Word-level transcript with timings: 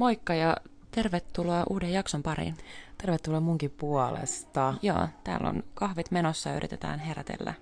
Moikka 0.00 0.34
ja 0.34 0.56
tervetuloa 0.90 1.64
uuden 1.70 1.92
jakson 1.92 2.22
pariin. 2.22 2.56
Tervetuloa 2.98 3.40
munkin 3.40 3.70
puolesta. 3.70 4.74
Joo, 4.82 5.08
täällä 5.24 5.48
on 5.48 5.64
kahvit 5.74 6.10
menossa 6.10 6.48
ja 6.50 6.56
yritetään 6.56 6.98
herätellä 6.98 7.54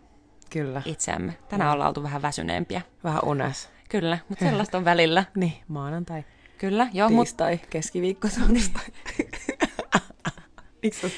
Kyllä. 0.51 0.83
itseämme. 0.85 1.39
Tänään 1.49 1.73
ollaan 1.73 1.89
oltu 1.89 2.03
vähän 2.03 2.23
väsyneempiä. 2.23 2.83
Vähän 3.05 3.21
unes. 3.25 3.71
Kyllä, 3.89 4.19
mutta 4.29 4.45
sellaista 4.45 4.79
on 4.79 4.85
välillä. 4.85 5.25
Niin, 5.35 5.53
maanantai, 5.69 6.25
Kyllä, 6.59 6.89
joo, 6.93 7.09
mutta 7.09 7.47
tiistai, 7.47 7.69
keskiviikko, 7.71 8.29
torstai. 8.29 8.85
Sä- 11.01 11.09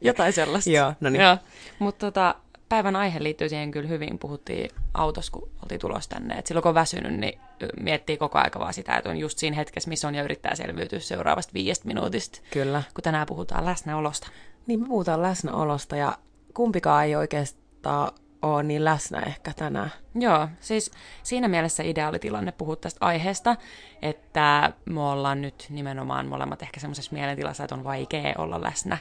jotain 0.00 0.32
sellaista. 0.32 0.70
Joo, 0.70 0.94
no 1.00 1.10
niin. 1.10 1.22
Joo. 1.22 1.38
Mutta 1.78 2.06
tota, 2.06 2.34
päivän 2.74 2.96
aihe 2.96 3.22
liittyy 3.22 3.48
siihen 3.48 3.70
kyllä 3.70 3.88
hyvin. 3.88 4.18
Puhuttiin 4.18 4.70
autossa, 4.94 5.32
kun 5.32 5.50
oltiin 5.62 5.80
tulossa 5.80 6.10
tänne. 6.10 6.34
Et 6.34 6.46
silloin 6.46 6.62
kun 6.62 6.68
on 6.68 6.74
väsynyt, 6.74 7.14
niin 7.14 7.40
miettii 7.80 8.16
koko 8.16 8.38
aika 8.38 8.58
vaan 8.58 8.74
sitä, 8.74 8.96
että 8.96 9.10
on 9.10 9.16
just 9.16 9.38
siinä 9.38 9.56
hetkessä, 9.56 9.90
missä 9.90 10.08
on 10.08 10.14
ja 10.14 10.22
yrittää 10.22 10.54
selviytyä 10.54 10.98
seuraavasta 10.98 11.54
viidestä 11.54 11.86
minuutista. 11.86 12.40
Kyllä. 12.50 12.82
Kun 12.94 13.02
tänään 13.02 13.26
puhutaan 13.26 13.64
läsnäolosta. 13.64 14.28
Niin 14.66 14.80
me 14.80 14.86
puhutaan 14.86 15.22
läsnäolosta 15.22 15.96
ja 15.96 16.18
kumpikaan 16.54 17.04
ei 17.04 17.16
oikeastaan 17.16 18.12
ole 18.42 18.62
niin 18.62 18.84
läsnä 18.84 19.20
ehkä 19.20 19.52
tänään. 19.56 19.92
Joo, 20.14 20.48
siis 20.60 20.90
siinä 21.22 21.48
mielessä 21.48 21.82
ideaalitilanne 21.82 22.52
puhua 22.52 22.76
tästä 22.76 23.06
aiheesta, 23.06 23.56
että 24.02 24.72
me 24.84 25.00
ollaan 25.00 25.42
nyt 25.42 25.66
nimenomaan 25.70 26.26
molemmat 26.26 26.62
ehkä 26.62 26.80
semmoisessa 26.80 27.12
mielentilassa, 27.12 27.64
että 27.64 27.74
on 27.74 27.84
vaikea 27.84 28.34
olla 28.38 28.62
läsnä. 28.62 28.98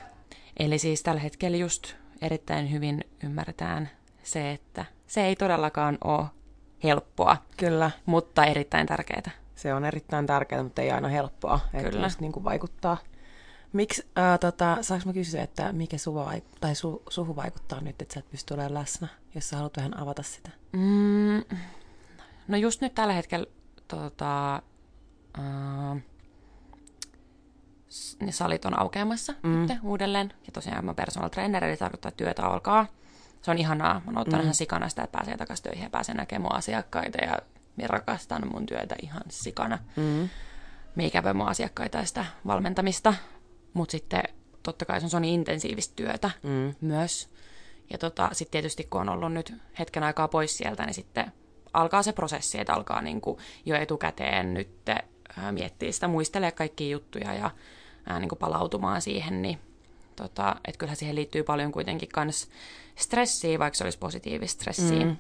Eli 0.59 0.78
siis 0.78 1.03
tällä 1.03 1.22
hetkellä 1.22 1.58
just 1.58 2.02
erittäin 2.23 2.72
hyvin 2.72 3.04
ymmärretään 3.23 3.90
se, 4.23 4.52
että 4.52 4.86
se 5.08 5.26
ei 5.26 5.36
todellakaan 5.36 5.98
ole 6.04 6.26
helppoa, 6.84 7.38
Kyllä. 7.58 7.91
mutta 8.05 8.45
erittäin 8.45 8.88
tärkeää. 8.88 9.31
Se 9.55 9.73
on 9.73 9.86
erittäin 9.86 10.28
tärkeää, 10.28 10.64
mutta 10.64 10.81
ei 10.81 10.91
aina 10.91 11.08
helppoa. 11.08 11.59
Että 11.73 11.90
Kyllä. 11.90 12.05
just 12.05 12.20
niin 12.20 12.31
kuin 12.31 12.44
vaikuttaa. 12.44 12.98
Miksi, 13.73 14.08
ää, 14.16 14.38
tota, 14.38 14.78
saanko 14.81 15.06
mä 15.06 15.14
kysyä, 15.14 15.44
että 15.44 15.73
mikä 15.73 15.97
suva, 15.97 16.34
tai 16.62 16.75
su, 16.75 17.03
suhu 17.09 17.36
vaikuttaa 17.36 17.81
nyt, 17.81 18.02
että 18.02 18.14
sä 18.14 18.20
et 18.20 18.30
pysty 18.31 18.53
olemaan 18.53 18.73
läsnä, 18.73 19.08
jos 19.36 19.50
sä 19.50 19.56
haluat 19.56 19.78
vähän 19.78 19.97
avata 19.97 20.23
sitä? 20.23 20.50
Mm, 20.72 21.58
no 22.47 22.58
just 22.58 22.81
nyt 22.81 22.95
tällä 22.95 23.14
hetkellä 23.14 23.45
tota, 23.88 24.62
uh, 25.40 26.02
ne 28.19 28.31
salit 28.31 28.66
on 28.66 28.80
aukeamassa 28.80 29.33
mm. 29.44 29.49
nyt 29.49 29.80
uudelleen. 29.83 30.33
Ja 30.45 30.52
tosiaan 30.53 30.86
mä 30.86 30.94
personal 30.94 31.30
trainer, 31.30 31.63
eli 31.63 31.77
tarkoittaa, 31.77 32.09
että 32.09 32.23
työtä 32.23 32.45
alkaa. 32.45 32.88
Se 33.41 33.52
on 33.52 33.58
ihanaa. 33.58 34.02
Mä 34.11 34.19
oon 34.19 34.27
mm. 34.27 34.39
ihan 34.39 34.53
sikana 34.53 34.89
sitä, 34.89 35.03
että 35.03 35.17
pääsee 35.17 35.38
takaisin 35.38 35.63
töihin 35.63 35.83
ja 35.83 35.89
pääsee 35.89 36.16
näkemään 36.16 36.41
mun 36.41 36.55
asiakkaita. 36.55 37.17
Ja 37.25 37.38
mä 37.81 37.88
rakastan 37.88 38.47
mun 38.53 38.66
työtä 38.66 38.95
ihan 39.02 39.23
sikana. 39.30 39.80
Mm. 39.95 40.30
Me 40.95 41.05
ikävä 41.05 41.33
mun 41.33 41.47
asiakkaita 41.47 41.97
ja 41.97 42.05
sitä 42.05 42.25
valmentamista. 42.47 43.13
Mutta 43.73 43.91
sitten 43.91 44.23
totta 44.63 44.85
kai 44.85 45.00
se 45.00 45.05
on, 45.05 45.09
se 45.09 45.16
on 45.16 45.22
niin 45.22 45.33
intensiivistä 45.33 45.94
työtä 45.95 46.31
Mm. 46.44 46.75
myös. 46.81 47.30
Ja 47.89 47.97
tota, 47.97 48.30
sitten 48.31 48.52
tietysti 48.52 48.83
kun 48.83 49.02
on 49.02 49.09
ollut 49.09 49.33
nyt 49.33 49.53
hetken 49.80 50.03
aikaa 50.03 50.28
pois 50.28 50.57
sieltä, 50.57 50.85
niin 50.85 50.94
sitten 50.94 51.31
alkaa 51.73 52.03
se 52.03 52.13
prosessi, 52.13 52.59
että 52.59 52.73
alkaa 52.73 53.02
niin 53.02 53.22
kuin 53.22 53.38
jo 53.66 53.75
etukäteen 53.75 54.53
nyt 54.53 54.89
ää, 54.89 55.52
miettiä 55.52 55.91
sitä, 55.91 56.07
muistelee 56.07 56.52
kaikkia 56.52 56.89
juttuja 56.89 57.33
ja 57.33 57.52
ää, 58.06 58.20
niin 58.20 58.30
kuin 58.30 58.40
palautumaan 58.40 59.02
siihen, 59.02 59.42
niin 59.42 59.59
tota, 60.16 60.56
että 60.66 60.80
kyllähän 60.80 60.98
siihen 60.98 61.16
liittyy 61.16 61.44
paljon 61.44 61.72
kuitenkin 61.72 62.09
kans 62.09 62.48
stressiä, 62.96 63.59
vaikka 63.59 63.78
se 63.78 63.84
olisi 63.84 63.98
positiivista 63.98 64.62
stressiä. 64.62 65.06
Mm. 65.06 65.18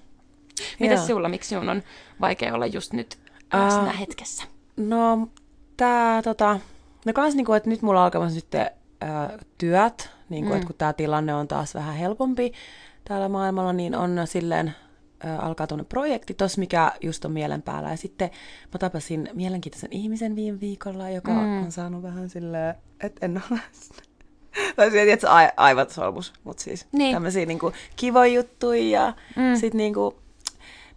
Mites 0.79 0.97
Joo. 0.97 1.05
sinulla, 1.05 1.29
miksi 1.29 1.49
sinun 1.49 1.69
on 1.69 1.83
vaikea 2.21 2.53
olla 2.53 2.65
just 2.65 2.93
nyt 2.93 3.19
läsnä 3.53 3.83
Ää, 3.83 3.91
hetkessä? 3.91 4.43
No, 4.77 5.27
tää 5.77 6.21
tota, 6.21 6.59
no 7.05 7.13
kans 7.13 7.35
niinku, 7.35 7.53
että 7.53 7.69
nyt 7.69 7.81
mulla 7.81 7.99
on 7.99 8.05
alkamassa 8.05 8.35
nyt 8.35 8.55
äh, 8.55 8.69
työt, 9.57 10.09
niinku, 10.29 10.49
mm. 10.49 10.55
että 10.55 10.67
kun 10.67 10.75
tää 10.77 10.93
tilanne 10.93 11.33
on 11.33 11.47
taas 11.47 11.75
vähän 11.75 11.95
helpompi 11.95 12.53
täällä 13.05 13.29
maailmalla, 13.29 13.73
niin 13.73 13.95
on 13.95 14.21
silleen, 14.25 14.75
alkaa 15.39 15.67
tuonne 15.67 15.83
projekti 15.83 16.33
tossa, 16.33 16.59
mikä 16.59 16.91
just 17.01 17.25
on 17.25 17.31
mielen 17.31 17.61
päällä. 17.61 17.89
Ja 17.89 17.97
sitten 17.97 18.29
mä 18.73 18.79
tapasin 18.79 19.29
mielenkiintoisen 19.33 19.93
ihmisen 19.93 20.35
viime 20.35 20.59
viikolla, 20.59 21.09
joka 21.09 21.31
mm. 21.31 21.63
on 21.63 21.71
saanut 21.71 22.03
vähän 22.03 22.29
silleen, 22.29 22.75
että 22.99 23.25
en 23.25 23.41
ole. 23.51 23.59
Tai 24.75 24.91
se, 24.91 25.11
että 25.11 25.33
ai, 25.33 25.49
aivan 25.57 25.89
solmus, 25.89 26.33
mutta 26.43 26.63
siis 26.63 26.87
Niin. 26.91 27.15
tämmöisiä 27.15 27.45
niinku 27.45 27.73
kivoja 27.95 28.33
juttuja 28.33 28.83
ja 28.83 29.13
mm. 29.35 29.59
sit 29.59 29.73
niinku, 29.73 30.19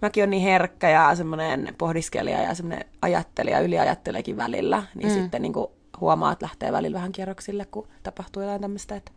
mäkin 0.02 0.24
on 0.24 0.30
niin 0.30 0.42
herkkä 0.42 0.90
ja 0.90 1.14
semmoinen 1.14 1.74
pohdiskelija 1.78 2.42
ja 2.42 2.54
semmoinen 2.54 2.84
ajattelija, 3.02 3.60
yliajatteleekin 3.60 4.36
välillä, 4.36 4.82
niin 4.94 5.08
mm. 5.08 5.14
sitten 5.14 5.42
niinku 5.42 5.72
huomaa, 6.00 6.32
että 6.32 6.44
lähtee 6.44 6.72
välillä 6.72 6.94
vähän 6.94 7.12
kierroksille, 7.12 7.64
kun 7.64 7.88
tapahtuu 8.02 8.42
jotain 8.42 8.60
tämmöistä, 8.60 8.96
että 8.96 9.12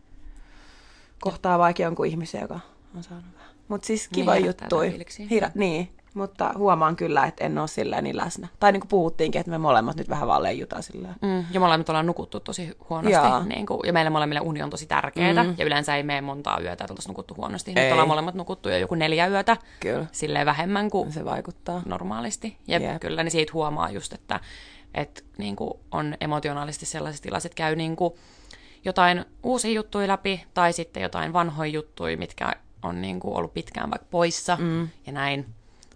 kohtaa 1.20 1.58
vaikka 1.58 1.82
jonkun 1.82 2.06
ihmisen, 2.06 2.40
joka 2.40 2.60
on 2.96 3.02
saanut 3.02 3.24
vähän. 3.34 3.50
Mutta 3.70 3.86
siis 3.86 4.08
kiva 4.08 4.32
Niin, 4.34 4.42
niin, 4.42 4.54
herättää 4.58 4.84
juttu. 4.84 5.34
Hira, 5.34 5.50
niin, 5.54 5.88
mutta 6.14 6.52
huomaan 6.58 6.96
kyllä, 6.96 7.24
että 7.26 7.44
en 7.44 7.58
ole 7.58 7.68
silleen 7.68 8.04
niin 8.04 8.16
läsnä. 8.16 8.48
Tai 8.60 8.72
niin 8.72 8.80
kuin 8.80 8.88
puhuttiinkin, 8.88 9.40
että 9.40 9.50
me 9.50 9.58
molemmat 9.58 9.96
nyt 9.96 10.08
vähän 10.08 10.28
vaan 10.28 10.42
leijutaan 10.42 10.82
silleen. 10.82 11.14
Mm, 11.22 11.44
ja 11.50 11.60
molemmat 11.60 11.88
ollaan 11.88 12.06
nukuttu 12.06 12.40
tosi 12.40 12.76
huonosti. 12.90 13.12
Jaa. 13.12 13.44
Niin 13.44 13.66
kuin, 13.66 13.80
ja 13.84 13.92
meille 13.92 14.10
molemmille 14.10 14.40
uni 14.40 14.62
on 14.62 14.70
tosi 14.70 14.86
tärkeää. 14.86 15.44
Mm. 15.44 15.54
Ja 15.58 15.64
yleensä 15.64 15.96
ei 15.96 16.02
mene 16.02 16.20
montaa 16.20 16.60
yötä, 16.60 16.72
että 16.72 16.92
oltaisiin 16.92 17.10
nukuttu 17.10 17.34
huonosti. 17.36 17.70
Nyt 17.70 17.84
Ei. 17.84 17.92
ollaan 17.92 18.08
molemmat 18.08 18.34
nukuttu 18.34 18.68
jo 18.68 18.76
joku 18.76 18.94
neljä 18.94 19.26
yötä. 19.26 19.56
Kyllä, 19.80 20.06
Silleen 20.12 20.46
vähemmän 20.46 20.90
kuin 20.90 21.12
se 21.12 21.24
vaikuttaa. 21.24 21.82
normaalisti. 21.86 22.56
Ja 22.68 22.78
Jep. 22.78 23.00
kyllä, 23.00 23.22
niin 23.22 23.32
siitä 23.32 23.52
huomaa 23.52 23.90
just, 23.90 24.12
että, 24.12 24.40
että 24.94 25.22
niin 25.38 25.56
kuin 25.56 25.70
on 25.90 26.16
emotionaalisesti 26.20 26.86
sellaisessa 26.86 27.22
tilassa, 27.22 27.46
että 27.46 27.56
käy 27.56 27.76
niin 27.76 27.96
kuin 27.96 28.14
jotain 28.84 29.24
uusia 29.42 29.70
juttuja 29.72 30.08
läpi, 30.08 30.44
tai 30.54 30.72
sitten 30.72 31.02
jotain 31.02 31.32
vanhoja 31.32 31.70
juttuja, 31.70 32.16
mitkä 32.16 32.52
on 32.82 33.02
niin 33.02 33.20
kuin 33.20 33.36
ollut 33.36 33.54
pitkään 33.54 33.90
vaikka 33.90 34.08
poissa, 34.10 34.56
mm. 34.60 34.88
ja 35.06 35.12
näin. 35.12 35.46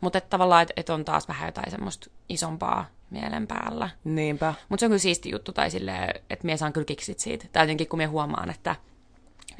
Mutta 0.00 0.18
että 0.18 0.30
tavallaan, 0.30 0.62
että 0.62 0.74
et 0.76 0.90
on 0.90 1.04
taas 1.04 1.28
vähän 1.28 1.48
jotain 1.48 1.70
semmoista 1.70 2.10
isompaa 2.28 2.86
mielen 3.10 3.46
päällä. 3.46 3.90
Niinpä. 4.04 4.54
Mutta 4.68 4.80
se 4.80 4.86
on 4.86 4.90
kyllä 4.90 4.98
siisti 4.98 5.30
juttu, 5.30 5.52
tai 5.52 5.70
silleen, 5.70 6.20
että 6.30 6.46
mie 6.46 6.56
saan 6.56 6.72
kyllä 6.72 6.84
kiksit 6.84 7.18
siitä. 7.18 7.46
Tai 7.52 7.62
jotenkin 7.62 7.88
kun 7.88 7.96
mie 7.96 8.06
huomaan, 8.06 8.50
että, 8.50 8.76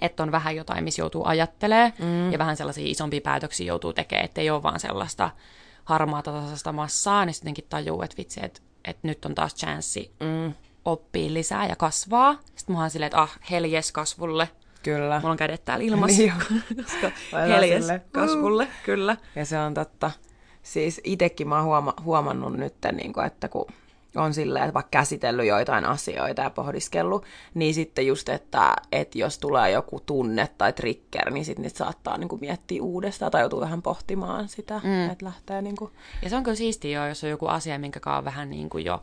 että 0.00 0.22
on 0.22 0.32
vähän 0.32 0.56
jotain, 0.56 0.84
missä 0.84 1.02
joutuu 1.02 1.22
ajattelee 1.24 1.92
mm. 1.98 2.32
ja 2.32 2.38
vähän 2.38 2.56
sellaisia 2.56 2.90
isompia 2.90 3.20
päätöksiä 3.20 3.66
joutuu 3.66 3.92
tekemään, 3.92 4.24
että 4.24 4.40
ei 4.40 4.50
ole 4.50 4.62
vaan 4.62 4.80
sellaista 4.80 5.30
harmaata 5.84 6.32
tasaista 6.32 6.72
massaa, 6.72 7.24
niin 7.24 7.34
sitten 7.34 7.64
tajuu, 7.68 8.02
että 8.02 8.16
vitsi, 8.16 8.40
että, 8.42 8.60
että 8.84 9.08
nyt 9.08 9.24
on 9.24 9.34
taas 9.34 9.54
chanssi 9.54 10.14
Mm, 10.20 10.54
oppia 10.84 11.34
lisää 11.34 11.66
ja 11.66 11.76
kasvaa. 11.76 12.38
Sitten 12.54 12.76
mä 12.76 12.80
oon 12.80 12.90
silleen, 12.90 13.06
että 13.06 13.22
ah, 13.22 13.38
heljes 13.50 13.92
kasvulle. 13.92 14.48
Kyllä. 14.84 15.20
Mulla 15.20 15.30
on 15.30 15.36
kädet 15.36 15.64
täällä 15.64 15.84
ilmassa, 15.84 16.22
Niin 16.22 16.32
koska 16.84 17.10
heljes 17.48 17.82
silleen, 17.82 18.02
kasvulle, 18.12 18.68
kyllä. 18.84 19.16
Ja 19.36 19.44
se 19.44 19.58
on 19.58 19.74
totta. 19.74 20.10
Siis 20.62 21.00
itsekin 21.04 21.48
mä 21.48 21.56
oon 21.56 21.64
huoma- 21.64 22.02
huomannut 22.04 22.52
nyt, 22.52 22.74
niin 22.92 23.12
kuin, 23.12 23.26
että 23.26 23.48
kun 23.48 23.66
on 24.16 24.34
silleen, 24.34 24.64
että 24.64 24.74
vaikka 24.74 24.90
käsitellyt 24.90 25.46
joitain 25.46 25.84
asioita 25.84 26.42
ja 26.42 26.50
pohdiskellut, 26.50 27.24
niin 27.54 27.74
sitten 27.74 28.06
just, 28.06 28.28
että, 28.28 28.76
että 28.92 29.18
jos 29.18 29.38
tulee 29.38 29.70
joku 29.70 30.00
tunne 30.00 30.48
tai 30.58 30.72
trigger, 30.72 31.30
niin 31.30 31.44
sitten 31.44 31.62
niitä 31.62 31.78
saattaa 31.78 32.18
niin 32.18 32.28
kuin 32.28 32.40
miettiä 32.40 32.82
uudestaan 32.82 33.32
tai 33.32 33.42
joutuu 33.42 33.60
vähän 33.60 33.82
pohtimaan 33.82 34.48
sitä, 34.48 34.80
mm. 34.84 35.10
että 35.10 35.24
lähtee 35.24 35.62
niin 35.62 35.76
kuin... 35.76 35.92
Ja 36.22 36.30
se 36.30 36.36
on 36.36 36.42
kyllä 36.42 36.56
siistiä 36.56 37.00
jo, 37.00 37.08
jos 37.08 37.24
on 37.24 37.30
joku 37.30 37.46
asia, 37.46 37.78
minkä 37.78 38.00
on 38.16 38.24
vähän 38.24 38.50
niin 38.50 38.70
kuin 38.70 38.84
jo 38.84 39.02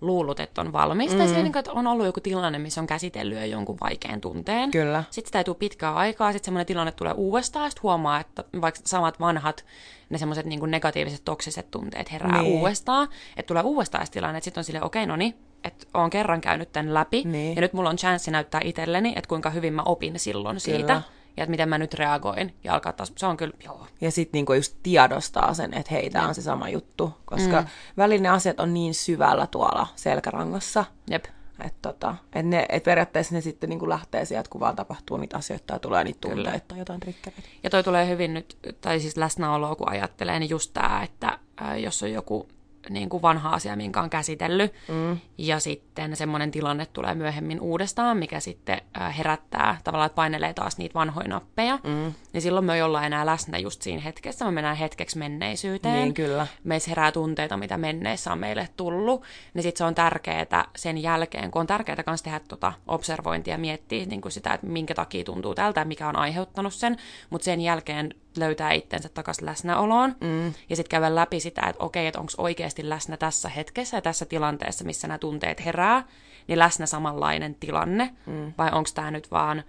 luullut, 0.00 0.40
että 0.40 0.60
on 0.60 0.72
valmis. 0.72 1.12
Mm. 1.12 1.18
Tai 1.18 1.26
siellä, 1.26 1.42
niin 1.42 1.58
että 1.58 1.72
on 1.72 1.86
ollut 1.86 2.06
joku 2.06 2.20
tilanne, 2.20 2.58
missä 2.58 2.80
on 2.80 2.86
käsitellyt 2.86 3.38
jo 3.38 3.44
jonkun 3.44 3.76
vaikean 3.80 4.20
tunteen. 4.20 4.70
Kyllä. 4.70 5.04
Sitten 5.10 5.28
sitä 5.28 5.38
ei 5.38 5.44
tule 5.44 5.56
pitkää 5.58 5.94
aikaa, 5.94 6.32
sitten 6.32 6.44
semmoinen 6.44 6.66
tilanne 6.66 6.92
tulee 6.92 7.12
uudestaan, 7.12 7.64
ja 7.64 7.70
sitten 7.70 7.82
huomaa, 7.82 8.20
että 8.20 8.44
vaikka 8.60 8.80
samat 8.84 9.20
vanhat, 9.20 9.64
ne 10.10 10.18
semmoiset 10.18 10.46
niin 10.46 10.70
negatiiviset, 10.70 11.22
toksiset 11.24 11.70
tunteet 11.70 12.12
herää 12.12 12.42
Niin. 12.42 12.60
uudestaan, 12.60 13.08
että 13.36 13.48
tulee 13.48 13.62
uudestaan 13.62 14.06
tilanne, 14.10 14.38
että 14.38 14.44
sitten 14.44 14.60
on 14.60 14.64
silleen, 14.64 14.84
okei, 14.84 15.06
no 15.06 15.16
niin, 15.16 15.34
että 15.64 15.86
oon 15.94 16.10
kerran 16.10 16.40
käynyt 16.40 16.72
tämän 16.72 16.94
läpi, 16.94 17.22
Niin. 17.24 17.56
ja 17.56 17.60
nyt 17.60 17.72
mulla 17.72 17.90
on 17.90 17.96
chanssi 17.96 18.30
näyttää 18.30 18.60
itselleni, 18.64 19.12
että 19.16 19.28
kuinka 19.28 19.50
hyvin 19.50 19.74
mä 19.74 19.82
opin 19.84 20.18
silloin 20.18 20.60
siitä, 20.60 20.86
Kyllä. 20.86 21.02
Ja 21.38 21.44
että 21.44 21.50
miten 21.50 21.68
mä 21.68 21.78
nyt 21.78 21.94
reagoin, 21.94 22.54
ja 22.64 22.74
alkaa 22.74 22.92
taas, 22.92 23.12
se 23.16 23.26
on 23.26 23.36
kyllä, 23.36 23.54
joo, 23.64 23.86
Ja 24.00 24.10
sitten 24.10 24.38
niinku 24.38 24.52
just 24.52 24.76
tiedostaa 24.82 25.54
sen, 25.54 25.74
että 25.74 25.94
hei, 25.94 26.10
tämä 26.10 26.28
on 26.28 26.34
se 26.34 26.42
sama 26.42 26.68
juttu, 26.68 27.14
koska 27.24 27.60
mm. 27.60 27.68
välillä 27.96 28.22
ne 28.22 28.28
asiat 28.28 28.60
on 28.60 28.74
niin 28.74 28.94
syvällä 28.94 29.46
tuolla 29.46 29.86
selkärangassa, 29.96 30.84
jep. 31.10 31.24
että 31.64 31.78
tota, 31.82 32.14
et 32.32 32.46
ne, 32.46 32.66
et 32.68 32.82
periaatteessa 32.82 33.34
ne 33.34 33.40
sitten 33.40 33.70
niinku 33.70 33.88
lähtee 33.88 34.24
sieltä, 34.24 34.50
kun 34.50 34.60
vaan 34.60 34.76
tapahtuu 34.76 35.16
niitä 35.16 35.36
asioita 35.36 35.74
ja 35.74 35.78
tulee 35.78 36.04
niitä 36.04 36.20
tunteita 36.20 36.64
tai 36.68 36.78
jotain 36.78 37.00
triggereitä. 37.00 37.48
Ja 37.62 37.70
toi 37.70 37.84
tulee 37.84 38.08
hyvin 38.08 38.34
nyt, 38.34 38.58
tai 38.80 39.00
siis 39.00 39.16
läsnäoloa 39.16 39.76
kun 39.76 39.90
ajattelee, 39.90 40.38
niin 40.38 40.50
just 40.50 40.70
tämä, 40.74 41.02
että 41.02 41.38
ää, 41.56 41.76
jos 41.76 42.02
on 42.02 42.12
joku 42.12 42.48
niin 42.90 43.08
kuin 43.08 43.22
vanha 43.22 43.50
asia, 43.50 43.76
minkä 43.76 44.00
on 44.00 44.10
käsitellyt. 44.10 44.74
Mm. 44.88 45.18
Ja 45.38 45.60
sitten 45.60 46.16
semmoinen 46.16 46.50
tilanne 46.50 46.86
tulee 46.86 47.14
myöhemmin 47.14 47.60
uudestaan, 47.60 48.16
mikä 48.16 48.40
sitten 48.40 48.80
herättää, 49.18 49.78
tavallaan 49.84 50.06
että 50.06 50.16
painelee 50.16 50.54
taas 50.54 50.78
niitä 50.78 50.94
vanhoja 50.94 51.28
nappeja. 51.28 51.78
Mm. 51.84 52.14
Ja 52.34 52.40
silloin 52.40 52.66
me 52.66 52.74
ei 52.74 52.82
olla 52.82 53.06
enää 53.06 53.26
läsnä 53.26 53.58
just 53.58 53.82
siinä 53.82 54.02
hetkessä, 54.02 54.44
me 54.44 54.50
mennään 54.50 54.76
hetkeksi 54.76 55.18
menneisyyteen. 55.18 55.94
Niin, 55.94 56.14
kyllä. 56.14 56.46
Meissä 56.64 56.90
herää 56.90 57.12
tunteita, 57.12 57.56
mitä 57.56 57.78
menneessä 57.78 58.32
on 58.32 58.38
meille 58.38 58.68
tullut. 58.76 59.24
Niin 59.54 59.62
sitten 59.62 59.78
se 59.78 59.84
on 59.84 59.94
tärkeää 59.94 60.64
sen 60.76 60.98
jälkeen, 60.98 61.50
kun 61.50 61.60
on 61.60 61.66
tärkeää 61.66 62.02
myös 62.06 62.22
tehdä 62.22 62.40
tuota 62.40 62.72
observointia 62.86 63.54
ja 63.54 63.58
miettiä 63.58 64.06
niin 64.06 64.20
kuin 64.20 64.32
sitä, 64.32 64.54
että 64.54 64.66
minkä 64.66 64.94
takia 64.94 65.24
tuntuu 65.24 65.54
tältä, 65.54 65.84
mikä 65.84 66.08
on 66.08 66.16
aiheuttanut 66.16 66.74
sen. 66.74 66.96
Mutta 67.30 67.44
sen 67.44 67.60
jälkeen 67.60 68.14
löytää 68.38 68.72
itsensä 68.72 69.08
takaisin 69.08 69.46
läsnäoloon 69.46 70.16
mm. 70.20 70.46
ja 70.46 70.76
sitten 70.76 70.90
käydä 70.90 71.14
läpi 71.14 71.40
sitä, 71.40 71.66
että 71.66 71.84
okei, 71.84 72.06
että 72.06 72.20
onko 72.20 72.32
oikeasti 72.38 72.88
läsnä 72.88 73.16
tässä 73.16 73.48
hetkessä 73.48 73.96
ja 73.96 74.02
tässä 74.02 74.26
tilanteessa, 74.26 74.84
missä 74.84 75.08
nämä 75.08 75.18
tunteet 75.18 75.64
herää, 75.64 76.04
niin 76.48 76.58
läsnä 76.58 76.86
samanlainen 76.86 77.54
tilanne, 77.54 78.10
mm. 78.26 78.52
vai 78.58 78.70
onko 78.72 78.90
tämä 78.94 79.10
nyt 79.10 79.30
vaan 79.30 79.58
ö, 79.58 79.62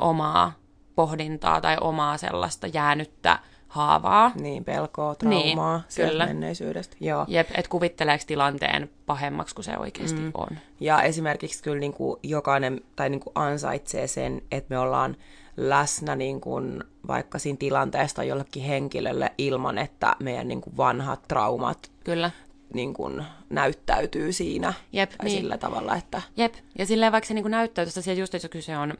omaa 0.00 0.52
pohdintaa 0.94 1.60
tai 1.60 1.76
omaa 1.80 2.16
sellaista 2.16 2.66
jäänyttä 2.66 3.38
haavaa. 3.70 4.32
Niin, 4.40 4.64
pelkoa, 4.64 5.14
traumaa 5.14 5.82
niin, 5.96 6.08
kyllä. 6.08 6.26
menneisyydestä. 6.26 6.96
Joo. 7.00 7.24
Jep, 7.28 7.48
että 7.54 7.68
kuvitteleeko 7.68 8.24
tilanteen 8.26 8.90
pahemmaksi 9.06 9.54
kuin 9.54 9.64
se 9.64 9.78
oikeasti 9.78 10.20
mm. 10.20 10.30
on. 10.34 10.48
Ja 10.80 11.02
esimerkiksi 11.02 11.62
kyllä 11.62 11.78
niin 11.78 11.92
kuin 11.92 12.20
jokainen 12.22 12.80
tai 12.96 13.10
niin 13.10 13.20
kuin 13.20 13.32
ansaitsee 13.34 14.06
sen, 14.06 14.42
että 14.50 14.74
me 14.74 14.78
ollaan 14.78 15.16
läsnä 15.56 16.16
niin 16.16 16.40
kuin 16.40 16.84
vaikka 17.08 17.38
siinä 17.38 17.56
tilanteesta 17.56 18.24
jollekin 18.24 18.62
henkilölle 18.62 19.32
ilman, 19.38 19.78
että 19.78 20.16
meidän 20.20 20.48
niin 20.48 20.60
kuin 20.60 20.76
vanhat 20.76 21.22
traumat 21.28 21.90
Kyllä. 22.04 22.30
Niin 22.74 22.94
kuin 22.94 23.24
näyttäytyy 23.50 24.32
siinä 24.32 24.74
Jep, 24.92 25.10
tai 25.10 25.26
niin. 25.26 25.40
sillä 25.40 25.58
tavalla, 25.58 25.96
että... 25.96 26.22
Jep, 26.36 26.54
ja 26.78 26.86
silleen 26.86 27.12
vaikka 27.12 27.28
se 27.28 27.34
niin 27.34 27.44
kuin 27.44 27.50
näyttäytyy, 27.50 28.14
just 28.14 28.32
jos 28.32 28.46
kyse 28.50 28.76
on 28.76 28.94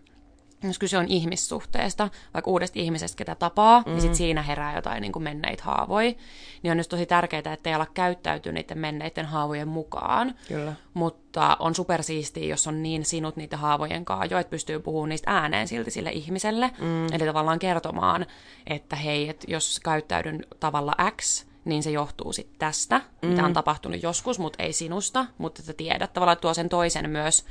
jos 0.63 0.79
kyse 0.79 0.99
on 0.99 1.09
ihmissuhteesta, 1.09 2.09
vaikka 2.35 2.51
uudesta 2.51 2.79
ihmisestä, 2.79 3.17
ketä 3.17 3.35
tapaa, 3.35 3.83
mm. 3.87 3.91
niin 3.91 4.01
sit 4.01 4.15
siinä 4.15 4.43
herää 4.43 4.77
jotain 4.77 5.01
niin 5.01 5.13
kuin 5.13 5.23
menneitä 5.23 5.65
haavoja, 5.65 6.13
niin 6.63 6.71
on 6.71 6.79
just 6.79 6.91
tosi 6.91 7.07
tärkeää, 7.07 7.53
että 7.53 7.71
ei 7.71 7.75
ala 7.75 7.87
käyttäytyä 7.87 8.53
niiden 8.53 8.79
menneiden 8.79 9.27
haavojen 9.27 9.69
mukaan. 9.69 10.35
Kyllä. 10.49 10.73
Mutta 10.95 11.57
on 11.59 11.75
supersiistiä, 11.75 12.45
jos 12.45 12.67
on 12.67 12.83
niin 12.83 13.05
sinut 13.05 13.37
niiden 13.37 13.59
haavojen 13.59 14.05
kanssa 14.05 14.27
jo, 14.35 14.39
että 14.39 14.51
pystyy 14.51 14.79
puhumaan 14.79 15.09
niistä 15.09 15.31
ääneen 15.31 15.69
silti 15.69 15.91
sille 15.91 16.11
ihmiselle. 16.11 16.71
Mm. 16.79 17.13
Eli 17.13 17.27
tavallaan 17.27 17.59
kertomaan, 17.59 18.27
että 18.67 18.97
hei, 18.97 19.29
että 19.29 19.47
jos 19.49 19.81
käyttäydyn 19.85 20.45
tavalla 20.61 20.95
X, 21.21 21.47
niin 21.65 21.83
se 21.83 21.91
johtuu 21.91 22.33
sitten 22.33 22.59
tästä, 22.59 23.01
mm. 23.23 23.29
mitä 23.29 23.45
on 23.45 23.53
tapahtunut 23.53 24.03
joskus, 24.03 24.39
mutta 24.39 24.63
ei 24.63 24.73
sinusta, 24.73 25.27
mutta 25.39 25.63
että 25.63 25.73
tiedät 25.73 26.13
tavallaan, 26.13 26.33
että 26.33 26.41
tuo 26.41 26.55
sen 26.55 26.69
toisen 26.69 27.11
myös 27.11 27.45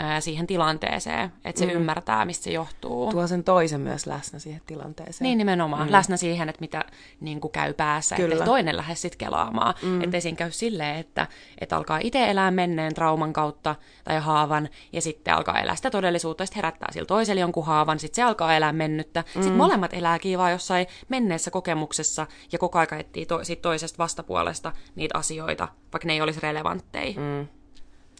ää, 0.00 0.20
siihen 0.20 0.46
tilanteeseen, 0.46 1.32
että 1.44 1.58
se 1.58 1.66
mm. 1.66 1.72
ymmärtää, 1.72 2.24
mistä 2.24 2.44
se 2.44 2.50
johtuu. 2.50 3.10
Tuo 3.10 3.26
sen 3.26 3.44
toisen 3.44 3.80
myös 3.80 4.06
läsnä 4.06 4.38
siihen 4.38 4.62
tilanteeseen. 4.66 5.26
Niin 5.26 5.38
nimenomaan, 5.38 5.86
mm. 5.86 5.92
läsnä 5.92 6.16
siihen, 6.16 6.48
että 6.48 6.60
mitä 6.60 6.84
niin 7.20 7.40
kuin 7.40 7.52
käy 7.52 7.74
päässä, 7.74 8.16
että 8.16 8.44
toinen 8.44 8.76
lähde 8.76 8.94
sitten 8.94 9.18
kelaamaan. 9.18 9.74
Mm. 9.82 10.02
Että 10.02 10.20
siinä 10.20 10.36
käy 10.36 10.50
silleen, 10.50 10.96
että, 10.96 11.26
että 11.58 11.76
alkaa 11.76 11.98
itse 12.02 12.30
elää 12.30 12.50
menneen 12.50 12.94
trauman 12.94 13.32
kautta 13.32 13.76
tai 14.04 14.20
haavan, 14.20 14.68
ja 14.92 15.02
sitten 15.02 15.34
alkaa 15.34 15.60
elää 15.60 15.76
sitä 15.76 15.90
todellisuutta, 15.90 16.46
sitten 16.46 16.56
herättää 16.56 16.88
sillä 16.92 17.06
toiselle 17.06 17.40
jonkun 17.40 17.66
haavan, 17.66 17.98
sitten 17.98 18.16
se 18.16 18.22
alkaa 18.22 18.56
elää 18.56 18.72
mennyttä. 18.72 19.20
Mm. 19.20 19.42
Sitten 19.42 19.58
molemmat 19.58 19.94
elää 19.94 20.18
kiivaa 20.18 20.50
jossain 20.50 20.86
menneessä 21.08 21.50
kokemuksessa, 21.50 22.26
ja 22.52 22.58
koko 22.58 22.78
aika 22.78 22.96
etsii 22.96 23.26
to- 23.26 23.44
sit 23.44 23.62
toisesta 23.62 23.98
vastapuolesta 23.98 24.72
niitä 24.94 25.18
asioita, 25.18 25.68
vaikka 25.92 26.06
ne 26.06 26.12
ei 26.12 26.20
olisi 26.20 26.40
relevantteja. 26.40 27.20
Mm. 27.20 27.48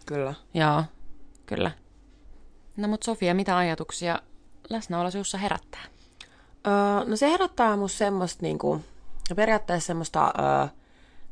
Kyllä. 0.07 0.35
Joo. 0.55 0.85
Kyllä. 1.55 1.71
No 2.77 2.89
mutta 2.89 3.05
Sofia, 3.05 3.35
mitä 3.35 3.57
ajatuksia 3.57 4.19
läsnäolo 4.71 5.11
sinussa 5.11 5.39
herättää? 5.39 5.85
Öö, 6.67 7.05
no 7.11 7.17
se 7.17 7.31
herättää 7.31 7.77
musta 7.77 7.99
semmoista 7.99 8.43
niinku, 8.43 8.81
periaatteessa 9.37 9.87
semmoista 9.87 10.33
öö, 10.39 10.69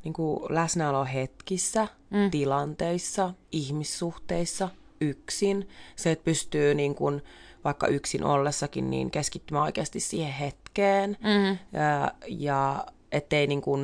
niinku 0.05 0.47
läsnäoloa 0.51 1.05
hetkissä, 1.05 1.89
mm. 2.11 2.31
tilanteissa, 2.31 3.35
ihmissuhteissa, 3.53 4.69
yksin. 5.01 5.69
Se, 5.97 6.11
että 6.11 6.25
pystyy 6.25 6.75
niinku, 6.75 7.21
vaikka 7.65 7.87
yksin 7.87 8.25
ollessakin 8.25 8.91
niin 8.91 9.11
keskittymään 9.11 9.65
oikeasti 9.65 10.01
siihen 10.01 10.33
hetkeen. 10.33 11.17
Mm-hmm. 11.21 11.59
Ja, 11.81 12.13
ja 12.29 12.87
ettei 13.13 13.47
niinku, 13.47 13.79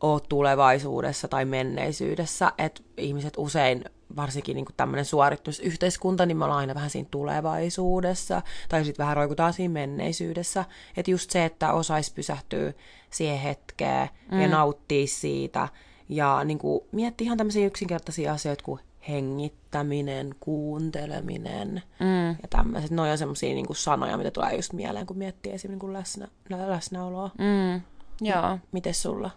ole 0.00 0.20
tulevaisuudessa 0.28 1.28
tai 1.28 1.44
menneisyydessä. 1.44 2.52
Että 2.58 2.82
ihmiset 2.96 3.34
usein 3.36 3.84
varsinkin 4.16 4.54
niin 4.54 4.66
tämmöinen 4.76 5.04
suoritusyhteiskunta, 5.04 6.26
niin 6.26 6.36
me 6.36 6.44
ollaan 6.44 6.60
aina 6.60 6.74
vähän 6.74 6.90
siinä 6.90 7.08
tulevaisuudessa, 7.10 8.42
tai 8.68 8.84
sitten 8.84 9.04
vähän 9.04 9.16
roikutaan 9.16 9.52
siinä 9.52 9.72
menneisyydessä. 9.72 10.64
Että 10.96 11.10
just 11.10 11.30
se, 11.30 11.44
että 11.44 11.72
osaisi 11.72 12.14
pysähtyä 12.14 12.72
siihen 13.10 13.38
hetkeen 13.38 14.08
mm. 14.32 14.40
ja 14.40 14.48
nauttia 14.48 15.06
siitä, 15.06 15.68
ja 16.08 16.44
niin 16.44 16.58
kuin, 16.58 16.80
miettiä 16.92 17.24
ihan 17.24 17.38
tämmöisiä 17.38 17.66
yksinkertaisia 17.66 18.32
asioita 18.32 18.64
kuin 18.64 18.80
hengittäminen, 19.08 20.34
kuunteleminen 20.40 21.82
mm. 22.00 22.28
ja 22.28 22.48
tämmöiset. 22.50 22.90
Ne 22.90 23.02
on 23.02 23.18
semmoisia 23.18 23.54
niin 23.54 23.66
sanoja, 23.72 24.16
mitä 24.16 24.30
tulee 24.30 24.56
just 24.56 24.72
mieleen, 24.72 25.06
kun 25.06 25.18
miettii 25.18 25.52
esimerkiksi 25.52 25.86
niin 25.86 25.92
läsnä, 25.92 26.28
läsnäoloa. 26.66 27.30
Mm. 27.38 27.82
Joo. 28.20 28.58
Miten 28.72 28.94
sulla? 28.94 29.30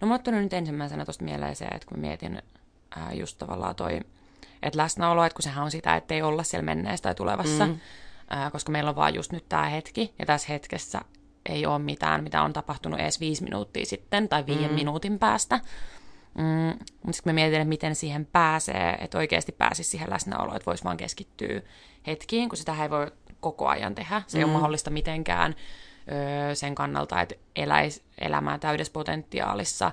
No 0.00 0.08
mä 0.08 0.14
oon 0.26 0.42
nyt 0.42 0.52
ensimmäisenä 0.52 1.04
tuosta 1.04 1.24
mieleen 1.24 1.56
se, 1.56 1.64
että 1.64 1.88
kun 1.88 1.98
mietin 1.98 2.42
ää, 2.96 3.12
just 3.12 3.38
tavallaan 3.38 3.74
toi, 3.74 4.00
että 4.62 4.78
läsnäolo, 4.78 5.24
että 5.24 5.36
kun 5.36 5.42
sehän 5.42 5.64
on 5.64 5.70
sitä, 5.70 5.96
että 5.96 6.14
ei 6.14 6.22
olla 6.22 6.42
siellä 6.42 6.64
menneessä 6.64 7.02
tai 7.02 7.14
tulevassa, 7.14 7.66
mm. 7.66 7.78
ää, 8.30 8.50
koska 8.50 8.72
meillä 8.72 8.90
on 8.90 8.96
vaan 8.96 9.14
just 9.14 9.32
nyt 9.32 9.48
tämä 9.48 9.64
hetki, 9.64 10.14
ja 10.18 10.26
tässä 10.26 10.52
hetkessä 10.52 11.00
ei 11.48 11.66
ole 11.66 11.78
mitään, 11.78 12.24
mitä 12.24 12.42
on 12.42 12.52
tapahtunut 12.52 13.00
edes 13.00 13.20
viisi 13.20 13.44
minuuttia 13.44 13.86
sitten 13.86 14.28
tai 14.28 14.46
viiden 14.46 14.68
mm. 14.70 14.74
minuutin 14.74 15.18
päästä. 15.18 15.60
Mm, 16.38 16.78
mutta 16.78 17.12
sitten 17.12 17.30
me 17.30 17.32
mietin, 17.32 17.60
että 17.60 17.68
miten 17.68 17.94
siihen 17.94 18.26
pääsee, 18.26 18.96
että 19.00 19.18
oikeasti 19.18 19.52
pääsisi 19.52 19.90
siihen 19.90 20.10
läsnäoloon, 20.10 20.56
että 20.56 20.66
voisi 20.66 20.84
vaan 20.84 20.96
keskittyä 20.96 21.62
hetkiin, 22.06 22.48
kun 22.48 22.58
sitä 22.58 22.82
ei 22.82 22.90
voi 22.90 23.12
koko 23.40 23.68
ajan 23.68 23.94
tehdä. 23.94 24.22
Se 24.26 24.36
mm. 24.36 24.40
ei 24.40 24.44
ole 24.44 24.50
mm. 24.50 24.52
mahdollista 24.52 24.90
mitenkään 24.90 25.54
öö, 26.12 26.54
sen 26.54 26.74
kannalta, 26.74 27.20
että 27.20 27.34
eläisi 27.56 28.02
elämää 28.18 28.58
täydessä 28.58 28.92
potentiaalissa 28.92 29.92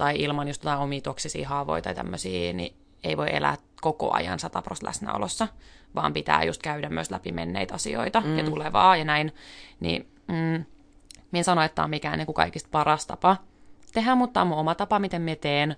tai 0.00 0.14
ilman 0.18 0.48
just 0.48 0.62
jotain 0.64 0.80
omia 0.80 1.00
toksisia 1.00 1.48
haavoja 1.48 1.82
tai 1.82 1.94
tämmöisiä, 1.94 2.52
niin 2.52 2.76
ei 3.04 3.16
voi 3.16 3.36
elää 3.36 3.56
koko 3.80 4.12
ajan 4.12 4.38
100 4.38 4.62
läsnäolossa, 4.82 5.48
vaan 5.94 6.12
pitää 6.12 6.44
just 6.44 6.62
käydä 6.62 6.88
myös 6.88 7.10
läpi 7.10 7.32
menneitä 7.32 7.74
asioita 7.74 8.20
mm. 8.20 8.38
ja 8.38 8.44
tulevaa 8.44 8.96
ja 8.96 9.04
näin. 9.04 9.32
Niin 9.80 10.08
mm, 10.28 10.64
en 11.32 11.44
sano, 11.44 11.62
että 11.62 11.74
tämä 11.74 11.84
on 11.84 11.90
mikään 11.90 12.18
niin 12.18 12.26
kuin 12.26 12.34
kaikista 12.34 12.68
paras 12.72 13.06
tapa 13.06 13.36
tehdä, 13.92 14.14
mutta 14.14 14.32
tämä 14.32 14.42
on 14.42 14.48
mun 14.48 14.58
oma 14.58 14.74
tapa, 14.74 14.98
miten 14.98 15.22
me 15.22 15.36
teen, 15.36 15.70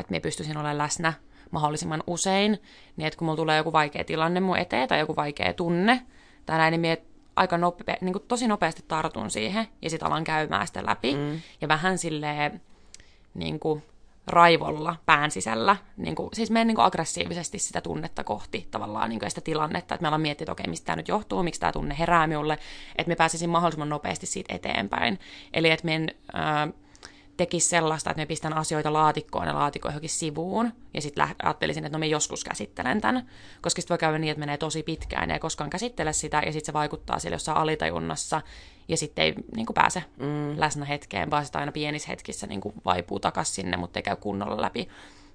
että 0.00 0.10
me 0.10 0.20
pystyisin 0.20 0.56
olemaan 0.56 0.78
läsnä 0.78 1.12
mahdollisimman 1.50 2.02
usein, 2.06 2.58
niin 2.96 3.06
että 3.06 3.18
kun 3.18 3.26
mulla 3.26 3.36
tulee 3.36 3.56
joku 3.56 3.72
vaikea 3.72 4.04
tilanne 4.04 4.40
mun 4.40 4.58
eteen 4.58 4.88
tai 4.88 4.98
joku 4.98 5.16
vaikea 5.16 5.52
tunne 5.52 6.02
tai 6.46 6.58
näin, 6.58 6.72
niin 6.72 6.80
mie 6.80 7.02
aika 7.36 7.58
nope, 7.58 7.96
niin 8.00 8.12
kuin 8.12 8.24
tosi 8.28 8.48
nopeasti 8.48 8.84
tartun 8.88 9.30
siihen 9.30 9.66
ja 9.82 9.90
sitten 9.90 10.08
alan 10.08 10.24
käymään 10.24 10.66
sitä 10.66 10.86
läpi. 10.86 11.14
Mm. 11.14 11.40
Ja 11.60 11.68
vähän 11.68 11.98
silleen 11.98 12.60
niin 13.34 13.60
kuin 13.60 13.82
raivolla 14.26 14.96
pään 15.06 15.30
sisällä, 15.30 15.76
niin 15.96 16.14
kuin, 16.14 16.28
siis 16.32 16.50
menen 16.50 16.66
niin 16.66 16.74
kuin 16.74 16.84
aggressiivisesti 16.84 17.58
sitä 17.58 17.80
tunnetta 17.80 18.24
kohti 18.24 18.68
tavallaan 18.70 19.08
niin 19.08 19.20
kuin 19.20 19.30
sitä 19.30 19.40
tilannetta, 19.40 19.94
että 19.94 20.02
me 20.02 20.08
ollaan 20.08 20.20
miettinyt, 20.20 20.48
että 20.48 20.52
okei, 20.52 20.70
mistä 20.70 20.86
tämä 20.86 20.96
nyt 20.96 21.08
johtuu, 21.08 21.42
miksi 21.42 21.60
tämä 21.60 21.72
tunne 21.72 21.96
herää 21.98 22.26
minulle, 22.26 22.58
että 22.96 23.08
me 23.08 23.16
pääsisin 23.16 23.50
mahdollisimman 23.50 23.88
nopeasti 23.88 24.26
siitä 24.26 24.54
eteenpäin. 24.54 25.18
Eli 25.52 25.70
että 25.70 25.86
me 25.86 26.06
tekisi 27.36 27.68
sellaista, 27.68 28.10
että 28.10 28.22
me 28.22 28.26
pistän 28.26 28.56
asioita 28.56 28.92
laatikkoon 28.92 29.46
ja 29.46 29.54
laatikko 29.54 29.88
johonkin 29.88 30.10
sivuun, 30.10 30.72
ja 30.94 31.02
sitten 31.02 31.28
ajattelisin, 31.42 31.84
että 31.84 31.98
no 31.98 32.00
me 32.00 32.06
joskus 32.06 32.44
käsittelen 32.44 33.00
tämän, 33.00 33.30
koska 33.62 33.80
sitten 33.80 33.94
voi 33.94 33.98
käydä 33.98 34.18
niin, 34.18 34.30
että 34.30 34.40
menee 34.40 34.56
tosi 34.56 34.82
pitkään 34.82 35.28
ja 35.28 35.34
ei 35.34 35.40
koskaan 35.40 35.70
käsittele 35.70 36.12
sitä, 36.12 36.42
ja 36.46 36.52
sitten 36.52 36.66
se 36.66 36.72
vaikuttaa 36.72 37.18
siellä 37.18 37.34
jossain 37.34 37.58
alitajunnassa, 37.58 38.42
ja 38.88 38.96
sitten 38.96 39.24
ei 39.24 39.34
niin 39.56 39.66
kuin 39.66 39.74
pääse 39.74 40.04
mm. 40.18 40.60
läsnä 40.60 40.84
hetkeen, 40.84 41.30
vaan 41.30 41.46
sitä 41.46 41.58
aina 41.58 41.72
pienissä 41.72 42.08
hetkissä 42.08 42.46
niin 42.46 42.60
kuin 42.60 42.74
vaipuu 42.84 43.20
takaisin 43.20 43.54
sinne, 43.54 43.76
mutta 43.76 43.98
ei 43.98 44.02
käy 44.02 44.16
kunnolla 44.16 44.60
läpi. 44.62 44.88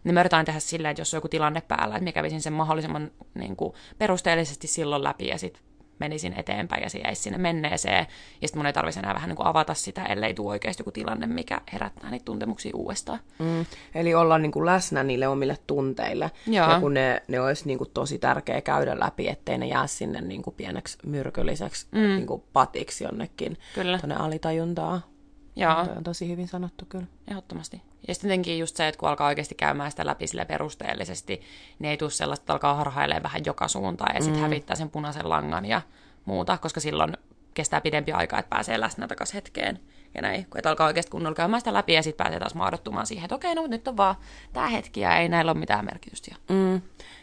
Niin 0.03 0.13
me 0.13 0.19
yritetään 0.19 0.45
tehdä 0.45 0.59
silleen, 0.59 0.91
että 0.91 1.01
jos 1.01 1.13
on 1.13 1.17
joku 1.17 1.27
tilanne 1.27 1.61
päällä, 1.61 1.95
että 1.95 2.03
me 2.03 2.11
kävisin 2.11 2.41
sen 2.41 2.53
mahdollisimman 2.53 3.11
niin 3.33 3.55
kuin, 3.55 3.73
perusteellisesti 3.97 4.67
silloin 4.67 5.03
läpi, 5.03 5.27
ja 5.27 5.37
sitten 5.37 5.63
menisin 5.99 6.33
eteenpäin 6.37 6.83
ja 6.83 6.89
se 6.89 6.99
jäisi 6.99 7.21
sinne 7.21 7.37
menneeseen. 7.37 8.07
Ja 8.41 8.47
sitten 8.47 8.59
mun 8.59 8.65
ei 8.65 8.73
tarvitsisi 8.73 8.99
enää 8.99 9.13
vähän 9.13 9.29
niin 9.29 9.37
kuin 9.37 9.47
avata 9.47 9.73
sitä, 9.73 10.05
ellei 10.05 10.33
tule 10.33 10.49
oikeasti 10.49 10.81
joku 10.81 10.91
tilanne, 10.91 11.27
mikä 11.27 11.61
herättää 11.73 12.11
niitä 12.11 12.25
tuntemuksia 12.25 12.71
uudestaan. 12.75 13.19
Mm. 13.39 13.65
Eli 13.95 14.15
olla 14.15 14.37
niin 14.37 14.51
kuin 14.51 14.65
läsnä 14.65 15.03
niille 15.03 15.27
omille 15.27 15.57
tunteille. 15.67 16.31
Joo. 16.47 16.71
Ja 16.71 16.79
kun 16.79 16.93
ne, 16.93 17.21
ne 17.27 17.39
olisi 17.39 17.67
niin 17.67 17.77
kuin 17.77 17.89
tosi 17.93 18.19
tärkeä 18.19 18.61
käydä 18.61 18.99
läpi, 18.99 19.27
ettei 19.27 19.57
ne 19.57 19.67
jää 19.67 19.87
sinne 19.87 20.21
niin 20.21 20.41
kuin 20.41 20.53
pieneksi 20.55 20.97
myrkylliseksi 21.05 21.87
mm. 21.91 21.99
niin 21.99 22.27
kuin 22.27 22.43
patiksi 22.53 23.03
jonnekin 23.03 23.57
tuonne 23.73 24.15
alitajuntaa. 24.15 25.16
Joo. 25.57 25.85
Toi 25.85 25.97
on 25.97 26.03
tosi 26.03 26.29
hyvin 26.29 26.47
sanottu 26.47 26.85
kyllä. 26.89 27.05
Ehdottomasti. 27.27 27.81
Ja 28.07 28.13
sitten 28.13 28.29
jotenkin 28.29 28.59
just 28.59 28.75
se, 28.75 28.87
että 28.87 28.99
kun 28.99 29.09
alkaa 29.09 29.27
oikeasti 29.27 29.55
käymään 29.55 29.91
sitä 29.91 30.05
läpi 30.05 30.27
sille 30.27 30.45
perusteellisesti, 30.45 31.41
niin 31.79 31.89
ei 31.89 31.97
tule 31.97 32.09
sellaista, 32.09 32.43
että 32.43 32.53
alkaa 32.53 32.75
harhailemaan 32.75 33.23
vähän 33.23 33.45
joka 33.45 33.67
suuntaan 33.67 34.15
ja 34.15 34.21
sitten 34.21 34.39
mm. 34.39 34.43
hävittää 34.43 34.75
sen 34.75 34.89
punaisen 34.89 35.29
langan 35.29 35.65
ja 35.65 35.81
muuta, 36.25 36.57
koska 36.57 36.79
silloin 36.79 37.17
kestää 37.53 37.81
pidempi 37.81 38.11
aika, 38.11 38.39
että 38.39 38.49
pääsee 38.49 38.79
läsnä 38.79 39.07
takaisin 39.07 39.33
hetkeen 39.33 39.79
ja 40.15 40.21
näin. 40.21 40.45
Kun 40.49 40.59
että 40.59 40.69
alkaa 40.69 40.87
oikeasti 40.87 41.11
kunnolla 41.11 41.35
käymään 41.35 41.61
sitä 41.61 41.73
läpi 41.73 41.93
ja 41.93 42.03
sitten 42.03 42.23
pääsee 42.23 42.39
taas 42.39 42.55
maadottumaan 42.55 43.07
siihen, 43.07 43.25
että 43.25 43.35
okei, 43.35 43.55
no 43.55 43.67
nyt 43.67 43.87
on 43.87 43.97
vaan 43.97 44.15
tämä 44.53 44.67
hetki 44.67 44.99
ja 44.99 45.17
ei 45.17 45.29
näillä 45.29 45.51
ole 45.51 45.59
mitään 45.59 45.85
merkitystä. 45.85 46.35
Mm. 46.49 46.81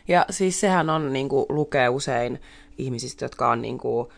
Ja 0.08 0.26
siis 0.30 0.60
sehän 0.60 0.90
on, 0.90 1.12
niin 1.12 1.28
kuin, 1.28 1.46
lukee 1.48 1.88
usein 1.88 2.40
ihmisistä, 2.78 3.24
jotka 3.24 3.50
on 3.50 3.62
niin 3.62 3.78
kuin, 3.78 4.08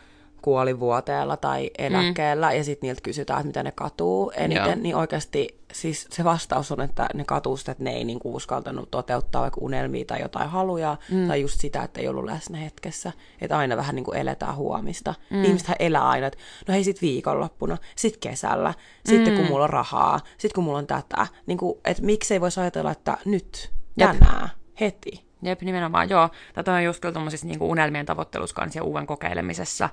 kuolivuoteella 0.41 1.37
tai 1.37 1.71
eläkkeellä, 1.77 2.49
mm. 2.49 2.57
ja 2.57 2.63
sitten 2.63 2.87
niiltä 2.87 3.01
kysytään, 3.01 3.39
että 3.39 3.47
mitä 3.47 3.63
ne 3.63 3.71
katuu 3.71 4.31
eniten, 4.35 4.65
Joo. 4.65 4.75
niin 4.75 4.95
oikeasti 4.95 5.57
siis 5.73 6.07
se 6.11 6.23
vastaus 6.23 6.71
on, 6.71 6.81
että 6.81 7.09
ne 7.13 7.23
katuu 7.23 7.57
sitä, 7.57 7.71
että 7.71 7.83
ne 7.83 7.91
ei 7.91 8.03
niinku 8.03 8.35
uskaltanut 8.35 8.91
toteuttaa 8.91 9.41
vaikka 9.41 9.61
unelmia 9.61 10.05
tai 10.05 10.21
jotain 10.21 10.49
haluja, 10.49 10.97
mm. 11.11 11.27
tai 11.27 11.41
just 11.41 11.61
sitä, 11.61 11.83
että 11.83 12.01
ei 12.01 12.07
ollut 12.07 12.25
läsnä 12.25 12.57
hetkessä, 12.57 13.11
että 13.41 13.57
aina 13.57 13.77
vähän 13.77 13.95
niinku 13.95 14.11
eletään 14.11 14.55
huomista. 14.55 15.13
Mm. 15.29 15.43
Ihmisethän 15.43 15.75
elää 15.79 16.09
aina, 16.09 16.27
että 16.27 16.39
no 16.67 16.73
hei 16.73 16.83
sit 16.83 17.01
viikonloppuna, 17.01 17.77
sit 17.95 18.17
kesällä, 18.17 18.73
sitten 19.05 19.33
mm. 19.33 19.37
kun 19.37 19.47
mulla 19.47 19.63
on 19.63 19.69
rahaa, 19.69 20.19
sit 20.37 20.53
kun 20.53 20.63
mulla 20.63 20.77
on 20.77 20.87
tätä, 20.87 21.27
niinku, 21.45 21.81
että 21.85 22.03
miksei 22.03 22.41
voisi 22.41 22.59
ajatella, 22.59 22.91
että 22.91 23.17
nyt, 23.25 23.71
tänään, 23.97 24.49
heti. 24.79 25.27
Jep, 25.41 25.61
nimenomaan, 25.61 26.09
joo. 26.09 26.29
Tätä 26.53 26.73
on 26.73 26.83
just 26.83 26.99
kyllä 26.99 27.19
niinku 27.43 27.69
unelmien 27.69 28.05
tavoittelussa 28.05 28.67
ja 28.75 28.83
uuden 28.83 29.07
kokeilemisessa 29.07 29.89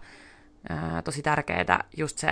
ää, 0.68 1.02
tosi 1.02 1.22
tärkeää 1.22 1.84
just 1.96 2.18
se 2.18 2.30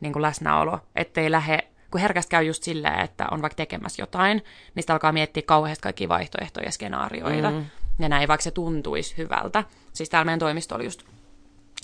niin 0.00 0.12
kuin 0.12 0.22
läsnäolo, 0.22 0.80
ettei 0.96 1.30
lähde, 1.30 1.58
kun 1.90 2.00
herkästi 2.00 2.30
käy 2.30 2.44
just 2.44 2.62
silleen, 2.62 3.00
että 3.00 3.26
on 3.30 3.42
vaikka 3.42 3.56
tekemässä 3.56 4.02
jotain, 4.02 4.44
niin 4.74 4.82
sitä 4.82 4.92
alkaa 4.92 5.12
miettiä 5.12 5.42
kauheasti 5.46 5.82
kaikki 5.82 6.08
vaihtoehtoja 6.08 6.66
ja 6.66 6.72
skenaarioita, 6.72 7.50
mm. 7.50 7.64
ja 7.98 8.08
näin, 8.08 8.28
vaikka 8.28 8.42
se 8.42 8.50
tuntuisi 8.50 9.16
hyvältä. 9.16 9.64
Siis 9.92 10.08
täällä 10.08 10.24
meidän 10.24 10.38
toimistolla 10.38 10.84
just 10.84 11.02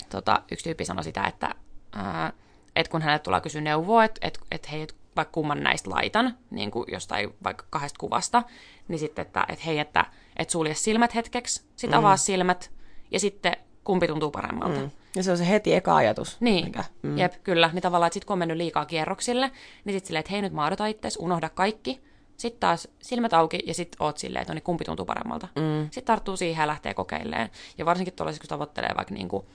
tota, 0.09 0.41
yksi 0.51 0.63
tyyppi 0.63 0.85
sanoi 0.85 1.03
sitä, 1.03 1.23
että 1.23 1.55
ää, 1.95 2.33
et 2.75 2.87
kun 2.87 3.01
hänelle 3.01 3.19
tulee 3.19 3.41
kysyä 3.41 3.61
neuvoa, 3.61 4.03
että 4.03 4.27
et, 4.27 4.39
et 4.51 4.71
hei, 4.71 4.81
et 4.81 4.95
vaikka 5.15 5.31
kumman 5.31 5.63
näistä 5.63 5.89
laitan, 5.89 6.37
niin 6.51 6.71
kuin 6.71 6.85
jostain 6.91 7.35
vaikka 7.43 7.65
kahdesta 7.69 7.99
kuvasta, 7.99 8.43
niin 8.87 8.99
sitten, 8.99 9.25
että 9.25 9.45
et 9.49 9.65
hei, 9.65 9.79
että 9.79 10.05
et 10.37 10.49
sulje 10.49 10.73
silmät 10.73 11.15
hetkeksi, 11.15 11.65
sitten 11.75 11.99
mm. 11.99 12.05
avaa 12.05 12.17
silmät, 12.17 12.71
ja 13.11 13.19
sitten 13.19 13.57
kumpi 13.85 14.07
tuntuu 14.07 14.31
paremmalta. 14.31 14.79
Mm. 14.79 14.91
Ja 15.15 15.23
se 15.23 15.31
on 15.31 15.37
se 15.37 15.49
heti 15.49 15.73
eka 15.73 15.95
ajatus. 15.95 16.37
Niin, 16.39 16.65
mikä, 16.65 16.83
mm. 17.01 17.17
jep, 17.17 17.33
kyllä. 17.43 17.69
Niin 17.73 17.81
tavallaan, 17.81 18.07
että 18.07 18.13
sit 18.13 18.25
kun 18.25 18.33
on 18.33 18.39
mennyt 18.39 18.57
liikaa 18.57 18.85
kierroksille, 18.85 19.51
niin 19.85 19.93
sitten 19.93 20.07
silleen, 20.07 20.19
että 20.19 20.31
hei 20.31 20.41
nyt 20.41 20.53
maadota 20.53 20.85
itses, 20.85 21.17
unohda 21.17 21.49
kaikki. 21.49 22.01
Sitten 22.37 22.59
taas 22.59 22.87
silmät 23.01 23.33
auki 23.33 23.59
ja 23.65 23.73
sitten 23.73 23.97
oot 23.99 24.17
silleen, 24.17 24.41
että 24.41 24.53
no 24.53 24.55
niin, 24.55 24.63
kumpi 24.63 24.85
tuntuu 24.85 25.05
paremmalta. 25.05 25.47
Mm. 25.55 25.83
Sitten 25.83 26.03
tarttuu 26.03 26.37
siihen 26.37 26.61
ja 26.61 26.67
lähtee 26.67 26.93
kokeilemaan. 26.93 27.49
Ja 27.77 27.85
varsinkin 27.85 28.13
tuollaisiksi, 28.13 28.47
kun 28.47 28.49
tavoittelee 28.49 28.91
vaikka 28.95 29.13
niin 29.13 29.27
kuin 29.27 29.45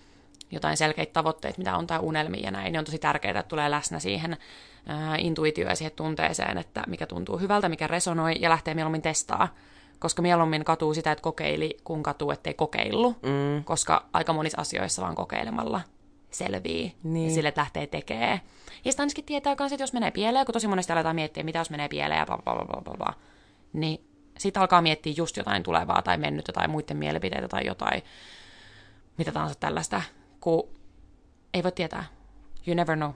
jotain 0.51 0.77
selkeitä 0.77 1.13
tavoitteita, 1.13 1.59
mitä 1.59 1.77
on 1.77 1.87
tai 1.87 1.99
unelmia 1.99 2.45
ja 2.45 2.51
näin, 2.51 2.73
niin 2.73 2.79
on 2.79 2.85
tosi 2.85 2.99
tärkeää, 2.99 3.39
että 3.39 3.49
tulee 3.49 3.71
läsnä 3.71 3.99
siihen 3.99 4.37
ää, 4.87 5.17
intuitioon 5.17 5.71
ja 5.71 5.77
siihen 5.77 5.93
tunteeseen, 5.97 6.59
että 6.59 6.85
mikä 6.87 7.07
tuntuu 7.07 7.39
hyvältä, 7.39 7.69
mikä 7.69 7.87
resonoi 7.87 8.35
ja 8.41 8.51
lähtee 8.51 8.75
mieluummin 8.75 9.03
testaa 9.03 9.55
koska 10.01 10.23
mieluummin 10.23 10.65
katuu 10.65 10.95
sitä, 10.95 11.13
että 11.13 11.23
kokeili, 11.23 11.77
kun 11.85 12.03
katuu, 12.03 12.31
ettei 12.31 12.55
kokeillut, 12.55 13.23
mm. 13.23 13.65
koska 13.65 14.07
aika 14.13 14.33
monissa 14.33 14.61
asioissa 14.61 15.03
vaan 15.03 15.15
kokeilemalla 15.15 15.81
selvii 16.31 16.95
niin. 17.03 17.29
ja 17.29 17.35
sille, 17.35 17.53
lähtee 17.57 17.87
tekemään. 17.87 18.41
Ja 18.85 18.93
sitten 18.93 19.03
ainakin 19.03 19.25
tietää 19.25 19.57
myös, 19.59 19.73
että 19.73 19.83
jos 19.83 19.93
menee 19.93 20.11
pieleen, 20.11 20.47
kun 20.47 20.53
tosi 20.53 20.69
monesti 20.69 20.93
aletaan 20.93 21.17
miettiä, 21.17 21.43
mitä 21.43 21.59
jos 21.59 21.71
menee 21.71 21.89
pieleen 21.89 22.19
ja 22.19 22.27
bla 22.27 22.39
bla 22.45 22.65
bla 22.65 22.83
bla 22.83 22.95
bla, 22.97 23.15
niin 23.73 24.05
sitten 24.39 24.61
alkaa 24.61 24.83
miettiä 24.83 25.15
just 25.17 25.37
jotain 25.37 25.63
tulevaa 25.63 26.03
tai 26.03 26.19
mennyttä 26.19 26.53
tai 26.53 26.69
muiden 26.69 26.97
mielipiteitä 26.97 27.49
tai 27.49 27.67
jotain, 27.67 28.03
mitä 29.19 29.33
tahansa 29.33 29.55
tällaista, 29.61 30.03
kun 30.41 30.69
ei 31.55 31.63
voi 31.63 31.73
tietää. 31.73 32.05
You 32.67 32.75
never 32.77 32.97
know. 32.97 33.11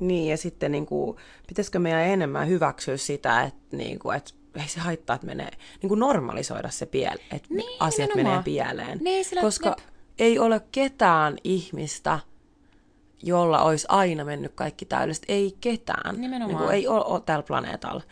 Niin, 0.00 0.30
ja 0.30 0.36
sitten 0.36 0.72
niin 0.72 0.86
kuin, 0.86 1.16
pitäisikö 1.46 1.78
meidän 1.78 2.04
enemmän 2.04 2.48
hyväksyä 2.48 2.96
sitä, 2.96 3.42
että, 3.42 3.76
niin 3.76 3.98
kuin, 3.98 4.16
että 4.16 4.34
ei 4.62 4.68
se 4.68 4.80
haittaa, 4.80 5.14
että 5.14 5.26
menee, 5.26 5.50
niin 5.82 5.88
kuin 5.88 6.00
normalisoida 6.00 6.70
se 6.70 6.86
piel, 6.86 7.18
että 7.30 7.48
niin, 7.54 7.76
asiat 7.80 8.08
nimenomaan. 8.08 8.44
menee 8.44 8.44
pieleen. 8.44 8.98
Niin, 9.02 9.24
sillä, 9.24 9.42
koska 9.42 9.68
jep. 9.68 9.78
ei 10.18 10.38
ole 10.38 10.60
ketään 10.72 11.36
ihmistä, 11.44 12.18
jolla 13.22 13.62
olisi 13.62 13.86
aina 13.88 14.24
mennyt 14.24 14.52
kaikki 14.54 14.84
täydellisesti. 14.84 15.32
Ei 15.32 15.56
ketään. 15.60 16.20
Nimenomaan. 16.20 16.48
Niin 16.48 16.58
kuin 16.58 16.74
ei 16.74 16.88
ole, 16.88 17.04
ole 17.04 17.20
tällä 17.20 17.42
planeetalla. 17.42 18.02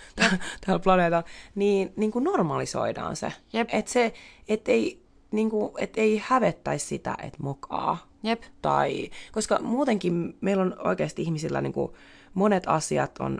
tällä 0.67 0.79
planeetalla. 0.79 1.29
Niin, 1.55 1.93
niin 1.97 2.13
kuin 2.13 2.25
normalisoidaan 2.25 3.17
se. 3.17 3.33
Että 3.73 3.91
se, 3.91 4.13
et 4.49 4.69
ei, 4.69 5.03
niin 5.31 5.51
kuin, 5.51 5.73
et 5.79 5.93
ei 5.97 6.23
hävettäisi 6.25 6.87
sitä, 6.87 7.15
että 7.23 7.43
mokaa. 7.43 8.07
Jep. 8.23 8.43
Tai, 8.63 9.11
koska 9.33 9.59
muutenkin 9.59 10.37
meillä 10.41 10.63
on 10.63 10.77
oikeasti 10.85 11.23
ihmisillä 11.23 11.61
niin 11.61 11.73
kuin 11.73 11.93
monet 12.35 12.65
asiat 12.67 13.19
on, 13.19 13.39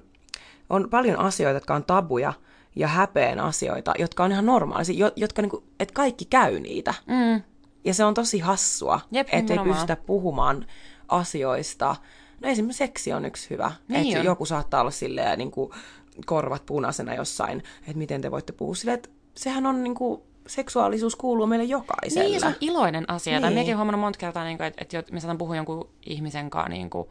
on 0.71 0.91
paljon 0.91 1.19
asioita, 1.19 1.57
jotka 1.57 1.75
on 1.75 1.85
tabuja, 1.85 2.33
ja 2.77 2.89
häpeen 2.89 3.41
asioita, 3.41 3.93
jotka 3.99 4.25
on 4.25 4.33
ihan 4.33 4.47
normaalisia, 4.47 5.11
jotka 5.17 5.43
niinku, 5.43 5.65
että 5.81 5.95
kaikki 5.95 6.25
käy 6.25 6.61
niitä. 6.61 6.95
Mm. 7.07 7.43
Ja 7.85 7.95
se 7.95 8.05
on 8.05 8.15
tosi 8.15 8.39
hassua, 8.39 9.01
että 9.13 9.55
ei 9.55 9.65
pystytä 9.65 9.97
puhumaan 9.97 10.67
asioista. 11.09 11.97
No 12.41 12.49
esimerkiksi 12.49 12.79
seksi 12.79 13.13
on 13.13 13.25
yksi 13.25 13.51
hyvä. 13.51 13.73
Niin 13.89 14.17
että 14.17 14.27
joku 14.27 14.47
saattaa 14.47 14.81
olla 14.81 14.91
silleen 14.91 15.39
niin 15.39 15.51
kuin 15.51 15.71
korvat 16.27 16.67
punaisena 16.67 17.15
jossain, 17.15 17.63
että 17.81 17.99
miten 17.99 18.21
te 18.21 18.31
voitte 18.31 18.53
puhua 18.53 18.75
silleen, 18.75 18.95
että 18.95 19.09
sehän 19.35 19.67
on 19.67 19.83
niin 19.83 19.95
kuin, 19.95 20.23
seksuaalisuus 20.47 21.17
kuuluu 21.17 21.47
meille 21.47 21.65
jokaiselle. 21.65 22.29
Niin, 22.29 22.41
se 22.41 22.47
on 22.47 22.55
iloinen 22.61 23.11
asia. 23.11 23.33
Niin. 23.33 23.43
Tai 23.43 23.51
minäkin 23.51 23.77
huomannut 23.77 24.01
monta 24.01 24.19
kertaa, 24.19 24.45
niin 24.45 24.59
kuin, 24.59 24.67
että, 24.67 24.99
että 24.99 25.13
me 25.13 25.21
saatan 25.21 25.39
puhua 25.39 25.57
jonkun 25.57 25.89
ihmisen 26.07 26.51
kanssa 26.51 26.69
niin 26.69 26.91
kuin, 26.91 27.09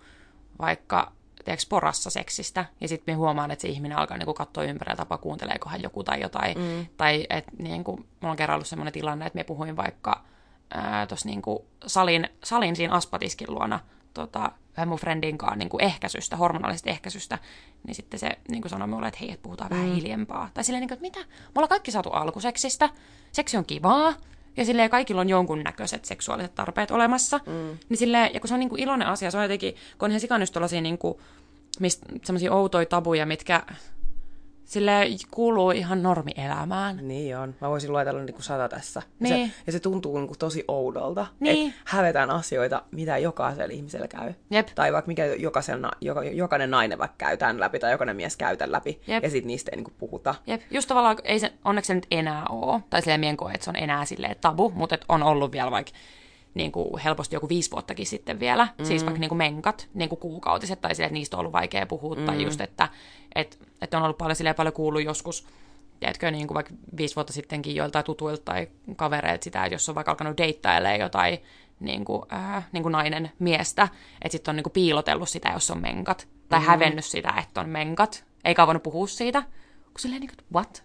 vaikka 0.60 1.12
tiedätkö, 1.46 1.66
porassa 1.70 2.10
seksistä, 2.10 2.66
ja 2.82 2.88
sitten 2.88 3.14
me 3.14 3.18
huomaan, 3.18 3.52
että 3.52 3.62
se 3.62 3.68
ihminen 3.68 3.98
alkaa 3.98 4.18
niin 4.18 4.36
katsoa 4.36 4.64
ympärillä 4.64 4.96
tapa, 4.96 5.18
kuunteleekohan 5.18 5.84
joku 5.84 6.04
tai 6.04 6.22
jotain. 6.22 6.58
Mm. 6.58 6.86
Tai 6.98 7.28
että 7.30 7.52
niin 7.60 7.84
kuin, 7.84 7.98
mulla 7.98 8.32
on 8.32 8.38
kerran 8.38 8.56
ollut 8.56 8.68
sellainen 8.68 8.94
tilanne, 8.94 9.26
että 9.26 9.38
me 9.38 9.44
puhuin 9.44 9.78
vaikka 9.78 10.22
tuossa 11.08 11.30
niin 11.30 11.42
salin, 11.86 12.30
salin 12.44 12.76
siinä 12.76 12.94
aspatiskin 12.94 13.54
luona 13.54 13.80
tota, 14.14 14.52
yhden 14.72 14.88
mun 14.88 14.98
friendin 15.00 15.38
kanssa 15.38 15.56
niin 15.56 15.70
kuin 15.70 15.84
ehkäisystä, 15.84 16.38
hormonaalisesta 16.38 16.90
ehkäisystä, 16.90 17.40
niin 17.88 17.96
sitten 17.96 18.20
se 18.20 18.32
niin 18.50 18.62
kuin 18.62 18.70
sanoi 18.70 18.88
mulle, 18.88 19.08
että 19.08 19.20
hei, 19.22 19.32
että 19.32 19.44
puhutaan 19.44 19.72
mm. 19.72 19.78
vähän 19.78 19.96
hiljempaa. 19.96 20.50
Tai 20.54 20.64
silleen, 20.64 20.82
niin 20.82 20.90
kuin, 20.90 21.08
että 21.08 21.20
mitä? 21.20 21.20
Me 21.20 21.52
ollaan 21.56 21.70
kaikki 21.70 21.92
saatu 21.92 22.10
alkuseksistä, 22.10 22.90
seksi 23.32 23.58
on 23.58 23.66
kivaa, 23.66 24.14
ja 24.58 24.66
silleen 24.66 24.90
kaikilla 24.90 25.22
on 25.22 25.30
jonkun 25.30 25.64
näköiset 25.64 26.06
seksuaaliset 26.06 26.56
tarpeet 26.56 26.92
olemassa. 26.92 27.40
Mm. 27.46 27.78
Niin 27.90 27.98
silleen, 27.98 28.34
ja 28.34 28.40
kun 28.40 28.48
se 28.48 28.54
on 28.54 28.60
niin 28.60 28.70
kuin 28.70 28.82
iloinen 28.82 29.08
asia, 29.08 29.32
se 29.32 29.38
on 29.38 29.44
jotenkin, 29.44 29.74
kun 29.74 30.06
on 30.06 30.12
ihan 30.12 30.20
sikannut 30.20 30.52
tuollaisia 30.52 30.82
niin 30.82 30.98
kuin, 30.98 31.18
semmoisia 32.24 32.54
outoja 32.54 32.86
tabuja, 32.86 33.26
mitkä 33.26 33.64
sille 34.66 34.92
kuuluu 35.32 35.72
ihan 35.72 36.04
normielämään. 36.04 37.08
Niin 37.08 37.38
on. 37.38 37.56
Mä 37.62 37.70
voisin 37.70 37.92
luetella 37.92 38.22
niin 38.22 38.34
kuin 38.34 38.44
sata 38.44 38.70
tässä. 38.70 39.02
Niin. 39.20 39.42
Ja, 39.42 39.48
se, 39.48 39.54
ja 39.66 39.72
se 39.72 39.80
tuntuu 39.80 40.18
niin 40.18 40.28
kuin 40.28 40.40
tosi 40.40 40.64
oudolta. 40.68 41.28
Niin. 41.40 41.70
Että 41.70 41.82
hävetään 41.86 42.32
asioita, 42.32 42.84
mitä 42.92 43.18
jokaisella 43.18 43.74
ihmisellä 43.74 44.08
käy. 44.08 44.34
Jep. 44.50 44.68
Tai 44.76 44.94
vaikka 44.94 45.08
mikä 45.08 45.26
jokaisella, 45.26 45.92
joka, 46.02 46.24
jokainen 46.24 46.72
nainen 46.72 47.00
vaikka 47.00 47.16
käy 47.18 47.38
tämän 47.38 47.60
läpi, 47.60 47.80
tai 47.80 47.92
jokainen 47.92 48.16
mies 48.16 48.38
käy 48.38 48.58
tämän 48.58 48.72
läpi. 48.72 49.02
Jep. 49.08 49.24
Ja 49.24 49.30
sitten 49.30 49.48
niistä 49.48 49.72
ei 49.72 49.76
niin 49.76 49.84
kuin 49.84 49.96
puhuta. 49.98 50.36
Jep. 50.48 50.62
Just 50.72 50.88
tavallaan, 50.88 51.18
ei 51.24 51.40
se, 51.40 51.54
onneksi 51.66 51.88
se 51.88 51.94
nyt 51.94 52.08
enää 52.12 52.46
ole. 52.50 52.82
Tai 52.90 53.02
silleen 53.02 53.20
mien 53.20 53.38
koe, 53.38 53.52
että 53.52 53.64
se 53.64 53.70
on 53.70 53.76
enää 53.76 54.06
silleen 54.06 54.36
tabu, 54.42 54.72
mutta 54.76 54.98
on 55.10 55.24
ollut 55.24 55.52
vielä 55.52 55.72
vaikka 55.72 55.92
niin 56.56 56.72
kuin 56.72 56.98
helposti 57.02 57.36
joku 57.36 57.50
viisi 57.50 57.72
vuottakin 57.72 58.06
sitten 58.06 58.40
vielä, 58.40 58.68
mm. 58.78 58.86
siis 58.86 59.06
vaikka 59.06 59.20
niin 59.20 59.30
kuin 59.30 59.38
menkat, 59.38 59.90
niin 59.94 60.10
kuin 60.10 60.20
kuukautiset, 60.20 60.82
tai 60.82 60.96
sille, 60.96 61.06
että 61.06 61.14
niistä 61.14 61.38
on 61.38 61.40
ollut 61.40 61.54
vaikea 61.54 61.86
puhua, 61.86 62.16
mm. 62.16 62.26
tai 62.26 62.44
just, 62.44 62.62
että 62.62 62.90
et, 63.36 63.60
et 63.82 63.94
on 63.94 64.04
ollut 64.04 64.18
paljon, 64.18 64.36
silleen, 64.36 64.56
paljon 64.56 64.74
kuullut 64.74 65.04
joskus, 65.04 65.48
tiedätkö, 66.00 66.32
niin 66.32 66.48
kuin 66.48 66.56
vaikka 66.56 66.74
viisi 66.98 67.16
vuotta 67.16 67.34
sittenkin 67.34 67.76
joiltain 67.76 68.06
tutuilta 68.06 68.42
tai 68.46 68.68
kavereilta 68.96 69.44
sitä, 69.44 69.66
että 69.66 69.76
jos 69.76 69.90
on 69.90 69.96
vaikka 69.96 70.12
alkanut 70.12 70.38
deittailemaan 70.38 71.00
jotain 71.00 71.40
niin 71.80 72.06
kuin, 72.06 72.22
äh, 72.34 72.68
niin 72.72 72.84
kuin 72.84 72.92
nainen 72.92 73.32
miestä, 73.40 73.88
että 74.22 74.32
sitten 74.32 74.52
on 74.52 74.56
niin 74.56 74.64
kuin 74.64 74.74
piilotellut 74.74 75.30
sitä, 75.30 75.50
jos 75.50 75.72
on 75.72 75.82
menkat, 75.82 76.28
tai 76.50 76.60
mm. 76.60 76.66
hävennyt 76.66 77.06
sitä, 77.06 77.34
että 77.44 77.62
on 77.62 77.70
menkat, 77.70 78.26
eikä 78.46 78.68
voinut 78.68 78.84
puhua 78.84 79.08
siitä, 79.08 79.42
kun 79.84 80.00
silleen 80.00 80.22
niin 80.22 80.32
kuin, 80.38 80.46
what? 80.54 80.84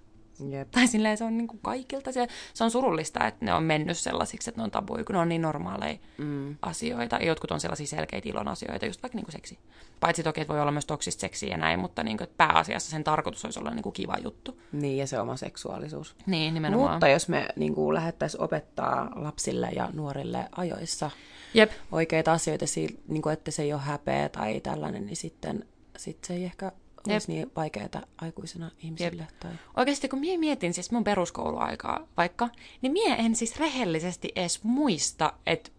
Jep. 0.49 0.71
Tai 0.71 0.87
silleen 0.87 1.17
se 1.17 1.25
on 1.25 1.37
niin 1.37 1.49
kuin 1.49 1.61
kaikilta. 1.63 2.13
Se, 2.13 2.27
se 2.55 2.65
on 2.65 2.71
surullista, 2.71 3.27
että 3.27 3.45
ne 3.45 3.55
on 3.55 3.63
mennyt 3.63 3.99
sellaisiksi, 3.99 4.51
että 4.51 4.61
ne 4.61 4.65
on 4.65 4.71
tabuja, 4.71 5.05
kun 5.05 5.15
ne 5.15 5.21
on 5.21 5.29
niin 5.29 5.43
normaaleja 5.43 5.99
mm. 6.19 6.57
asioita. 6.63 7.17
Ja 7.17 7.27
jotkut 7.27 7.51
on 7.51 7.61
sellaisia 7.61 7.87
selkeitä 7.87 8.29
ilon 8.29 8.49
asioita, 8.49 8.87
just 8.87 9.03
vaikka 9.03 9.17
niin 9.17 9.25
kuin 9.25 9.33
seksi. 9.33 9.59
Paitsi 10.01 10.23
toki, 10.23 10.41
että 10.41 10.53
voi 10.53 10.61
olla 10.61 10.73
myös 10.73 10.87
toksista 10.87 11.21
seksiä 11.21 11.49
ja 11.49 11.57
näin, 11.57 11.81
mutta 11.81 12.03
niin 12.03 12.17
kuin, 12.17 12.25
että 12.25 12.47
pääasiassa 12.47 12.91
sen 12.91 13.05
tarkoitus 13.05 13.45
olisi 13.45 13.61
olla 13.61 13.71
niin 13.71 13.83
kuin 13.83 13.93
kiva 13.93 14.17
juttu. 14.23 14.61
Niin, 14.73 14.99
ja 14.99 15.07
se 15.07 15.21
oma 15.21 15.37
seksuaalisuus. 15.37 16.17
Niin, 16.27 16.55
nimenomaan. 16.55 16.91
Mutta 16.91 17.09
jos 17.09 17.29
me 17.29 17.49
niin 17.57 17.75
kuin 17.75 17.95
lähettäisiin 17.95 18.43
opettaa 18.43 19.11
lapsille 19.15 19.69
ja 19.77 19.89
nuorille 19.93 20.49
ajoissa 20.57 21.11
Jep. 21.55 21.71
oikeita 21.93 22.33
asioita, 22.33 22.65
niin 23.09 23.23
kuin, 23.23 23.33
että 23.33 23.51
se 23.51 23.63
ei 23.63 23.73
ole 23.73 23.81
häpeä 23.81 24.29
tai 24.29 24.61
tällainen, 24.61 25.07
niin 25.07 25.17
sitten 25.17 25.65
sit 25.97 26.25
se 26.25 26.35
ei 26.35 26.45
ehkä 26.45 26.73
olisi 27.09 27.33
niin 27.33 27.53
vaikeaa 27.57 27.89
aikuisena 28.21 28.71
ihmisille. 28.79 29.27
Tai... 29.41 29.51
Oikeasti 29.77 30.09
kun 30.09 30.19
mie 30.19 30.37
mietin 30.39 30.75
siis 30.75 30.91
mun 30.91 31.05
peruskouluaikaa 31.05 32.07
vaikka, 32.17 32.49
niin 32.83 32.93
mie 32.93 33.15
en 33.19 33.37
siis 33.37 33.59
rehellisesti 33.61 34.33
edes 34.37 34.61
muista, 34.65 35.33
että 35.47 35.71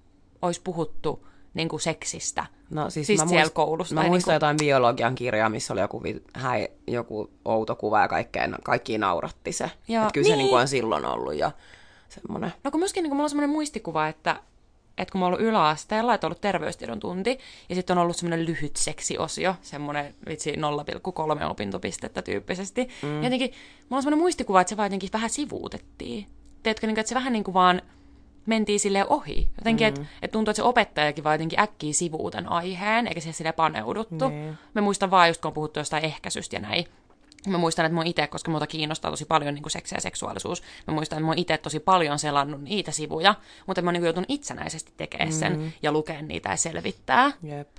olisi 0.41 0.61
puhuttu 0.63 1.27
niin 1.53 1.69
kuin 1.69 1.79
seksistä. 1.81 2.45
No 2.69 2.89
siis, 2.89 3.07
Siis 3.07 3.21
mä 3.21 3.27
siellä 3.27 3.47
muist- 3.49 3.53
koulussa, 3.53 3.95
Mä 3.95 4.01
muistan 4.03 4.13
niinku- 4.31 4.31
jotain 4.35 4.57
biologian 4.57 5.15
kirjaa, 5.15 5.49
missä 5.49 5.73
oli 5.73 5.81
joku, 5.81 6.03
vi- 6.03 6.23
häi, 6.33 6.67
joku 6.87 7.29
outo 7.45 7.75
kuva 7.75 8.01
ja 8.01 8.07
kaikkea, 8.07 8.49
kaikki 8.63 8.97
nauratti 8.97 9.51
se. 9.51 9.71
Joo. 9.87 10.05
Et 10.05 10.11
kyllä 10.13 10.25
se 10.25 10.29
Niin. 10.31 10.37
niinku 10.37 10.55
on 10.55 10.67
silloin 10.67 11.05
ollut 11.05 11.35
ja 11.35 11.51
semmoinen. 12.09 12.53
No 12.63 12.71
kun 12.71 12.79
myöskin 12.79 13.03
niin 13.03 13.09
kun 13.09 13.17
mulla 13.17 13.25
on 13.25 13.29
semmoinen 13.29 13.49
muistikuva, 13.49 14.07
että, 14.07 14.39
että 15.01 15.11
kun 15.11 15.19
mä 15.19 15.25
oon 15.25 15.33
ollut 15.33 15.47
yläasteella, 15.47 16.13
että 16.13 16.27
on 16.27 16.29
ollut 16.29 16.41
terveystiedon 16.41 16.99
tunti, 16.99 17.39
ja 17.69 17.75
sitten 17.75 17.97
on 17.97 18.03
ollut 18.03 18.15
semmoinen 18.15 18.45
lyhyt 18.45 18.75
seksiosio, 18.75 19.55
semmoinen 19.61 20.15
vitsi 20.29 20.51
0,3 20.51 21.45
opintopistettä 21.49 22.21
tyyppisesti. 22.21 22.89
Mm. 23.01 23.23
Jotenkin 23.23 23.51
mulla 23.79 23.97
on 23.97 24.03
semmoinen 24.03 24.23
muistikuva, 24.23 24.61
että 24.61 24.69
se 24.69 24.77
vaan 24.77 24.85
jotenkin 24.85 25.09
vähän 25.13 25.29
sivuutettiin. 25.29 26.25
Tiedätkö, 26.63 26.87
niin 26.87 26.99
että 26.99 27.09
se 27.09 27.15
vähän 27.15 27.33
niin 27.33 27.43
kuin 27.43 27.53
vaan 27.53 27.81
mentiin 28.45 28.79
sille 28.79 29.05
ohi. 29.09 29.47
Jotenkin, 29.57 29.87
mm. 29.87 29.87
että 29.87 30.01
et 30.21 30.31
tuntuu, 30.31 30.51
että 30.51 30.57
se 30.57 30.63
opettajakin 30.63 31.23
vaan 31.23 31.33
jotenkin 31.33 31.59
äkkiä 31.59 31.93
sivuuten 31.93 32.51
aiheen, 32.51 33.07
eikä 33.07 33.19
siihen 33.19 33.33
sille 33.33 33.51
paneuduttu. 33.51 34.29
Niin. 34.29 34.57
Mä 34.73 34.81
muistan 34.81 35.11
vaan 35.11 35.27
just, 35.27 35.41
kun 35.41 35.49
on 35.49 35.53
puhuttu 35.53 35.79
jostain 35.79 36.05
ehkäisystä 36.05 36.55
ja 36.55 36.59
näin. 36.59 36.85
Mä 37.47 37.57
muistan, 37.57 37.85
että 37.85 37.95
mä 37.95 38.03
itse, 38.05 38.27
koska 38.27 38.51
muuta 38.51 38.67
kiinnostaa 38.67 39.11
tosi 39.11 39.25
paljon 39.25 39.53
niin 39.53 39.63
kuin 39.63 39.71
seksi 39.71 39.95
ja 39.95 40.01
seksuaalisuus, 40.01 40.63
mä 40.87 40.93
muistan, 40.93 41.19
että 41.19 41.27
oon 41.27 41.37
itse 41.37 41.57
tosi 41.57 41.79
paljon 41.79 42.19
selannut 42.19 42.61
niitä 42.61 42.91
sivuja, 42.91 43.35
mutta 43.67 43.81
mä 43.81 43.87
oon 43.87 43.93
niin 43.93 44.03
joutunut 44.03 44.29
itsenäisesti 44.31 44.93
tekemään 44.97 45.33
sen 45.33 45.59
mm. 45.59 45.71
ja 45.81 45.91
lukea 45.91 46.21
niitä 46.21 46.49
ja 46.49 46.55
selvittää, 46.55 47.31
Jep. 47.43 47.69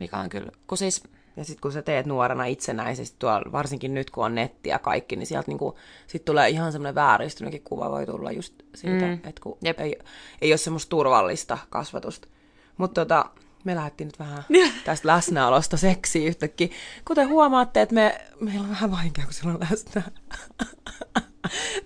mikä 0.00 0.18
on 0.18 0.28
kyllä, 0.28 0.52
kun 0.66 0.78
siis, 0.78 1.02
Ja 1.36 1.44
sitten 1.44 1.60
kun 1.60 1.72
sä 1.72 1.82
teet 1.82 2.06
nuorena 2.06 2.44
itsenäisesti, 2.44 3.16
tuolla, 3.18 3.52
varsinkin 3.52 3.94
nyt 3.94 4.10
kun 4.10 4.24
on 4.24 4.34
netti 4.34 4.68
ja 4.68 4.78
kaikki, 4.78 5.16
niin 5.16 5.26
sieltä 5.26 5.48
niinku, 5.48 5.78
sit 6.06 6.24
tulee 6.24 6.48
ihan 6.48 6.72
semmoinen 6.72 6.94
vääristynytkin 6.94 7.62
kuva 7.62 7.90
voi 7.90 8.06
tulla 8.06 8.32
just 8.32 8.54
siitä, 8.74 9.06
mm. 9.06 9.12
että 9.12 9.40
kun 9.42 9.58
Jep. 9.62 9.80
ei, 9.80 9.98
ei 10.40 10.52
ole 10.52 10.56
semmoista 10.58 10.90
turvallista 10.90 11.58
kasvatusta. 11.70 12.28
Mutta 12.76 13.00
tota, 13.00 13.24
me 13.64 13.74
lähdettiin 13.74 14.08
nyt 14.08 14.18
vähän 14.18 14.44
tästä 14.84 15.08
läsnäolosta 15.08 15.76
seksiin 15.76 16.28
yhtäkkiä. 16.28 16.68
Kuten 17.04 17.28
huomaatte, 17.28 17.82
että 17.82 17.94
me, 17.94 18.20
meillä 18.40 18.60
on 18.60 18.70
vähän 18.70 18.90
vaikea, 18.90 19.24
kun 19.24 19.32
sillä 19.32 19.52
on 19.52 19.60
läsnä. 19.70 20.02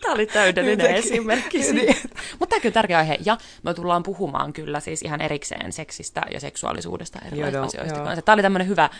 Tämä 0.00 0.14
oli 0.14 0.26
täydellinen 0.26 0.87
Yhtäkkiä. 0.87 1.12
esimerkki. 1.12 1.59
Niin. 1.73 1.97
Mutta 2.38 2.56
tämä 2.56 2.68
on 2.68 2.73
tärkeä 2.73 2.99
aihe. 2.99 3.18
Ja 3.25 3.38
me 3.62 3.75
tullaan 3.75 4.02
puhumaan 4.02 4.52
kyllä 4.52 4.80
siis 4.80 5.02
ihan 5.02 5.21
erikseen 5.21 5.73
seksistä 5.73 6.23
ja 6.33 6.40
seksuaalisuudesta 6.40 7.18
erilaisista 7.26 7.56
Joo, 7.56 7.64
asioista 7.64 7.99
joo. 8.12 8.23
Tämä 8.23 8.35
oli 8.35 8.42
tämmöinen 8.42 8.68
hyvä 8.68 8.90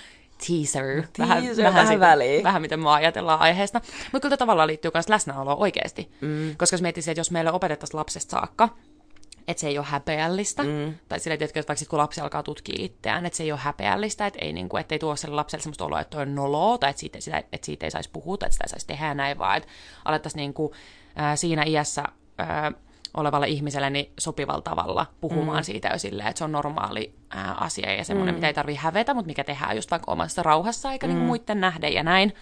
teaser. 0.47 1.03
Teaser, 1.13 1.65
vähän 1.65 1.87
siitä- 1.87 2.01
väliin. 2.01 2.45
Vähän 2.45 2.63
miten 2.63 2.81
me 2.81 2.91
ajatellaan 2.91 3.41
aiheesta. 3.41 3.81
Mutta 4.13 4.27
kyllä 4.29 4.37
tavallaan 4.37 4.69
liittyy 4.69 4.91
myös 4.95 5.09
läsnäoloon 5.09 5.59
oikeasti. 5.59 6.11
Mm. 6.21 6.57
Koska 6.57 6.75
jos 6.75 6.83
miettii, 6.83 7.03
että 7.09 7.21
jos 7.21 7.31
meille 7.31 7.53
opetettaisiin 7.53 7.99
lapsesta 7.99 8.31
saakka, 8.31 8.69
että 9.49 9.61
se 9.61 9.69
ei 9.69 9.79
ole 9.79 9.87
häpeällistä, 9.87 10.63
mm. 10.63 10.95
tai 11.09 11.21
sille, 11.21 11.35
että 11.35 11.55
vaikka 11.55 11.75
sit, 11.75 11.89
kun 11.89 11.99
lapsi 11.99 12.21
alkaa 12.21 12.43
tutkia 12.43 12.77
itseään, 12.79 13.27
että 13.27 13.37
se 13.37 13.43
ei 13.43 13.53
ole 13.53 13.61
häpeällistä, 13.61 14.27
että 14.27 14.39
ei, 14.43 14.53
niin 14.53 14.69
kuin, 14.69 14.81
että 14.81 14.95
ei 14.95 14.99
tuo 14.99 15.17
sille 15.17 15.35
lapselle 15.35 15.63
sellaista 15.63 15.85
oloa, 15.85 16.01
että 16.01 16.11
toi 16.11 16.23
on 16.23 16.35
noloa, 16.35 16.79
tai 16.79 16.91
että 16.91 17.01
siitä, 17.01 17.21
sitä, 17.21 17.39
että 17.39 17.67
siitä 17.67 17.87
ei 17.87 17.91
saisi 17.91 18.11
puhua, 18.13 18.37
tai 18.37 18.47
että 18.47 18.53
sitä 18.53 18.65
ei 18.65 18.69
saisi 18.69 18.87
tehdä 18.87 19.15
näin, 19.15 19.39
vaan 19.39 19.57
että 19.57 19.69
alettaisiin 20.05 20.39
niin 20.39 20.55
kuin, 20.55 20.73
ää, 21.17 21.37
siinä 21.37 21.63
iässä 21.67 22.05
ää, 22.39 22.73
olevalle 23.17 23.49
ihmiselle 23.49 23.91
niin 23.91 24.13
sopivalla 24.19 24.63
tavalla 24.63 25.07
puhumaan 25.21 25.59
mm. 25.59 25.65
siitä 25.65 25.89
jo 25.89 25.99
silleen, 25.99 26.29
että 26.29 26.39
se 26.39 26.45
on 26.45 26.53
normaali 26.53 27.15
ää, 27.31 27.55
asia 27.55 27.93
ja 27.93 28.05
semmoinen, 28.05 28.35
mm. 28.35 28.37
mitä 28.37 28.47
ei 28.47 28.55
tarvitse 28.55 28.83
hävetä, 28.83 29.15
mutta 29.15 29.27
mikä 29.27 29.45
tehdään 29.45 29.77
just 29.77 29.91
vaikka 29.91 30.13
omassa 30.13 30.43
rauhassa, 30.43 30.93
eikä 30.93 31.07
mm. 31.07 31.15
niin 31.15 31.25
muiden 31.25 31.61
nähden 31.61 31.93
ja 31.93 32.03
näin. 32.03 32.33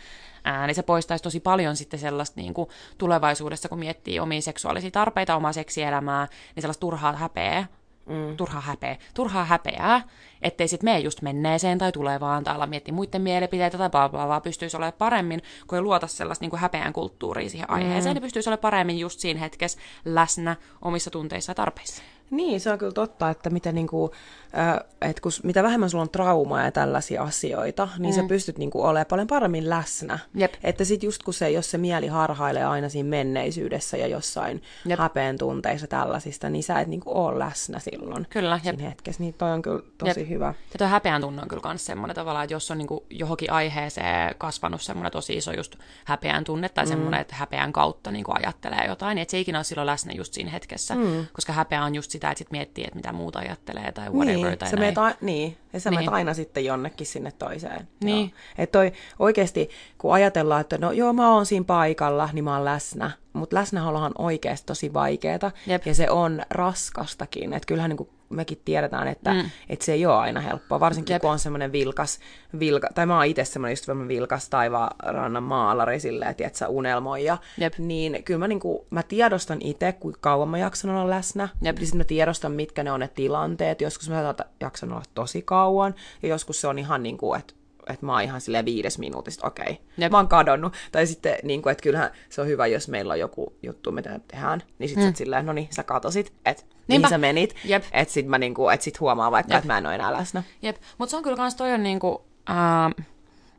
Ää, 0.44 0.66
niin 0.66 0.74
se 0.74 0.82
poistaisi 0.82 1.24
tosi 1.24 1.40
paljon 1.40 1.76
sitten 1.76 2.00
sellaista 2.00 2.40
niin 2.40 2.54
kuin 2.54 2.68
tulevaisuudessa, 2.98 3.68
kun 3.68 3.78
miettii 3.78 4.20
omia 4.20 4.40
seksuaalisia 4.40 4.90
tarpeita, 4.90 5.36
omaa 5.36 5.52
seksielämää, 5.52 6.28
niin 6.54 6.62
sellaista 6.62 6.80
turhaa 6.80 7.12
häpeää, 7.12 7.66
mm. 8.06 8.36
turhaa 8.36 8.60
häpeä, 8.60 8.96
turhaa 9.14 9.44
häpeää, 9.44 10.02
ettei 10.42 10.68
sitten 10.68 10.84
mene 10.90 10.98
just 10.98 11.22
menneeseen 11.22 11.78
tai 11.78 11.92
tulevaan 11.92 12.44
tai 12.44 12.54
ala 12.54 12.66
miettiä 12.66 12.94
muiden 12.94 13.22
mielipiteitä 13.22 13.78
tai 13.78 13.90
bla 13.90 14.08
bla, 14.08 14.28
vaan 14.28 14.42
pystyisi 14.42 14.76
olemaan 14.76 14.92
paremmin, 14.98 15.42
kun 15.66 15.78
ei 15.78 15.82
luota 15.82 16.06
sellaista 16.06 16.42
niin 16.42 16.50
kuin 16.50 16.60
häpeän 16.60 16.92
kulttuuria 16.92 17.50
siihen 17.50 17.70
aiheeseen, 17.70 18.12
mm. 18.12 18.14
niin 18.14 18.22
pystyisi 18.22 18.48
olemaan 18.48 18.60
paremmin 18.60 18.98
just 18.98 19.20
siinä 19.20 19.40
hetkessä 19.40 19.78
läsnä 20.04 20.56
omissa 20.82 21.10
tunteissa 21.10 21.50
ja 21.50 21.54
tarpeissa. 21.54 22.02
Niin, 22.30 22.60
se 22.60 22.70
on 22.70 22.78
kyllä 22.78 22.92
totta, 22.92 23.30
että 23.30 23.50
mitä, 23.50 23.72
niinku, 23.72 24.10
äh, 24.58 25.08
et 25.10 25.20
kun, 25.20 25.32
mitä 25.42 25.62
vähemmän 25.62 25.90
sulla 25.90 26.02
on 26.02 26.10
traumaa 26.10 26.62
ja 26.62 26.72
tällaisia 26.72 27.22
asioita, 27.22 27.88
niin 27.98 28.14
mm. 28.14 28.20
sä 28.20 28.28
pystyt 28.28 28.58
niinku 28.58 28.82
olemaan 28.82 29.06
paljon 29.06 29.26
paremmin 29.26 29.70
läsnä. 29.70 30.18
Jep. 30.34 30.54
Että 30.64 30.84
sit 30.84 31.02
just 31.02 31.22
kun 31.22 31.34
se, 31.34 31.50
jos 31.50 31.70
se 31.70 31.78
mieli 31.78 32.06
harhailee 32.06 32.64
aina 32.64 32.88
siinä 32.88 33.08
menneisyydessä 33.08 33.96
ja 33.96 34.06
jossain 34.06 34.62
Jep. 34.86 34.98
häpeen 34.98 35.38
tunteissa 35.38 35.86
tällaisista, 35.86 36.50
niin 36.50 36.62
sä 36.62 36.80
et 36.80 36.88
niinku 36.88 37.18
ole 37.18 37.38
läsnä 37.38 37.78
silloin 37.78 38.26
Kyllä, 38.30 38.60
jep. 38.64 38.76
siinä 38.76 38.88
hetkessä. 38.88 39.22
Niin 39.22 39.34
toi 39.34 39.50
on 39.52 39.62
kyllä 39.62 39.82
tosi 39.98 40.20
Jep. 40.20 40.28
hyvä. 40.28 40.54
Ja 40.72 40.78
tuo 40.78 40.86
häpeän 40.86 41.20
tunne 41.20 41.42
on 41.42 41.48
kyllä 41.48 41.62
myös 41.64 41.86
semmoinen 41.86 42.14
tavallaan, 42.14 42.44
että 42.44 42.54
jos 42.54 42.70
on 42.70 42.78
niinku 42.78 43.06
johonkin 43.10 43.52
aiheeseen 43.52 44.34
kasvanut 44.38 44.82
semmoinen 44.82 45.12
tosi 45.12 45.36
iso 45.36 45.52
just 45.52 45.76
häpeän 46.04 46.44
tunne 46.44 46.68
tai 46.68 46.86
semmoinen, 46.86 47.20
että 47.20 47.34
häpeän 47.34 47.72
kautta 47.72 48.10
niinku 48.10 48.32
ajattelee 48.34 48.86
jotain, 48.88 49.14
niin 49.14 49.22
et 49.22 49.30
se 49.30 49.40
ikinä 49.40 49.58
ole 49.58 49.64
silloin 49.64 49.86
läsnä 49.86 50.12
just 50.12 50.34
siinä 50.34 50.50
hetkessä, 50.50 50.94
mm. 50.94 51.26
koska 51.32 51.52
häpeä 51.52 51.84
on 51.84 51.94
just 51.94 52.13
sitä, 52.14 52.30
että 52.30 52.38
sit 52.38 52.50
miettii, 52.50 52.84
että 52.84 52.96
mitä 52.96 53.12
muuta 53.12 53.38
ajattelee 53.38 53.92
tai 53.92 54.10
whatever 54.10 54.34
Niin, 54.50 54.58
tai 54.58 54.70
sä 54.70 54.76
meet, 54.76 54.98
a- 54.98 55.14
niin, 55.20 55.56
ja 55.72 55.80
sä 55.80 55.90
Niin. 55.90 56.00
meet 56.00 56.08
aina 56.12 56.34
sitten 56.34 56.64
jonnekin 56.64 57.06
sinne 57.06 57.32
toiseen. 57.32 57.88
Niin. 58.04 58.20
Joo. 58.30 58.38
Et 58.58 58.72
toi 58.72 58.92
oikeasti, 59.18 59.70
kun 59.98 60.14
ajatellaan, 60.14 60.60
että 60.60 60.78
no 60.78 60.92
joo, 60.92 61.12
mä 61.12 61.34
oon 61.34 61.46
siinä 61.46 61.64
paikalla, 61.64 62.28
niin 62.32 62.44
mä 62.44 62.54
oon 62.56 62.64
läsnä. 62.64 63.10
Mutta 63.32 63.56
läsnäolohan 63.56 64.12
on 64.18 64.24
oikeasti 64.26 64.66
tosi 64.66 64.92
vaikeeta, 64.94 65.50
Jep. 65.66 65.86
ja 65.86 65.94
se 65.94 66.10
on 66.10 66.42
raskastakin. 66.50 67.52
Että 67.52 67.66
kyllähän 67.66 67.90
niin 67.90 68.08
mekin 68.34 68.60
tiedetään, 68.64 69.08
että 69.08 69.32
mm. 69.32 69.50
et 69.68 69.82
se 69.82 69.92
ei 69.92 70.06
ole 70.06 70.14
aina 70.14 70.40
helppoa, 70.40 70.80
varsinkin 70.80 71.14
Jep. 71.14 71.22
kun 71.22 71.30
on 71.30 71.38
semmoinen 71.38 71.72
vilkas, 71.72 72.18
vilka, 72.58 72.88
tai 72.94 73.06
mä 73.06 73.16
oon 73.16 73.26
itse 73.26 73.44
semmoinen 73.44 73.72
just 73.72 73.84
semmoinen 73.84 74.08
vilkas 74.08 74.48
taivaanrannan 74.48 75.42
maalari 75.42 76.00
silleen, 76.00 76.30
että 76.30 76.46
et 76.46 76.54
sä 76.54 76.68
unelmoi, 76.68 77.24
ja, 77.24 77.38
Jep. 77.58 77.78
niin 77.78 78.24
kyllä 78.24 78.38
mä, 78.38 78.48
niin 78.48 78.60
kuin, 78.60 78.86
mä 78.90 79.02
tiedostan 79.02 79.58
itse, 79.62 79.92
kuinka 79.92 80.18
kauan 80.22 80.48
mä 80.48 80.58
jaksan 80.58 80.90
olla 80.90 81.10
läsnä, 81.10 81.48
Jep. 81.62 81.78
ja 81.78 81.86
sitten 81.86 81.98
mä 81.98 82.04
tiedostan, 82.04 82.52
mitkä 82.52 82.82
ne 82.82 82.92
on 82.92 83.00
ne 83.00 83.08
tilanteet. 83.08 83.80
Joskus 83.80 84.10
mä 84.10 84.34
jaksan 84.60 84.92
olla 84.92 85.02
tosi 85.14 85.42
kauan, 85.42 85.94
ja 86.22 86.28
joskus 86.28 86.60
se 86.60 86.68
on 86.68 86.78
ihan 86.78 87.02
niin 87.02 87.18
kuin, 87.18 87.40
että 87.40 87.54
että 87.86 88.06
mä 88.06 88.12
oon 88.12 88.22
ihan 88.22 88.40
silleen 88.40 88.64
viides 88.64 88.98
minuutista, 88.98 89.46
okei, 89.46 89.64
okay. 89.64 89.76
Jep. 89.98 90.12
mä 90.12 90.18
oon 90.18 90.28
kadonnut. 90.28 90.72
Tai 90.92 91.06
sitten, 91.06 91.36
niin 91.42 91.62
kuin, 91.62 91.70
että 91.70 91.82
kyllähän 91.82 92.10
se 92.28 92.40
on 92.40 92.46
hyvä, 92.46 92.66
jos 92.66 92.88
meillä 92.88 93.12
on 93.12 93.20
joku 93.20 93.56
juttu, 93.62 93.92
mitä 93.92 94.20
tehdään, 94.28 94.62
niin 94.78 94.88
sit 94.88 94.96
mm. 94.96 95.02
sä 95.02 95.08
oot 95.08 95.16
silleen, 95.16 95.46
no 95.46 95.52
niin, 95.52 95.68
sä 95.70 95.82
katosit, 95.82 96.32
että 96.44 96.62
mihin 96.88 97.08
sä 97.08 97.18
menit. 97.18 97.54
Että 97.92 98.14
sit 98.14 98.26
mä 98.26 98.38
niinku, 98.38 98.68
et 98.68 98.82
sit 98.82 99.00
huomaa 99.00 99.30
vaikka, 99.30 99.56
että 99.56 99.66
mä 99.66 99.78
en 99.78 99.86
ole 99.86 99.94
enää 99.94 100.12
läsnä. 100.12 100.42
Jep, 100.62 100.76
mutta 100.98 101.10
se 101.10 101.16
on 101.16 101.22
kyllä 101.22 101.36
kans 101.36 101.54
toi 101.54 101.72
on 101.72 101.82
niinku, 101.82 102.24
ää, 102.46 102.90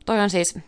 toi 0.06 0.20
on 0.20 0.30
siis, 0.30 0.58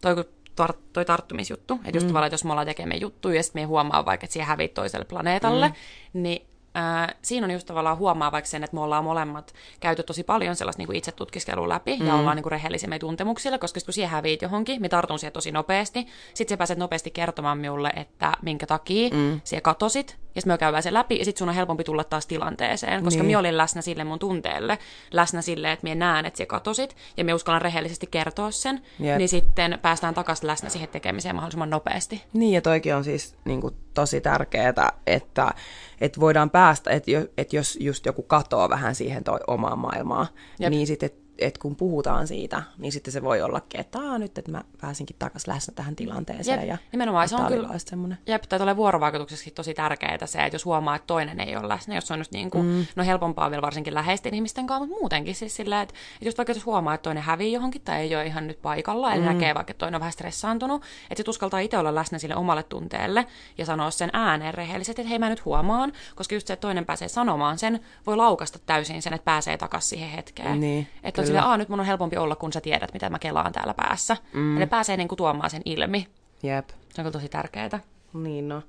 toi, 0.00 0.14
kun 0.14 0.24
tar- 0.60 0.78
toi 0.92 1.04
tarttumisjuttu, 1.04 1.74
että 1.74 1.96
just 1.96 2.06
mm. 2.06 2.08
tavallaan, 2.08 2.26
että 2.26 2.34
jos 2.34 2.44
me 2.44 2.50
ollaan 2.50 2.66
tekemään 2.66 3.00
juttuja 3.00 3.36
ja 3.36 3.42
sitten 3.42 3.62
me 3.62 3.66
huomaa 3.66 4.04
vaikka, 4.04 4.24
että 4.24 4.32
siihen 4.32 4.48
hävit 4.48 4.74
toiselle 4.74 5.04
planeetalle, 5.04 5.68
mm. 5.68 6.22
niin 6.22 6.46
ää, 6.74 7.14
siinä 7.22 7.46
on 7.46 7.50
just 7.50 7.66
tavallaan 7.66 7.98
huomaa 7.98 8.32
vaikka 8.32 8.48
sen, 8.48 8.64
että 8.64 8.74
me 8.74 8.80
ollaan 8.80 9.04
molemmat 9.04 9.54
käyty 9.80 10.02
tosi 10.02 10.24
paljon 10.24 10.56
sellaista 10.56 10.80
niin 10.80 10.86
kuin 10.86 10.96
itse 10.96 11.12
tutkiskelua 11.12 11.68
läpi 11.68 11.96
mm. 11.96 12.06
ja 12.06 12.14
ollaan 12.14 12.36
niin 12.36 12.42
kuin 12.42 12.50
rehellisiä 12.50 12.88
meidän 12.88 13.00
tuntemuksilla, 13.00 13.58
koska 13.58 13.80
kun 13.84 13.94
siihen 13.94 14.10
häviit 14.10 14.42
johonkin, 14.42 14.80
me 14.80 14.88
tartun 14.88 15.18
siihen 15.18 15.32
tosi 15.32 15.52
nopeasti. 15.52 16.06
Sitten 16.34 16.54
sä 16.54 16.58
pääset 16.58 16.78
nopeasti 16.78 17.10
kertomaan 17.10 17.58
minulle, 17.58 17.92
että 17.96 18.32
minkä 18.42 18.66
takia 18.66 19.10
mm. 19.10 19.40
siellä 19.44 19.62
katosit, 19.62 20.21
ja 20.34 20.40
sitten 20.40 20.52
me 20.54 20.58
käydään 20.58 20.82
se 20.82 20.92
läpi, 20.92 21.18
ja 21.18 21.24
sitten 21.24 21.38
sun 21.38 21.48
on 21.48 21.54
helpompi 21.54 21.84
tulla 21.84 22.04
taas 22.04 22.26
tilanteeseen, 22.26 23.04
koska 23.04 23.22
Niin. 23.22 23.28
niin. 23.28 23.38
olin 23.38 23.56
läsnä 23.56 23.82
sille 23.82 24.04
mun 24.04 24.18
tunteelle, 24.18 24.78
läsnä 25.12 25.42
sille, 25.42 25.72
että 25.72 25.82
minä 25.82 25.94
näen, 25.94 26.26
että 26.26 26.38
sä 26.38 26.46
katosit, 26.46 26.96
ja 27.16 27.24
me 27.24 27.34
uskallan 27.34 27.62
rehellisesti 27.62 28.06
kertoa 28.10 28.50
sen, 28.50 28.82
Jep. 29.00 29.18
niin 29.18 29.28
sitten 29.28 29.78
päästään 29.82 30.14
takaisin 30.14 30.46
läsnä 30.46 30.68
siihen 30.68 30.88
tekemiseen 30.88 31.34
mahdollisimman 31.34 31.70
nopeasti. 31.70 32.22
Niin, 32.32 32.52
ja 32.54 32.60
toikin 32.62 32.94
on 32.94 33.04
siis 33.04 33.34
niin 33.44 33.60
kuin, 33.60 33.74
tosi 33.94 34.20
tärkeää, 34.20 34.68
että, 35.06 35.54
että 36.00 36.20
voidaan 36.20 36.50
päästä, 36.50 36.90
että, 36.90 37.10
jo, 37.10 37.26
että 37.38 37.56
jos 37.56 37.78
just 37.80 38.06
joku 38.06 38.22
katoaa 38.22 38.68
vähän 38.68 38.94
siihen 38.94 39.24
toi 39.24 39.40
omaan 39.46 39.78
maailmaan, 39.78 40.26
Jep. 40.60 40.70
niin 40.70 40.86
sitten, 40.86 41.10
et 41.44 41.58
kun 41.58 41.76
puhutaan 41.76 42.26
siitä, 42.26 42.62
niin 42.78 42.92
sitten 42.92 43.12
se 43.12 43.22
voi 43.22 43.42
ollakin, 43.42 43.80
että 43.80 43.98
Aa, 43.98 44.18
nyt 44.18 44.38
että 44.38 44.50
mä 44.50 44.64
pääsinkin 44.80 45.16
takaisin 45.18 45.54
läsnä 45.54 45.74
tähän 45.74 45.96
tilanteeseen. 45.96 46.58
Jep, 46.58 46.68
ja 46.68 46.78
nimenomaan, 46.92 47.28
se 47.28 47.36
on 47.36 47.46
kyllä- 47.46 47.78
semmoinen. 47.78 48.18
Jep, 48.26 48.42
tai 48.42 48.58
tulee 48.58 48.76
vuorovaikutuksessakin 48.76 49.54
tosi 49.54 49.74
tärkeää 49.74 50.26
se, 50.26 50.44
että 50.44 50.54
jos 50.54 50.64
huomaa, 50.64 50.96
että 50.96 51.06
toinen 51.06 51.40
ei 51.40 51.56
ole 51.56 51.68
läsnä, 51.68 51.94
jos 51.94 52.06
se 52.06 52.12
on 52.12 52.20
just 52.20 52.32
niin 52.32 52.50
kuin, 52.50 52.66
mm. 52.66 52.86
no 52.96 53.04
helpompaa 53.04 53.50
vielä 53.50 53.62
varsinkin 53.62 53.94
läheisten 53.94 54.34
ihmisten 54.34 54.66
kanssa, 54.66 54.86
mutta 54.86 55.00
muutenkin 55.00 55.34
siis 55.34 55.56
sillä, 55.56 55.82
että, 55.82 55.94
että 56.14 56.28
just 56.28 56.38
vaikka 56.38 56.52
jos 56.52 56.66
huomaa, 56.66 56.94
että 56.94 57.02
toinen 57.02 57.22
hävii 57.22 57.52
johonkin 57.52 57.82
tai 57.82 58.00
ei 58.00 58.14
ole 58.14 58.26
ihan 58.26 58.46
nyt 58.46 58.62
paikalla, 58.62 59.12
eli 59.12 59.20
mm. 59.20 59.26
näkee 59.26 59.54
vaikka, 59.54 59.70
että 59.70 59.78
toinen 59.78 59.94
on 59.94 60.00
vähän 60.00 60.12
stressaantunut, 60.12 60.82
että 61.10 61.16
sit 61.16 61.28
uskaltaa 61.28 61.60
itse 61.60 61.78
olla 61.78 61.94
läsnä 61.94 62.18
sille 62.18 62.36
omalle 62.36 62.62
tunteelle 62.62 63.26
ja 63.58 63.66
sanoa 63.66 63.90
sen 63.90 64.10
ääneen 64.12 64.54
rehellisesti, 64.54 65.02
että 65.02 65.08
hei 65.10 65.18
mä 65.18 65.28
nyt 65.28 65.44
huomaan, 65.44 65.92
koska 66.16 66.34
just 66.34 66.46
se, 66.46 66.52
että 66.52 66.60
toinen 66.60 66.86
pääsee 66.86 67.08
sanomaan 67.08 67.58
sen, 67.58 67.80
voi 68.06 68.16
laukasta 68.16 68.58
täysin 68.66 69.02
sen, 69.02 69.14
että 69.14 69.24
pääsee 69.24 69.56
takaisin 69.56 69.88
siihen 69.88 70.10
hetkeen. 70.10 70.60
Niin, 70.60 70.88
että. 71.02 71.22
Silleen, 71.32 71.50
Aa, 71.50 71.56
nyt 71.56 71.68
mun 71.68 71.80
on 71.80 71.86
helpompi 71.86 72.16
olla, 72.16 72.36
kun 72.36 72.52
sä 72.52 72.60
tiedät, 72.60 72.92
mitä 72.92 73.10
mä 73.10 73.18
kelaan 73.18 73.52
täällä 73.52 73.74
päässä. 73.74 74.16
Mm. 74.32 74.54
Ja 74.54 74.58
ne 74.58 74.66
pääsee 74.66 74.96
niin 74.96 75.08
kuin 75.08 75.16
tuomaan 75.16 75.50
sen 75.50 75.62
ilmi. 75.64 76.06
Jep. 76.42 76.68
Se 76.68 76.74
on 77.00 77.04
kyllä 77.04 77.10
tosi 77.10 77.28
tärkeää. 77.28 77.80
Niin 78.12 78.48
no. 78.48 78.62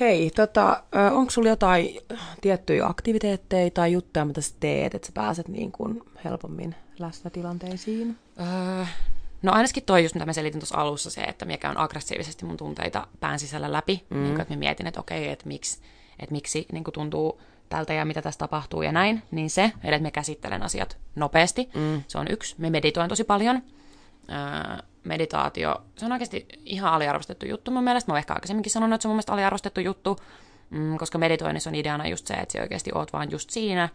Hei, 0.00 0.30
tota, 0.30 0.82
onko 1.12 1.30
sulla 1.30 1.48
jotain 1.48 1.98
tiettyjä 2.40 2.86
aktiviteetteja 2.86 3.70
tai 3.70 3.92
juttuja, 3.92 4.24
mitä 4.24 4.40
sä 4.40 4.54
teet, 4.60 4.94
että 4.94 5.06
sä 5.06 5.12
pääset 5.12 5.48
niin 5.48 5.72
kuin 5.72 6.02
helpommin 6.24 6.74
läsnätilanteisiin? 6.98 8.16
Öö, 8.40 8.84
no 9.42 9.52
ainakin 9.52 9.82
toi 9.82 10.02
just, 10.02 10.14
mitä 10.14 10.26
mä 10.26 10.32
selitin 10.32 10.60
tuossa 10.60 10.78
alussa, 10.78 11.10
se, 11.10 11.20
että 11.20 11.44
mikä 11.44 11.70
on 11.70 11.78
aggressiivisesti 11.78 12.44
mun 12.44 12.56
tunteita 12.56 13.06
pään 13.20 13.38
sisällä 13.38 13.72
läpi. 13.72 14.04
Mm. 14.10 14.16
Niin 14.16 14.32
kuin, 14.32 14.40
että 14.40 14.54
mä 14.54 14.58
mietin, 14.58 14.86
että 14.86 15.00
okei, 15.00 15.28
että 15.28 15.48
miksi, 15.48 15.80
että 16.18 16.32
miksi 16.32 16.66
niin 16.72 16.84
kuin 16.84 16.94
tuntuu 16.94 17.40
tältä 17.68 17.92
ja 17.92 18.04
mitä 18.04 18.22
tässä 18.22 18.38
tapahtuu 18.38 18.82
ja 18.82 18.92
näin. 18.92 19.22
Niin 19.30 19.50
se, 19.50 19.72
että 19.84 19.98
mä 19.98 20.10
käsittelen 20.10 20.62
asiat 20.62 20.98
nopeasti, 21.14 21.70
mm. 21.74 22.02
se 22.08 22.18
on 22.18 22.26
yksi. 22.30 22.54
Me 22.58 22.70
meditoin 22.70 23.08
tosi 23.08 23.24
paljon. 23.24 23.62
Öö, 24.30 24.76
meditaatio, 25.04 25.82
se 25.96 26.06
on 26.06 26.12
oikeasti 26.12 26.48
ihan 26.64 26.92
aliarvostettu 26.92 27.46
juttu 27.46 27.70
mun 27.70 27.84
mielestä. 27.84 28.10
Mä 28.10 28.12
oon 28.12 28.18
ehkä 28.18 28.34
aikaisemminkin 28.34 28.72
sanonut, 28.72 28.94
että 28.94 29.02
se 29.02 29.08
on 29.08 29.10
mun 29.10 29.16
mielestä 29.16 29.32
aliarvostettu 29.32 29.80
juttu, 29.80 30.18
mm, 30.70 30.98
koska 30.98 31.18
meditoinnissa 31.18 31.70
on 31.70 31.74
ideana 31.74 32.08
just 32.08 32.26
se, 32.26 32.34
että 32.34 32.52
sä 32.52 32.60
oikeasti 32.60 32.90
oot 32.94 33.12
vaan 33.12 33.30
just 33.30 33.50
siinä, 33.50 33.88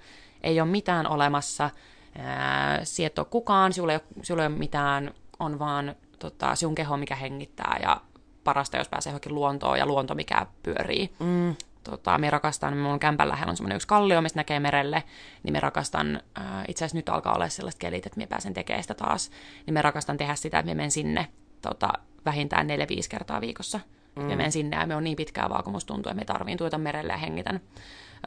ei 0.43 0.61
ole 0.61 0.69
mitään 0.69 1.07
olemassa, 1.07 1.69
ää, 2.17 2.85
sä 2.85 3.05
et 3.05 3.19
ole 3.19 3.27
kukaan, 3.29 3.73
sulla 3.73 3.93
ei 3.93 3.99
ole, 4.03 4.23
sulla 4.23 4.43
ei 4.43 4.47
ole 4.47 4.57
mitään, 4.57 5.13
on 5.39 5.59
vaan 5.59 5.95
tota, 6.19 6.55
sun 6.55 6.75
keho, 6.75 6.97
mikä 6.97 7.15
hengittää 7.15 7.79
ja 7.81 8.01
parasta, 8.43 8.77
jos 8.77 8.89
pääsee 8.89 9.11
johonkin 9.11 9.35
luontoon 9.35 9.79
ja 9.79 9.85
luonto, 9.85 10.15
mikä 10.15 10.45
pyörii. 10.63 11.13
Mm 11.19 11.55
tota, 11.83 12.17
me 12.17 12.29
rakastan, 12.29 12.77
mun 12.77 12.99
kämpän 12.99 13.29
lähellä 13.29 13.49
on 13.49 13.57
semmoinen 13.57 13.75
yksi 13.75 13.87
kallio, 13.87 14.21
mistä 14.21 14.39
näkee 14.39 14.59
merelle, 14.59 15.03
niin 15.43 15.53
me 15.53 15.59
rakastan, 15.59 16.21
äh, 16.37 16.45
itse 16.67 16.85
asiassa 16.85 16.97
nyt 16.97 17.09
alkaa 17.09 17.33
olla 17.33 17.49
sellaiset 17.49 17.79
kelit, 17.79 18.05
että 18.05 18.17
me 18.17 18.27
pääsen 18.27 18.53
tekemään 18.53 18.83
sitä 18.83 18.93
taas, 18.93 19.31
niin 19.65 19.73
me 19.73 19.81
rakastan 19.81 20.17
tehdä 20.17 20.35
sitä, 20.35 20.59
että 20.59 20.71
me 20.71 20.75
menen 20.75 20.91
sinne 20.91 21.27
tota, 21.61 21.93
vähintään 22.25 22.67
neljä 22.67 22.87
viisi 22.89 23.09
kertaa 23.09 23.41
viikossa. 23.41 23.79
Mm. 24.15 24.23
Me 24.23 24.35
menen 24.35 24.51
sinne 24.51 24.77
ja 24.77 24.87
me 24.87 24.95
on 24.95 25.03
niin 25.03 25.15
pitkää 25.15 25.49
vaan, 25.49 25.63
kun 25.63 25.73
musta 25.73 25.93
tuntuu, 25.93 26.09
että 26.09 26.21
me 26.21 26.25
tarviin 26.25 26.57
tuota 26.57 26.77
merelle 26.77 27.13
ja 27.13 27.17
hengitän, 27.17 27.59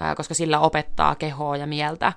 äh, 0.02 0.16
koska 0.16 0.34
sillä 0.34 0.60
opettaa 0.60 1.14
kehoa 1.14 1.56
ja 1.56 1.66
mieltä 1.66 2.12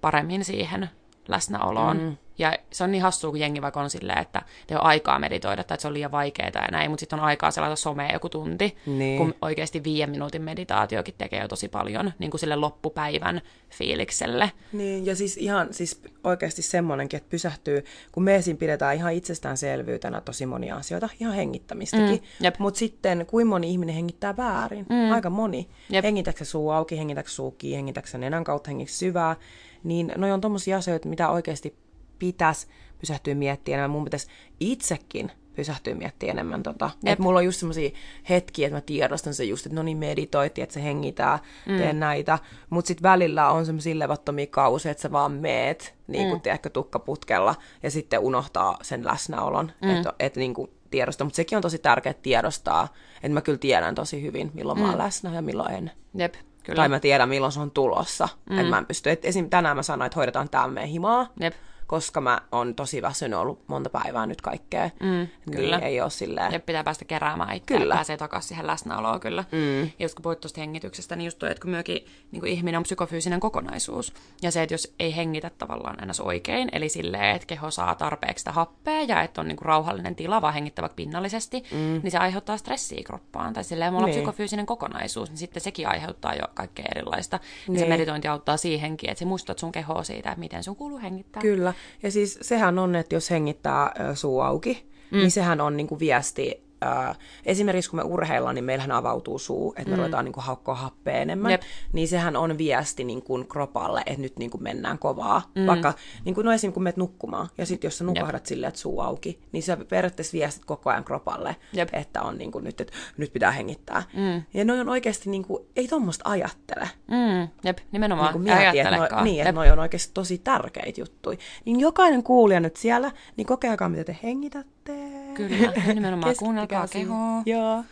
paremmin 0.00 0.44
siihen 0.44 0.90
läsnäoloon. 1.28 1.96
Mm. 1.96 2.16
Ja 2.38 2.58
se 2.70 2.84
on 2.84 2.92
niin 2.92 3.02
hassua, 3.02 3.30
kun 3.30 3.40
jengi 3.40 3.62
vaikka 3.62 3.80
on 3.80 3.90
silleen, 3.90 4.18
että 4.18 4.42
ei 4.68 4.76
ole 4.76 4.84
aikaa 4.84 5.18
meditoida 5.18 5.64
tai 5.64 5.74
että 5.74 5.82
se 5.82 5.88
on 5.88 5.94
liian 5.94 6.12
vaikeaa 6.12 6.50
ja 6.54 6.68
näin, 6.70 6.90
mutta 6.90 7.00
sitten 7.00 7.18
on 7.18 7.24
aikaa 7.24 7.50
selata 7.50 7.76
somea 7.76 8.12
joku 8.12 8.28
tunti, 8.28 8.76
niin. 8.86 9.18
kun 9.18 9.34
oikeasti 9.42 9.84
viiden 9.84 10.10
minuutin 10.10 10.42
meditaatiokin 10.42 11.14
tekee 11.18 11.40
jo 11.40 11.48
tosi 11.48 11.68
paljon 11.68 12.12
niin 12.18 12.30
kuin 12.30 12.40
sille 12.40 12.56
loppupäivän 12.56 13.40
fiilikselle. 13.70 14.52
Niin, 14.72 15.06
ja 15.06 15.16
siis 15.16 15.36
ihan 15.36 15.68
siis 15.70 16.02
oikeasti 16.24 16.62
semmoinenkin, 16.62 17.16
että 17.16 17.30
pysähtyy, 17.30 17.84
kun 18.12 18.22
me 18.22 18.34
esim. 18.34 18.56
pidetään 18.56 18.96
ihan 18.96 19.12
itsestäänselvyytenä 19.12 20.20
tosi 20.20 20.46
monia 20.46 20.76
asioita, 20.76 21.08
ihan 21.20 21.34
hengittämistäkin, 21.34 22.22
mm, 22.40 22.52
mutta 22.58 22.78
sitten 22.78 23.26
kuin 23.26 23.46
moni 23.46 23.70
ihminen 23.70 23.94
hengittää 23.94 24.36
väärin, 24.36 24.86
mm. 24.88 25.12
aika 25.12 25.30
moni. 25.30 25.68
Hengitäksä 26.02 26.44
suu 26.44 26.70
auki, 26.70 26.98
hengitäksä 26.98 27.34
suu 27.34 27.50
kiinni, 27.50 27.76
hengitäksä 27.76 28.18
nenän 28.18 28.44
kautta, 28.44 28.70
hengiksi 28.70 28.98
syvää, 28.98 29.36
niin 29.84 30.12
noi 30.16 30.32
on 30.32 30.40
tommosia 30.40 30.76
asioita, 30.76 31.08
mitä 31.08 31.28
oikeasti 31.28 31.83
pitäisi 32.18 32.66
pysähtyä 32.98 33.34
miettimään 33.34 33.78
enemmän. 33.78 33.90
Mun 33.90 34.04
pitäisi 34.04 34.28
itsekin 34.60 35.32
pysähtyä 35.54 35.94
miettimään 35.94 36.38
enemmän. 36.38 36.62
Tota. 36.62 36.90
Että 37.04 37.22
mulla 37.22 37.38
on 37.38 37.44
just 37.44 37.58
semmoisia 37.58 37.90
hetkiä, 38.28 38.66
että 38.66 38.76
mä 38.76 38.80
tiedostan 38.80 39.34
se 39.34 39.44
just, 39.44 39.66
että 39.66 39.76
no 39.76 39.82
niin 39.82 39.98
meditoitti, 39.98 40.62
että 40.62 40.72
se 40.72 40.82
hengitää, 40.82 41.38
mm. 41.66 41.76
teen 41.76 42.00
näitä. 42.00 42.38
Mutta 42.70 42.88
sitten 42.88 43.02
välillä 43.02 43.50
on 43.50 43.66
semmoisia 43.66 43.98
levattomia 43.98 44.46
kausia, 44.46 44.90
että 44.90 45.02
sä 45.02 45.12
vaan 45.12 45.32
meet, 45.32 45.94
niin 46.06 46.28
kuin 46.28 46.38
mm. 46.38 46.42
tiedätkö, 46.42 46.70
tukkaputkella, 46.70 47.54
ja 47.82 47.90
sitten 47.90 48.20
unohtaa 48.20 48.78
sen 48.82 49.04
läsnäolon, 49.04 49.72
mm. 49.82 49.90
että 49.90 50.12
et, 50.18 50.36
niin 50.36 50.54
kuin 50.54 50.70
tiedostaa. 50.90 51.24
Mutta 51.24 51.36
sekin 51.36 51.56
on 51.56 51.62
tosi 51.62 51.78
tärkeää 51.78 52.14
tiedostaa, 52.22 52.88
että 53.16 53.34
mä 53.34 53.40
kyllä 53.40 53.58
tiedän 53.58 53.94
tosi 53.94 54.22
hyvin, 54.22 54.50
milloin 54.54 54.78
mm. 54.78 54.82
mä 54.82 54.88
oon 54.88 54.98
mm. 54.98 55.04
läsnä 55.04 55.34
ja 55.34 55.42
milloin 55.42 55.74
en. 55.74 55.90
Jep. 56.14 56.34
Kyllä. 56.64 56.76
Tai 56.76 56.88
mä 56.88 57.00
tiedän, 57.00 57.28
milloin 57.28 57.52
se 57.52 57.60
on 57.60 57.70
tulossa. 57.70 58.28
Mm. 58.50 58.58
Että 58.58 58.70
mä 58.70 58.78
en 58.78 58.86
pysty. 58.86 59.10
Et 59.10 59.24
esim. 59.24 59.50
tänään 59.50 59.76
mä 59.76 59.82
sanoin, 59.82 60.06
että 60.06 60.16
hoidetaan 60.16 60.48
tämä 60.48 60.68
meidän 60.68 60.90
himaa. 60.90 61.26
Jep 61.40 61.54
koska 61.86 62.20
mä 62.20 62.40
oon 62.52 62.74
tosi 62.74 63.02
väsynyt 63.02 63.38
ollut 63.38 63.62
monta 63.66 63.90
päivää 63.90 64.26
nyt 64.26 64.40
kaikkea. 64.40 64.90
Mm, 65.00 65.08
niin 65.08 65.28
kyllä. 65.52 65.78
ei 65.78 66.00
ole 66.00 66.10
silleen... 66.10 66.52
Ja 66.52 66.60
pitää 66.60 66.84
päästä 66.84 67.04
keräämään 67.04 67.56
itseä 67.56 67.78
kyllä. 67.78 67.94
pääsee 67.94 68.16
takaisin 68.16 68.48
siihen 68.48 68.66
läsnäoloon 68.66 69.20
kyllä. 69.20 69.44
Mm. 69.52 69.82
Ja 69.82 69.90
just 69.98 70.14
kun 70.14 70.22
puhuit 70.22 70.40
tuosta 70.40 70.60
hengityksestä, 70.60 71.16
niin 71.16 71.24
just 71.24 71.38
toi, 71.38 71.50
että 71.50 71.60
kun 71.60 71.70
myökin 71.70 72.06
niin 72.32 72.40
kuin 72.40 72.52
ihminen 72.52 72.78
on 72.78 72.82
psykofyysinen 72.82 73.40
kokonaisuus. 73.40 74.12
Ja 74.42 74.50
se, 74.50 74.62
että 74.62 74.74
jos 74.74 74.94
ei 74.98 75.16
hengitä 75.16 75.50
tavallaan 75.50 76.02
enää 76.02 76.14
oikein, 76.22 76.68
eli 76.72 76.88
silleen, 76.88 77.36
että 77.36 77.46
keho 77.46 77.70
saa 77.70 77.94
tarpeeksi 77.94 78.42
sitä 78.42 78.52
happea 78.52 79.02
ja 79.02 79.22
että 79.22 79.40
on 79.40 79.48
niin 79.48 79.56
kuin 79.56 79.66
rauhallinen 79.66 80.16
tila, 80.16 80.42
vaan 80.42 80.54
hengittävä 80.54 80.88
pinnallisesti, 80.88 81.64
mm. 81.70 82.00
niin 82.02 82.10
se 82.10 82.18
aiheuttaa 82.18 82.56
stressiä 82.56 83.02
kroppaan. 83.04 83.52
Tai 83.52 83.64
silleen, 83.64 83.92
mulla 83.92 84.06
niin. 84.06 84.14
on 84.14 84.20
psykofyysinen 84.20 84.66
kokonaisuus, 84.66 85.30
niin 85.30 85.38
sitten 85.38 85.62
sekin 85.62 85.88
aiheuttaa 85.88 86.34
jo 86.34 86.44
kaikkea 86.54 86.86
erilaista. 86.90 87.40
Niin. 87.68 87.74
Ja 87.74 87.80
se 87.80 87.88
meditointi 87.88 88.28
auttaa 88.28 88.56
siihenkin, 88.56 89.10
että 89.10 89.18
se 89.18 89.24
muistat 89.24 89.58
sun 89.58 89.72
kehoa 89.72 90.04
siitä, 90.04 90.28
että 90.28 90.40
miten 90.40 90.64
sun 90.64 90.76
kuuluu 90.76 90.98
hengittää. 90.98 91.42
Kyllä. 91.42 91.73
Ja 92.02 92.10
siis 92.10 92.38
sehän 92.42 92.78
on, 92.78 92.94
että 92.96 93.14
jos 93.14 93.30
hengittää 93.30 93.92
suu 94.14 94.40
auki, 94.40 94.86
mm. 95.10 95.18
niin 95.18 95.30
sehän 95.30 95.60
on 95.60 95.76
niin 95.76 95.86
kuin 95.86 95.98
viesti 95.98 96.64
äh, 96.84 97.18
esimerkiksi 97.46 97.90
kun 97.90 97.98
me 97.98 98.02
urheillaan, 98.02 98.54
niin 98.54 98.64
meillähän 98.64 98.92
avautuu 98.92 99.38
suu, 99.38 99.74
että 99.76 99.90
me 99.90 99.96
mm. 99.96 100.00
ruvetaan 100.00 100.24
niin 100.24 100.32
kuin, 100.32 100.44
haukkoa 100.44 100.74
happea 100.74 101.14
enemmän, 101.14 101.50
Jep. 101.50 101.62
niin 101.92 102.08
sehän 102.08 102.36
on 102.36 102.58
viesti 102.58 103.04
niin 103.04 103.22
kuin, 103.22 103.48
kropalle, 103.48 104.02
että 104.06 104.20
nyt 104.20 104.38
niin 104.38 104.50
kuin, 104.50 104.62
mennään 104.62 104.98
kovaa. 104.98 105.42
Mm. 105.54 105.66
Vaikka 105.66 105.94
niin 106.24 106.34
kuin, 106.34 106.44
no 106.44 106.52
esim. 106.52 106.72
kun 106.72 106.82
menet 106.82 106.96
nukkumaan, 106.96 107.48
ja 107.58 107.66
sitten 107.66 107.86
jos 107.88 107.98
sä 107.98 108.04
nukahdat 108.04 108.34
Jep. 108.34 108.46
silleen, 108.46 108.68
että 108.68 108.80
suu 108.80 109.00
auki, 109.00 109.40
niin 109.52 109.62
sä 109.62 109.76
periaatteessa 109.76 110.32
viestit 110.32 110.64
koko 110.64 110.90
ajan 110.90 111.04
kropalle, 111.04 111.56
Jep. 111.72 111.88
että 111.92 112.22
on 112.22 112.38
niin 112.38 112.52
kuin, 112.52 112.64
nyt, 112.64 112.80
että 112.80 112.92
nyt 113.16 113.32
pitää 113.32 113.50
hengittää. 113.50 114.02
Mm. 114.16 114.42
Ja 114.54 114.64
noi 114.64 114.80
on 114.80 114.88
oikeasti, 114.88 115.30
niin 115.30 115.44
kuin, 115.44 115.64
ei 115.76 115.88
tuommoista 115.88 116.30
ajattele. 116.30 116.88
Mm. 117.08 117.48
Jep, 117.64 117.78
nimenomaan. 117.92 118.26
Niin 118.26 118.32
kuin 118.32 118.58
miettii, 118.58 118.80
että 118.80 118.96
noi, 118.96 119.24
niin, 119.24 119.40
että 119.40 119.52
noi 119.52 119.70
on 119.70 119.78
oikeasti 119.78 120.10
tosi 120.14 120.38
tärkeitä 120.38 121.00
juttuja. 121.00 121.38
Niin 121.64 121.80
jokainen 121.80 122.22
kuulija 122.22 122.60
nyt 122.60 122.76
siellä, 122.76 123.12
niin 123.36 123.46
kokeakaa, 123.46 123.88
mitä 123.88 124.04
te 124.04 124.18
hengitätte. 124.22 125.03
Kyllä, 125.34 125.72
nimenomaan 125.94 126.34
kuunnelkaa 126.38 126.88
kehoa. 126.88 127.42
Joo. 127.46 127.84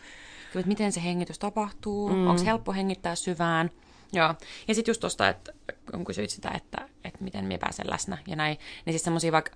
Kyllä, 0.52 0.60
että 0.60 0.68
miten 0.68 0.92
se 0.92 1.02
hengitys 1.02 1.38
tapahtuu, 1.38 2.08
mm. 2.08 2.26
onko 2.26 2.42
helppo 2.44 2.72
hengittää 2.72 3.14
syvään. 3.14 3.70
Joo. 4.12 4.34
Ja 4.68 4.74
sitten 4.74 4.90
just 4.90 5.00
tuosta, 5.00 5.28
että 5.28 5.52
kun 5.90 6.04
kysyit 6.04 6.30
sitä, 6.30 6.50
että, 6.50 6.88
että 7.04 7.24
miten 7.24 7.44
me 7.44 7.58
pääsen 7.58 7.90
läsnä 7.90 8.18
ja 8.26 8.36
näin, 8.36 8.58
niin 8.84 8.92
siis 8.92 9.04
semmoisia 9.04 9.32
vaikka 9.32 9.52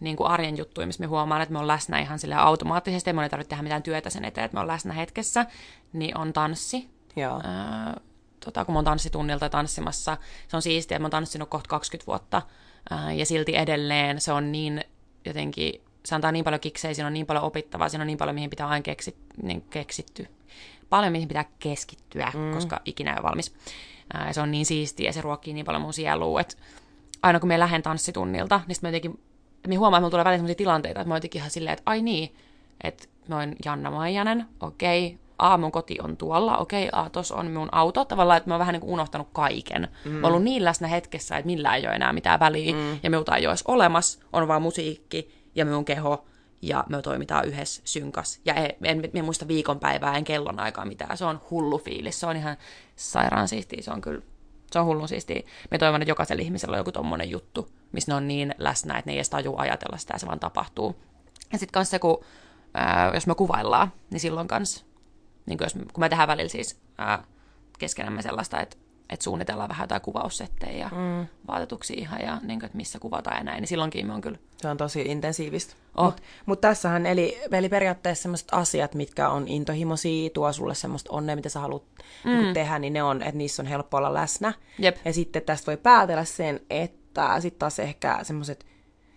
niin 0.00 0.16
kuin 0.16 0.26
arjen 0.26 0.58
juttuja, 0.58 0.86
missä 0.86 1.00
me 1.00 1.06
huomaan, 1.06 1.42
että 1.42 1.52
me 1.52 1.58
on 1.58 1.66
läsnä 1.66 1.98
ihan 1.98 2.18
sille 2.18 2.34
automaattisesti, 2.34 3.10
ja 3.10 3.14
me 3.14 3.22
ei 3.22 3.28
tarvitse 3.28 3.48
tehdä 3.48 3.62
mitään 3.62 3.82
työtä 3.82 4.10
sen 4.10 4.24
eteen, 4.24 4.44
että 4.44 4.54
me 4.54 4.60
on 4.60 4.66
läsnä 4.66 4.92
hetkessä, 4.92 5.46
niin 5.92 6.18
on 6.18 6.32
tanssi. 6.32 6.88
Joo. 7.16 7.36
Öö, 7.36 8.02
tota, 8.44 8.64
kun 8.64 8.72
mä 8.72 8.78
oon 8.78 8.84
tanssitunnilta 8.84 9.48
tanssimassa, 9.48 10.16
se 10.48 10.56
on 10.56 10.62
siistiä, 10.62 10.96
että 10.96 11.02
mä 11.02 11.04
oon 11.04 11.10
tanssinut 11.10 11.48
kohta 11.48 11.68
20 11.68 12.06
vuotta, 12.06 12.42
öö, 12.92 13.12
ja 13.12 13.26
silti 13.26 13.56
edelleen 13.56 14.20
se 14.20 14.32
on 14.32 14.52
niin 14.52 14.84
jotenkin 15.24 15.80
se 16.04 16.14
antaa 16.14 16.32
niin 16.32 16.44
paljon 16.44 16.60
kiksejä, 16.60 16.94
siinä 16.94 17.06
on 17.06 17.12
niin 17.12 17.26
paljon 17.26 17.44
opittavaa, 17.44 17.88
siinä 17.88 18.02
on 18.02 18.06
niin 18.06 18.18
paljon, 18.18 18.34
mihin 18.34 18.50
pitää 18.50 18.68
aina 18.68 18.82
keksi, 18.82 19.16
niin 19.42 19.62
keksitty. 19.62 20.28
Paljon, 20.90 21.12
mihin 21.12 21.28
pitää 21.28 21.44
keskittyä, 21.58 22.32
mm. 22.34 22.54
koska 22.54 22.80
ikinä 22.84 23.10
ei 23.12 23.16
ole 23.16 23.22
valmis. 23.22 23.54
Ää, 24.12 24.32
se 24.32 24.40
on 24.40 24.50
niin 24.50 24.66
siistiä 24.66 25.08
ja 25.08 25.12
se 25.12 25.20
ruokkii 25.20 25.54
niin 25.54 25.66
paljon 25.66 25.82
mun 25.82 25.92
sielua, 25.92 26.40
että 26.40 26.56
aina 27.22 27.40
kun 27.40 27.48
me 27.48 27.58
lähden 27.58 27.82
tanssitunnilta, 27.82 28.60
niin 28.66 28.74
sitten 28.74 28.90
mä 28.90 28.96
jotenkin, 28.96 29.20
mä 29.68 29.78
huomaan, 29.78 29.98
että 29.98 30.00
mulla 30.00 30.10
tulee 30.10 30.24
välillä 30.24 30.38
sellaisia 30.38 30.54
tilanteita, 30.54 31.00
että 31.00 31.08
mä 31.08 31.16
jotenkin 31.16 31.38
ihan 31.38 31.50
silleen, 31.50 31.72
että 31.72 31.82
ai 31.86 32.02
niin, 32.02 32.34
että 32.84 33.04
mä 33.28 33.38
oon 33.38 33.52
Janna 33.64 33.90
Maijanen, 33.90 34.46
okei, 34.60 35.18
a, 35.38 35.58
mun 35.58 35.72
koti 35.72 36.00
on 36.00 36.16
tuolla, 36.16 36.56
okei, 36.56 36.88
a, 36.92 37.10
tos 37.10 37.32
on 37.32 37.50
mun 37.50 37.68
auto, 37.72 38.04
tavallaan, 38.04 38.36
että 38.36 38.50
mä 38.50 38.54
oon 38.54 38.58
vähän 38.58 38.72
niin 38.72 38.80
kuin 38.80 38.92
unohtanut 38.92 39.28
kaiken. 39.32 39.88
Mm. 40.04 40.10
Mä 40.10 40.16
oon 40.16 40.24
ollut 40.24 40.44
niin 40.44 40.64
läsnä 40.64 40.88
hetkessä, 40.88 41.36
että 41.36 41.46
millään 41.46 41.76
ei 41.76 41.86
ole 41.86 41.94
enää 41.94 42.12
mitään 42.12 42.40
väliä, 42.40 42.74
mm. 42.74 42.98
ja 43.02 43.10
minulta 43.10 43.36
ei 43.36 43.46
ole 43.46 43.52
edes 43.52 43.64
olemassa, 43.68 44.20
on 44.32 44.48
vaan 44.48 44.62
musiikki, 44.62 45.43
ja 45.54 45.64
minun 45.64 45.84
keho, 45.84 46.24
ja 46.62 46.84
me 46.88 47.02
toimitaan 47.02 47.44
yhdessä 47.44 47.82
synkas. 47.84 48.40
Ja 48.44 48.54
en, 48.54 48.74
en, 48.82 49.10
en 49.14 49.24
muista 49.24 49.48
viikonpäivää, 49.48 50.16
en 50.16 50.24
kellonaikaa 50.24 50.84
mitään. 50.84 51.16
Se 51.16 51.24
on 51.24 51.40
hullu 51.50 51.78
fiilis. 51.78 52.20
Se 52.20 52.26
on 52.26 52.36
ihan 52.36 52.56
sairaan 52.96 53.48
siistiä. 53.48 53.82
Se 53.82 53.90
on 53.90 54.00
kyllä, 54.00 54.22
se 54.72 54.78
on 54.78 54.86
hullun 54.86 55.08
siistiä. 55.08 55.42
Me 55.70 55.78
toivon, 55.78 56.02
että 56.02 56.10
jokaisella 56.10 56.42
ihmisellä 56.42 56.74
on 56.74 56.78
joku 56.78 56.92
tommonen 56.92 57.30
juttu, 57.30 57.68
missä 57.92 58.12
ne 58.12 58.16
on 58.16 58.28
niin 58.28 58.54
läsnä, 58.58 58.98
että 58.98 59.08
ne 59.08 59.12
ei 59.12 59.18
edes 59.18 59.30
tajua 59.30 59.60
ajatella 59.60 59.96
sitä, 59.96 60.18
se 60.18 60.26
vaan 60.26 60.40
tapahtuu. 60.40 60.96
Ja 61.52 61.58
sitten 61.58 61.72
kanssa 61.72 61.90
se, 61.90 61.98
kun, 61.98 62.24
ää, 62.74 63.10
jos 63.14 63.26
me 63.26 63.34
kuvaillaan, 63.34 63.92
niin 64.10 64.20
silloin 64.20 64.48
kanssa, 64.48 64.84
niin 65.46 65.58
kun, 65.58 65.64
jos, 65.64 65.72
kun 65.72 66.00
me 66.00 66.08
tehdään 66.08 66.28
välillä 66.28 66.48
siis 66.48 66.80
ää, 66.98 67.24
keskenämme 67.78 68.22
sellaista, 68.22 68.60
että 68.60 68.76
että 69.10 69.24
suunnitellaan 69.24 69.68
vähän 69.68 69.84
jotain 69.84 70.02
kuvaussettejä 70.02 70.78
ja 70.78 70.88
mm. 70.88 71.26
vaatetuksia 71.48 71.96
ihan 72.00 72.20
ja 72.20 72.38
niin 72.42 72.58
kuin, 72.60 72.66
että 72.66 72.76
missä 72.76 72.98
kuvataan 72.98 73.36
ja 73.36 73.44
näin, 73.44 73.60
niin 73.60 73.68
silloinkin 73.68 74.06
me 74.06 74.12
on 74.12 74.20
kyllä... 74.20 74.38
Se 74.56 74.68
on 74.68 74.76
tosi 74.76 75.02
intensiivistä. 75.02 75.74
Oh. 75.96 76.04
Mutta 76.04 76.22
mut 76.46 76.60
tässähän, 76.60 77.06
eli, 77.06 77.40
eli 77.52 77.68
periaatteessa 77.68 78.22
sellaiset 78.22 78.48
asiat, 78.52 78.94
mitkä 78.94 79.28
on 79.28 79.48
intohimoisia, 79.48 80.30
tuo 80.30 80.52
sulle 80.52 80.74
semmoista 80.74 81.12
onnea, 81.12 81.36
mitä 81.36 81.48
sä 81.48 81.60
haluat 81.60 81.82
mm. 82.24 82.30
niin 82.30 82.54
tehdä, 82.54 82.78
niin 82.78 82.92
ne 82.92 83.02
on, 83.02 83.22
että 83.22 83.38
niissä 83.38 83.62
on 83.62 83.66
helppo 83.66 83.96
olla 83.96 84.14
läsnä. 84.14 84.52
Jep. 84.78 84.96
Ja 85.04 85.12
sitten 85.12 85.42
tästä 85.42 85.66
voi 85.66 85.76
päätellä 85.76 86.24
sen, 86.24 86.60
että 86.70 87.40
sitten 87.40 87.58
taas 87.58 87.78
ehkä 87.78 88.18
semmoiset 88.22 88.66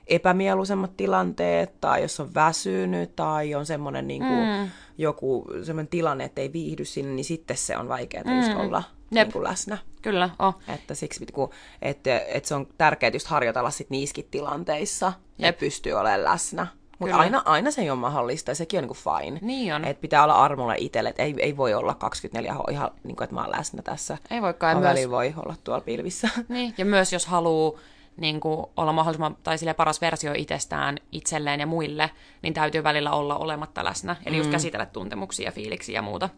epämieluisemmat 0.08 0.98
tilanteet, 0.98 1.82
tai 1.82 2.02
jos 2.02 2.20
on 2.20 2.34
väsynyt, 2.34 3.16
tai 3.16 3.56
on 3.56 3.66
semmoinen 3.66 4.08
niin 4.08 4.22
kuin, 4.22 4.48
mm. 4.48 4.70
joku 4.98 5.46
semmoinen 5.64 5.90
tilanne, 5.90 6.24
että 6.24 6.42
ei 6.42 6.54
viihdy 6.54 6.86
sinne, 6.86 7.14
niin 7.14 7.26
sitten 7.26 7.58
se 7.58 7.78
on 7.78 7.88
vaikeaa 7.88 8.24
mm. 8.24 8.38
just 8.38 8.52
olla 8.58 8.84
niin 9.10 9.32
kuin 9.32 9.44
läsnä. 9.44 9.78
Kyllä, 10.02 10.30
oh. 10.40 10.56
Että 10.68 10.96
siksi, 10.96 11.26
kun, 11.34 11.50
että, 11.82 12.20
että 12.20 12.50
se 12.50 12.56
on 12.56 12.68
tärkeää 12.78 13.12
just 13.14 13.28
harjoitella 13.28 13.70
sit 13.70 13.90
niissäkin 13.90 14.28
tilanteissa, 14.32 15.14
Jep. 15.38 15.50
että 15.50 15.60
pystyy 15.60 15.94
olemaan 15.94 16.24
läsnä. 16.24 16.68
Mutta 17.00 17.16
aina, 17.16 17.42
aina 17.46 17.72
se 17.72 17.82
ei 17.82 17.90
ole 17.90 18.00
mahdollista 18.00 18.52
ja 18.52 18.56
sekin 18.56 18.78
on 18.78 18.82
niin 18.82 18.98
kuin 19.04 19.20
fine. 19.20 19.40
Niin 19.42 19.76
on. 19.76 19.86
Että 19.86 20.02
pitää 20.02 20.24
olla 20.24 20.44
armolla 20.44 20.74
itselle, 20.78 21.10
että 21.10 21.24
ei, 21.24 21.36
ei 21.40 21.58
voi 21.58 21.74
olla 21.74 21.94
24 21.94 22.54
h 22.54 22.58
ihan 22.72 22.92
niin 23.04 23.16
kuin, 23.16 23.24
että 23.24 23.34
mä 23.34 23.42
oon 23.42 23.52
läsnä 23.52 23.82
tässä. 23.82 24.18
Ei 24.32 24.42
voikaan. 24.42 24.78
Myös... 24.78 25.10
voi 25.10 25.34
olla 25.38 25.56
tuolla 25.64 25.82
pilvissä. 25.82 26.30
Niin, 26.50 26.74
ja 26.78 26.86
myös 26.86 27.14
jos 27.14 27.26
haluaa 27.26 27.80
niin 28.18 28.40
kuin 28.40 28.66
olla 28.78 28.94
mahdollisimman, 28.94 29.38
tai 29.44 29.58
sille 29.58 29.74
paras 29.74 30.02
versio 30.02 30.34
itsestään, 30.36 30.98
itselleen 31.12 31.60
ja 31.60 31.66
muille, 31.66 32.10
niin 32.42 32.54
täytyy 32.54 32.84
välillä 32.84 33.12
olla 33.12 33.38
olematta 33.38 33.84
läsnä. 33.84 34.16
Eli 34.26 34.36
mm. 34.36 34.38
just 34.38 34.52
käsitellä 34.52 34.86
tuntemuksia 34.86 35.46
ja 35.46 35.52
fiiliksiä 35.52 35.96
ja 35.96 36.02
muuta. 36.02 36.30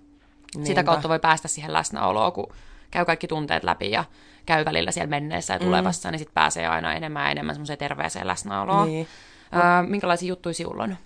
Niinpä. 0.55 0.67
Sitä 0.67 0.83
kautta 0.83 1.09
voi 1.09 1.19
päästä 1.19 1.47
siihen 1.47 1.73
läsnäoloon, 1.73 2.31
kun 2.31 2.53
käy 2.91 3.05
kaikki 3.05 3.27
tunteet 3.27 3.63
läpi 3.63 3.91
ja 3.91 4.03
käy 4.45 4.65
välillä 4.65 4.91
siellä 4.91 5.09
menneessä 5.09 5.53
ja 5.53 5.59
mm. 5.59 5.65
tulevassa, 5.65 6.09
mm. 6.09 6.11
niin 6.11 6.19
sitten 6.19 6.33
pääsee 6.33 6.67
aina 6.67 6.93
enemmän 6.93 7.23
ja 7.23 7.31
enemmän 7.31 7.55
semmoiseen 7.55 7.79
terveeseen 7.79 8.27
läsnäoloon. 8.27 8.87
Niin. 8.87 9.07
Öö, 9.55 9.61
minkälaisia 9.87 10.29
juttuja 10.29 10.53
sinulla 10.53 10.83
on? 10.83 10.97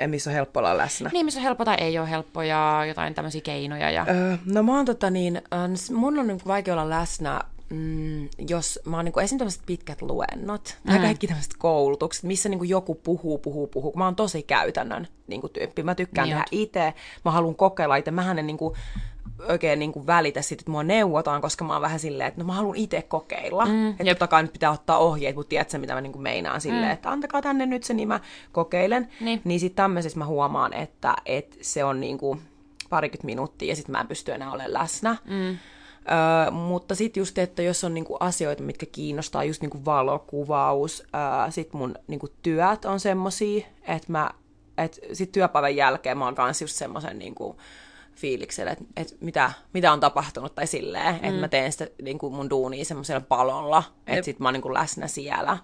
Öö, 0.00 0.06
missä 0.06 0.30
on 0.30 0.34
helppo 0.34 0.60
olla 0.60 0.78
läsnä. 0.78 1.10
Niin, 1.12 1.26
missä 1.26 1.40
on 1.40 1.44
helppo 1.44 1.64
tai 1.64 1.76
ei 1.78 1.98
ole 1.98 2.10
helppo 2.10 2.42
ja 2.42 2.84
jotain 2.88 3.14
tämmöisiä 3.14 3.40
keinoja. 3.40 3.90
Ja... 3.90 4.06
Öö, 4.08 4.36
no 4.44 4.62
mä 4.62 4.76
oon 4.76 4.84
tota 4.84 5.10
niin, 5.10 5.42
mun 5.94 6.18
on 6.18 6.26
niin 6.26 6.40
vaikea 6.46 6.74
olla 6.74 6.90
läsnä 6.90 7.40
mm, 7.70 8.28
jos 8.48 8.80
mä 8.84 8.96
oon 8.96 9.04
niin 9.04 9.20
esim. 9.20 9.38
tämmöiset 9.38 9.62
pitkät 9.66 10.02
luennot 10.02 10.76
tai 10.86 10.98
mm. 10.98 11.02
kaikki 11.02 11.26
tämmöiset 11.26 11.54
koulutukset, 11.58 12.24
missä 12.24 12.48
niin 12.48 12.68
joku 12.68 12.94
puhuu, 12.94 13.38
puhuu, 13.38 13.66
puhuu, 13.66 13.92
mä 13.96 14.04
oon 14.04 14.16
tosi 14.16 14.42
käytännön 14.42 15.08
niin 15.26 15.40
tyyppi. 15.52 15.82
Mä 15.82 15.94
tykkään 15.94 16.28
niin 16.28 16.36
tehdä 16.36 16.44
itse, 16.50 16.94
mä 17.24 17.30
haluan 17.30 17.54
kokeilla 17.54 17.96
itse. 17.96 18.10
Mähän 18.10 18.38
en 18.38 18.46
niin 18.46 18.58
kuin, 18.58 18.74
oikein 19.48 19.78
niin 19.78 19.92
kuin 19.92 20.06
välitä 20.06 20.42
siitä, 20.42 20.62
että 20.62 20.70
mua 20.70 20.82
neuvotaan, 20.82 21.40
koska 21.40 21.64
mä 21.64 21.72
oon 21.72 21.82
vähän 21.82 22.00
silleen, 22.00 22.28
että 22.28 22.40
no 22.40 22.46
mä 22.46 22.52
haluan 22.52 22.76
itse 22.76 23.02
kokeilla. 23.02 23.66
Mm, 23.66 23.90
että 23.90 24.04
totta 24.04 24.26
kai 24.26 24.42
nyt 24.42 24.52
pitää 24.52 24.70
ottaa 24.70 24.98
ohjeet, 24.98 25.36
mutta 25.36 25.48
tiedätkö 25.48 25.78
mitä 25.78 25.94
mä 25.94 26.00
niin 26.00 26.12
kuin 26.12 26.22
meinaan 26.22 26.60
silleen, 26.60 26.84
mm. 26.84 26.92
että 26.92 27.10
antakaa 27.10 27.42
tänne 27.42 27.66
nyt 27.66 27.84
se, 27.84 27.94
niin 27.94 28.08
mä 28.08 28.20
kokeilen. 28.52 29.08
Niin, 29.20 29.40
niin 29.44 29.60
sitten 29.60 29.76
tämmöisessä 29.76 30.18
mä 30.18 30.26
huomaan, 30.26 30.72
että, 30.72 31.16
että 31.26 31.56
se 31.60 31.84
on 31.84 32.00
niin 32.00 32.18
kuin 32.18 32.40
parikymmentä 32.90 33.26
minuuttia 33.26 33.68
ja 33.68 33.76
sitten 33.76 33.92
mä 33.92 34.00
en 34.00 34.08
pysty 34.08 34.32
enää 34.32 34.52
olemaan 34.52 34.72
läsnä. 34.72 35.16
Mm. 35.24 35.58
Öö, 36.10 36.50
mutta 36.50 36.94
sitten 36.94 37.20
just, 37.20 37.38
että 37.38 37.62
jos 37.62 37.84
on 37.84 37.94
niinku 37.94 38.16
asioita, 38.20 38.62
mitkä 38.62 38.86
kiinnostaa, 38.86 39.44
just 39.44 39.62
niinku 39.62 39.84
valokuvaus, 39.84 41.02
öö, 41.14 41.50
sitten 41.50 41.78
mun 41.78 41.94
niinku 42.06 42.28
työt 42.42 42.84
on 42.84 43.00
semmosia, 43.00 43.66
että 43.82 44.12
mä, 44.12 44.30
et 44.78 45.00
sit 45.12 45.32
työpäivän 45.32 45.76
jälkeen 45.76 46.18
mä 46.18 46.24
oon 46.24 46.34
kanssa 46.34 46.64
just 46.64 46.76
semmoisen 46.76 47.18
niinku, 47.18 47.56
fiiliksellä, 48.18 48.72
että, 48.72 48.84
että 48.96 49.14
mitä, 49.20 49.52
mitä 49.72 49.92
on 49.92 50.00
tapahtunut 50.00 50.54
tai 50.54 50.66
silleen, 50.66 51.14
mm. 51.14 51.24
että 51.24 51.40
mä 51.40 51.48
teen 51.48 51.72
sitä 51.72 51.86
niin 52.02 52.18
kuin 52.18 52.34
mun 52.34 52.50
duunia 52.50 52.84
semmoisella 52.84 53.24
palolla, 53.28 53.82
että 54.06 54.24
sit 54.24 54.38
mä 54.38 54.48
oon 54.48 54.52
niin 54.52 54.62
kuin 54.62 54.74
läsnä 54.74 55.06
siellä. 55.06 55.58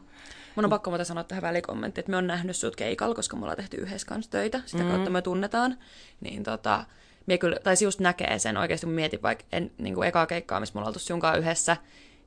Mun 0.56 0.64
on 0.64 0.70
pakko 0.70 0.90
muuta 0.90 1.04
sanoa 1.04 1.24
tähän 1.24 1.42
välikommentti, 1.42 2.00
että 2.00 2.10
me 2.10 2.16
on 2.16 2.26
nähnyt 2.26 2.56
sut 2.56 2.76
keikalla, 2.76 3.14
koska 3.14 3.36
me 3.36 3.42
ollaan 3.42 3.56
tehty 3.56 3.76
yhdessä 3.76 4.06
kanssa 4.06 4.30
töitä, 4.30 4.60
sitä 4.66 4.82
mm. 4.82 4.90
kautta 4.90 5.10
me 5.10 5.22
tunnetaan. 5.22 5.78
Niin 6.20 6.42
tota, 6.42 6.84
mie 7.26 7.38
kyllä, 7.38 7.56
tai 7.62 7.74
just 7.82 8.00
näkee 8.00 8.38
sen 8.38 8.56
oikeasti, 8.56 8.86
kun 8.86 8.94
mietin 8.94 9.22
vaikka 9.22 9.44
en, 9.52 9.70
niin 9.78 9.94
kuin 9.94 10.08
ekaa 10.08 10.26
keikkaa, 10.26 10.60
missä 10.60 10.74
me 10.74 10.78
ollaan 10.78 10.88
oltu 10.88 10.98
sunkaan 10.98 11.38
yhdessä, 11.38 11.76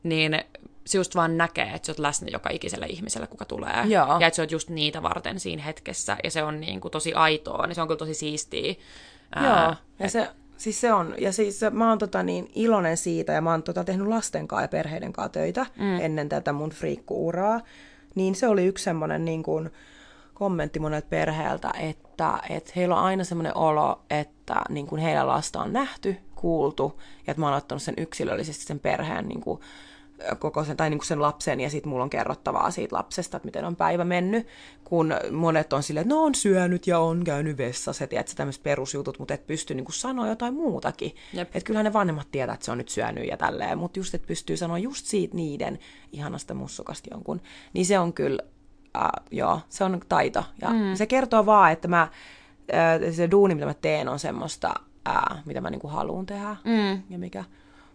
niin 0.04 0.42
se 0.86 0.98
just 0.98 1.16
vaan 1.16 1.38
näkee, 1.38 1.72
että 1.76 1.86
sä 1.86 1.92
oot 1.92 2.00
läsnä 2.00 2.28
joka 2.32 2.50
ikiselle 2.50 2.86
ihmiselle, 2.86 3.28
kuka 3.28 3.46
tulee. 3.46 3.84
Joo. 3.86 4.20
Ja 4.20 4.28
että 4.28 4.36
sä 4.36 4.42
oot 4.42 4.52
just 4.52 4.70
niitä 4.70 5.04
varten 5.04 5.40
siinä 5.40 5.64
hetkessä. 5.64 6.18
Ja 6.24 6.32
se 6.32 6.44
on 6.44 6.60
niin 6.60 6.82
kuin 6.82 6.92
tosi 6.92 7.14
aitoa, 7.14 7.68
niin 7.68 7.76
se 7.76 7.82
on 7.82 7.88
kyllä 7.88 7.98
tosi 7.98 8.14
siistiä. 8.14 8.76
Joo, 9.44 9.76
ja 10.00 10.10
se, 10.10 10.28
siis 10.58 10.82
se 10.82 10.94
on, 10.94 11.16
ja 11.18 11.32
siis 11.32 11.62
mä 11.72 11.90
oon 11.90 11.98
tota 11.98 12.24
niin 12.24 12.52
iloinen 12.56 12.98
siitä, 12.98 13.34
ja 13.34 13.42
mä 13.42 13.52
oon 13.52 13.64
tota 13.64 13.84
tehnyt 13.84 14.08
lasten 14.08 14.48
kanssa 14.48 14.64
ja 14.64 14.68
perheiden 14.68 15.14
kanssa 15.14 15.30
töitä 15.30 15.66
mm. 15.76 16.00
ennen 16.00 16.30
tätä 16.30 16.54
mun 16.54 16.70
friikkuuraa, 16.70 17.62
niin 18.16 18.36
se 18.36 18.48
oli 18.48 18.66
yksi 18.66 18.84
semmoinen 18.84 19.26
niin 19.26 19.44
kuin, 19.44 19.72
kommentti 20.38 20.80
monelta 20.80 21.08
perheeltä, 21.10 21.72
että, 21.80 22.40
että 22.50 22.72
heillä 22.76 22.96
on 22.96 23.04
aina 23.04 23.24
semmoinen 23.24 23.58
olo, 23.58 24.02
että 24.10 24.62
niin 24.70 24.88
kuin 24.88 25.02
heillä 25.02 25.28
lasta 25.28 25.62
on 25.62 25.74
nähty, 25.74 26.18
kuultu, 26.36 27.02
ja 27.28 27.32
että 27.32 27.42
mä 27.42 27.48
oon 27.48 27.58
ottanut 27.58 27.82
sen 27.82 27.96
yksilöllisesti 27.98 28.66
sen 28.66 28.80
perheen 28.80 29.28
niin 29.28 29.42
kuin, 29.42 29.60
koko 30.40 30.64
sen, 30.64 30.78
tai 30.78 30.90
niin 30.90 30.98
kuin 30.98 31.08
sen 31.08 31.22
lapsen, 31.22 31.60
ja 31.60 31.70
sitten 31.70 31.90
mulla 31.90 32.04
on 32.04 32.10
kerrottavaa 32.10 32.72
siitä 32.72 32.96
lapsesta, 32.96 33.38
että 33.38 33.46
miten 33.46 33.66
on 33.66 33.76
päivä 33.76 34.04
mennyt, 34.04 34.48
kun 34.84 35.14
monet 35.32 35.74
on 35.74 35.84
silleen, 35.84 36.02
että 36.02 36.16
no 36.16 36.24
on 36.24 36.36
syönyt 36.36 36.88
ja 36.88 37.00
on 37.00 37.24
käynyt 37.24 37.58
vessassa, 37.58 38.04
että 38.04 38.10
tiedätkö, 38.10 38.34
tämmöiset 38.36 38.64
perusjutut, 38.64 39.20
mutta 39.20 39.34
et 39.34 39.48
pysty 39.48 39.76
niin 39.76 39.86
kuin 39.86 39.96
sanoa 39.96 40.28
jotain 40.28 40.54
muutakin. 40.54 41.16
Että 41.42 41.62
kyllähän 41.62 41.86
ne 41.86 41.94
vanhemmat 41.94 42.32
tietää, 42.32 42.54
että 42.54 42.66
se 42.66 42.72
on 42.72 42.78
nyt 42.78 42.90
syönyt 42.90 43.28
ja 43.28 43.38
tälleen, 43.38 43.78
mutta 43.78 44.00
just, 44.00 44.14
että 44.14 44.28
pystyy 44.28 44.58
sanoa 44.58 44.78
just 44.78 45.06
siitä 45.06 45.36
niiden 45.36 45.80
ihanasta 46.12 46.54
mussukasta 46.54 47.10
jonkun, 47.12 47.42
niin 47.74 47.86
se 47.86 48.00
on 48.00 48.14
kyllä, 48.14 48.44
äh, 48.98 49.10
joo, 49.32 49.62
se 49.70 49.84
on 49.84 50.02
taito. 50.10 50.44
Ja 50.62 50.70
mm. 50.70 50.96
se 50.96 51.06
kertoo 51.06 51.46
vaan, 51.46 51.72
että 51.72 51.88
mä, 51.88 52.02
äh, 52.02 53.14
se 53.14 53.32
duuni, 53.32 53.56
mitä 53.56 53.68
mä 53.68 53.74
teen, 53.74 54.10
on 54.10 54.20
semmoista, 54.20 54.74
äh, 55.10 55.44
mitä 55.46 55.62
mä 55.62 55.70
niin 55.70 55.82
kuin 55.82 55.94
haluan 55.94 56.26
tehdä, 56.26 56.56
mm. 56.64 57.04
ja 57.10 57.18
mikä 57.18 57.44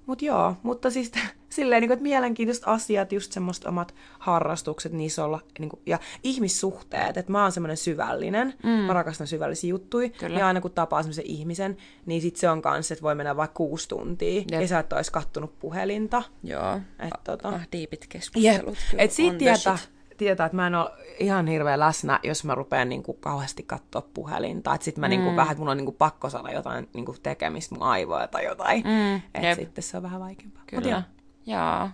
Mut 0.06 0.22
joo, 0.22 0.56
mutta 0.62 0.90
siis 0.90 1.12
silleen, 1.48 1.80
niin 1.80 1.88
kuin, 1.88 1.96
että 1.96 2.02
mielenkiintoiset 2.02 2.64
asiat, 2.66 3.12
just 3.12 3.32
semmoista 3.32 3.68
omat 3.68 3.94
harrastukset, 4.18 4.92
niissä 4.92 5.24
olla, 5.24 5.40
niin 5.58 5.68
kuin, 5.68 5.80
ja 5.86 5.98
ihmissuhteet, 6.22 7.16
että 7.16 7.32
mä 7.32 7.42
oon 7.42 7.52
semmoinen 7.52 7.76
syvällinen, 7.76 8.54
mm. 8.62 8.70
mä 8.70 8.92
rakastan 8.92 9.26
syvällisiä 9.26 9.70
juttuja, 9.70 10.08
Kyllä. 10.08 10.38
ja 10.38 10.46
aina 10.46 10.60
kun 10.60 10.70
tapaa 10.70 11.02
semmoisen 11.02 11.26
ihmisen, 11.26 11.76
niin 12.06 12.22
sit 12.22 12.36
se 12.36 12.50
on 12.50 12.62
kanssa, 12.62 12.94
että 12.94 13.02
voi 13.02 13.14
mennä 13.14 13.36
vaikka 13.36 13.54
kuusi 13.54 13.88
tuntia, 13.88 14.42
Jep. 14.50 14.60
ja 14.60 14.68
sä 14.68 14.78
et 14.78 14.92
ois 14.92 15.10
kattonut 15.10 15.58
puhelinta. 15.58 16.22
Joo, 16.42 16.80
et, 16.98 17.24
tota... 17.24 17.48
ah, 17.48 17.66
diipit 17.72 18.06
keskustelut. 18.08 18.78
Jep. 18.92 19.00
Et 19.00 19.12
siitä 19.12 19.38
tietää, 19.38 19.78
tietää, 20.22 20.46
että 20.46 20.56
mä 20.56 20.66
en 20.66 20.74
ole 20.74 20.90
ihan 21.18 21.46
hirveän 21.46 21.80
läsnä, 21.80 22.20
jos 22.22 22.44
mä 22.44 22.54
rupean 22.54 22.88
niin 22.88 23.02
kuin 23.02 23.18
kauheasti 23.20 23.62
katsoa 23.62 24.02
puhelinta. 24.14 24.74
Että 24.74 24.84
sit 24.84 24.96
mä 24.96 25.08
niinku 25.08 25.22
mm. 25.22 25.26
niin 25.26 25.30
kuin, 25.30 25.36
vähän, 25.36 25.52
että 25.52 25.60
mun 25.60 25.68
on 25.68 25.76
niin 25.76 25.84
kuin 25.84 25.96
pakko 25.96 26.30
saada 26.30 26.52
jotain 26.52 26.88
niin 26.94 27.04
kuin 27.04 27.18
tekemistä 27.22 27.74
mun 27.74 27.84
aivoja 27.84 28.28
tai 28.28 28.44
jotain. 28.44 28.84
Mm. 28.84 29.16
Että 29.34 29.54
sitten 29.54 29.84
se 29.84 29.96
on 29.96 30.02
vähän 30.02 30.20
vaikeampaa. 30.20 30.62
Kyllä. 30.66 31.02
Jaa. 31.46 31.92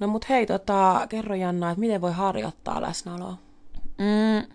No 0.00 0.06
mut 0.06 0.28
hei, 0.28 0.46
tota, 0.46 1.06
kerro 1.08 1.34
Janna, 1.34 1.70
että 1.70 1.80
miten 1.80 2.00
voi 2.00 2.12
harjoittaa 2.12 2.82
läsnäoloa? 2.82 3.36
Mm. 3.98 4.54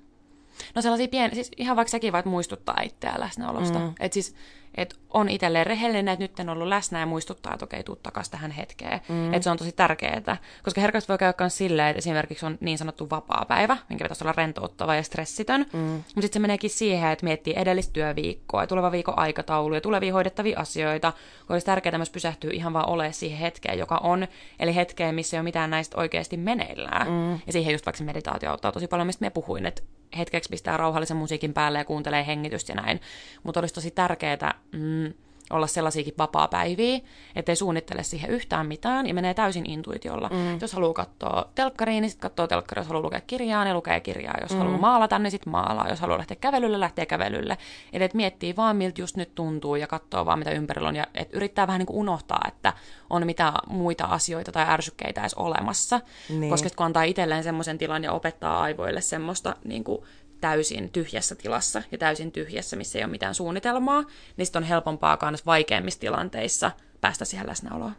No 0.75 0.81
sellaisia 0.81 1.07
pieniä, 1.07 1.35
siis 1.35 1.51
ihan 1.57 1.75
vaikka 1.75 1.91
sekin 1.91 2.13
voit 2.13 2.25
muistuttaa 2.25 2.81
itseä 2.83 3.13
läsnäolosta. 3.17 3.79
Mm. 3.79 3.93
Että 3.99 4.13
siis 4.13 4.35
että 4.75 4.95
on 5.09 5.29
itselleen 5.29 5.65
rehellinen, 5.65 6.07
että 6.07 6.23
nyt 6.23 6.39
en 6.39 6.49
ollut 6.49 6.67
läsnä 6.67 6.99
ja 6.99 7.05
muistuttaa, 7.05 7.53
että 7.53 7.65
okei, 7.65 7.83
tuu 7.83 7.95
takaisin 7.95 8.31
tähän 8.31 8.51
hetkeen. 8.51 9.01
Mm. 9.09 9.33
Että 9.33 9.43
se 9.43 9.49
on 9.49 9.57
tosi 9.57 9.71
tärkeää, 9.71 10.37
koska 10.63 10.81
herkästi 10.81 11.07
voi 11.07 11.17
käydä 11.17 11.33
myös 11.39 11.57
silleen, 11.57 11.87
että 11.87 11.97
esimerkiksi 11.97 12.45
on 12.45 12.57
niin 12.61 12.77
sanottu 12.77 13.09
vapaa-päivä, 13.09 13.77
minkä 13.89 14.05
pitäisi 14.05 14.23
olla 14.23 14.33
rentouttava 14.37 14.95
ja 14.95 15.03
stressitön, 15.03 15.65
mm. 15.73 15.79
mutta 15.79 16.21
sitten 16.21 16.33
se 16.33 16.39
meneekin 16.39 16.69
siihen, 16.69 17.11
että 17.11 17.25
miettii 17.25 17.53
edellistä 17.57 17.93
työviikkoa 17.93 18.63
ja 18.63 18.67
tuleva 18.67 18.91
viikon 18.91 19.19
aikataulu 19.19 19.75
ja 19.75 19.81
tulevia 19.81 20.13
hoidettavia 20.13 20.59
asioita, 20.59 21.13
kun 21.47 21.53
olisi 21.53 21.65
tärkeää 21.65 21.97
myös 21.97 22.09
pysähtyä 22.09 22.51
ihan 22.53 22.73
vaan 22.73 22.89
olemaan 22.89 23.13
siihen 23.13 23.39
hetkeen, 23.39 23.79
joka 23.79 23.97
on, 24.03 24.27
eli 24.59 24.75
hetkeen, 24.75 25.15
missä 25.15 25.37
ei 25.37 25.39
ole 25.39 25.43
mitään 25.43 25.69
näistä 25.69 25.97
oikeasti 25.97 26.37
meneillään. 26.37 27.07
Mm. 27.07 27.31
Ja 27.31 27.51
siihen 27.51 27.71
just 27.71 27.85
vaikka 27.85 28.03
meditaatio 28.03 28.51
auttaa 28.51 28.71
tosi 28.71 28.87
paljon, 28.87 29.07
mistä 29.07 29.25
me 29.25 29.29
puhuin, 29.29 29.65
että 29.65 29.81
hetkeksi 30.17 30.49
pistää 30.49 30.77
rauhallisen 30.77 31.17
musiikin 31.17 31.53
päälle 31.53 31.77
ja 31.77 31.85
kuuntelee 31.85 32.27
hengitystä 32.27 32.71
ja 32.71 32.81
näin. 32.81 33.01
Mutta 33.43 33.59
olisi 33.59 33.73
tosi 33.73 33.91
tärkeää 33.91 34.61
mm, 34.71 35.13
olla 35.49 35.67
sellaisiakin 35.67 36.13
vapaa-päiviä, 36.17 36.99
ettei 37.35 37.55
suunnittele 37.55 38.03
siihen 38.03 38.29
yhtään 38.29 38.67
mitään 38.67 39.07
ja 39.07 39.13
menee 39.13 39.33
täysin 39.33 39.69
intuitiolla. 39.69 40.29
Mm. 40.29 40.57
Jos 40.61 40.73
haluaa 40.73 40.93
katsoa 40.93 41.49
telkkariin, 41.55 42.01
niin 42.01 42.09
sitten 42.09 42.29
katsoo 42.29 42.47
telkkaria. 42.47 42.79
Jos 42.79 42.87
haluaa 42.87 43.03
lukea 43.03 43.21
kirjaa, 43.21 43.63
niin 43.63 43.75
lukee 43.75 43.99
kirjaa. 43.99 44.37
Jos 44.41 44.51
mm. 44.51 44.57
haluaa 44.57 44.77
maalata, 44.77 45.19
niin 45.19 45.31
sitten 45.31 45.51
maalaa. 45.51 45.89
Jos 45.89 45.99
haluaa 45.99 46.17
lähteä 46.17 46.37
kävelylle, 46.41 46.79
lähtee 46.79 47.05
kävelylle. 47.05 47.57
Eli 47.93 48.03
et 48.03 48.13
miettii 48.13 48.55
vaan, 48.55 48.75
miltä 48.75 49.01
just 49.01 49.17
nyt 49.17 49.35
tuntuu 49.35 49.75
ja 49.75 49.87
katsoo 49.87 50.25
vaan, 50.25 50.39
mitä 50.39 50.51
ympärillä 50.51 50.89
on. 50.89 50.95
Ja 50.95 51.07
et 51.13 51.29
yrittää 51.33 51.67
vähän 51.67 51.79
niin 51.79 51.87
kuin 51.87 51.97
unohtaa, 51.97 52.41
että 52.47 52.73
on 53.09 53.25
mitä 53.25 53.53
muita 53.67 54.05
asioita 54.05 54.51
tai 54.51 54.65
ärsykkeitä 54.67 55.21
edes 55.21 55.33
olemassa. 55.33 56.01
Niin. 56.29 56.49
Koska 56.49 56.69
kun 56.75 56.85
antaa 56.85 57.03
itselleen 57.03 57.43
semmoisen 57.43 57.77
tilan 57.77 58.03
ja 58.03 58.11
opettaa 58.11 58.61
aivoille 58.61 59.01
semmoista 59.01 59.55
niin 59.63 59.83
kuin 59.83 60.03
täysin 60.41 60.89
tyhjässä 60.89 61.35
tilassa 61.35 61.83
ja 61.91 61.97
täysin 61.97 62.31
tyhjässä, 62.31 62.75
missä 62.75 62.99
ei 62.99 63.03
ole 63.03 63.11
mitään 63.11 63.35
suunnitelmaa, 63.35 64.03
niin 64.37 64.45
sitten 64.45 64.63
on 64.63 64.69
helpompaa 64.69 65.17
myös 65.29 65.45
vaikeimmissa 65.45 65.99
tilanteissa 65.99 66.71
päästä 67.01 67.25
siihen 67.25 67.47
läsnäoloon. 67.47 67.93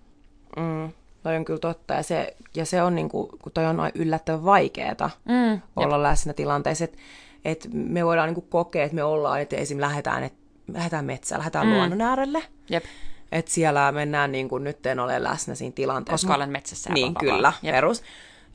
Mm, 0.56 0.92
toi 1.22 1.36
on 1.36 1.44
kyllä 1.44 1.60
totta. 1.60 1.94
Ja 1.94 2.02
se, 2.02 2.36
ja 2.54 2.64
se 2.64 2.82
on, 2.82 2.94
niinku, 2.94 3.30
kun 3.42 3.52
toi 3.52 3.66
on 3.66 3.76
yllättävän 3.94 4.44
vaikeaa 4.44 5.10
mm, 5.24 5.60
olla 5.76 5.96
jep. 5.96 6.02
läsnä 6.02 6.32
tilanteessa, 6.32 6.84
että 6.84 6.98
et 7.44 7.68
me 7.72 8.04
voidaan 8.04 8.28
niinku 8.28 8.40
kokea, 8.40 8.84
että 8.84 8.94
me 8.94 9.04
ollaan, 9.04 9.40
että 9.40 9.56
esim. 9.56 9.80
lähdetään, 9.80 10.22
et, 10.22 10.34
lähdetään 10.72 11.04
metsään, 11.04 11.38
lähdetään 11.38 11.66
mm. 11.66 11.72
luonnon 11.72 12.00
äärelle. 12.00 12.42
Jep. 12.70 12.84
Että 13.32 13.50
siellä 13.50 13.92
mennään 13.92 14.32
niin 14.32 14.48
kuin 14.48 14.64
nyt 14.64 14.86
en 14.86 15.00
ole 15.00 15.22
läsnä 15.22 15.54
siinä 15.54 15.72
tilanteessa. 15.74 16.26
Koska 16.26 16.36
olen 16.36 16.50
metsässä 16.50 16.92
Niin, 16.92 17.14
kyllä, 17.14 17.52
Jep. 17.62 17.74
perus. 17.74 18.02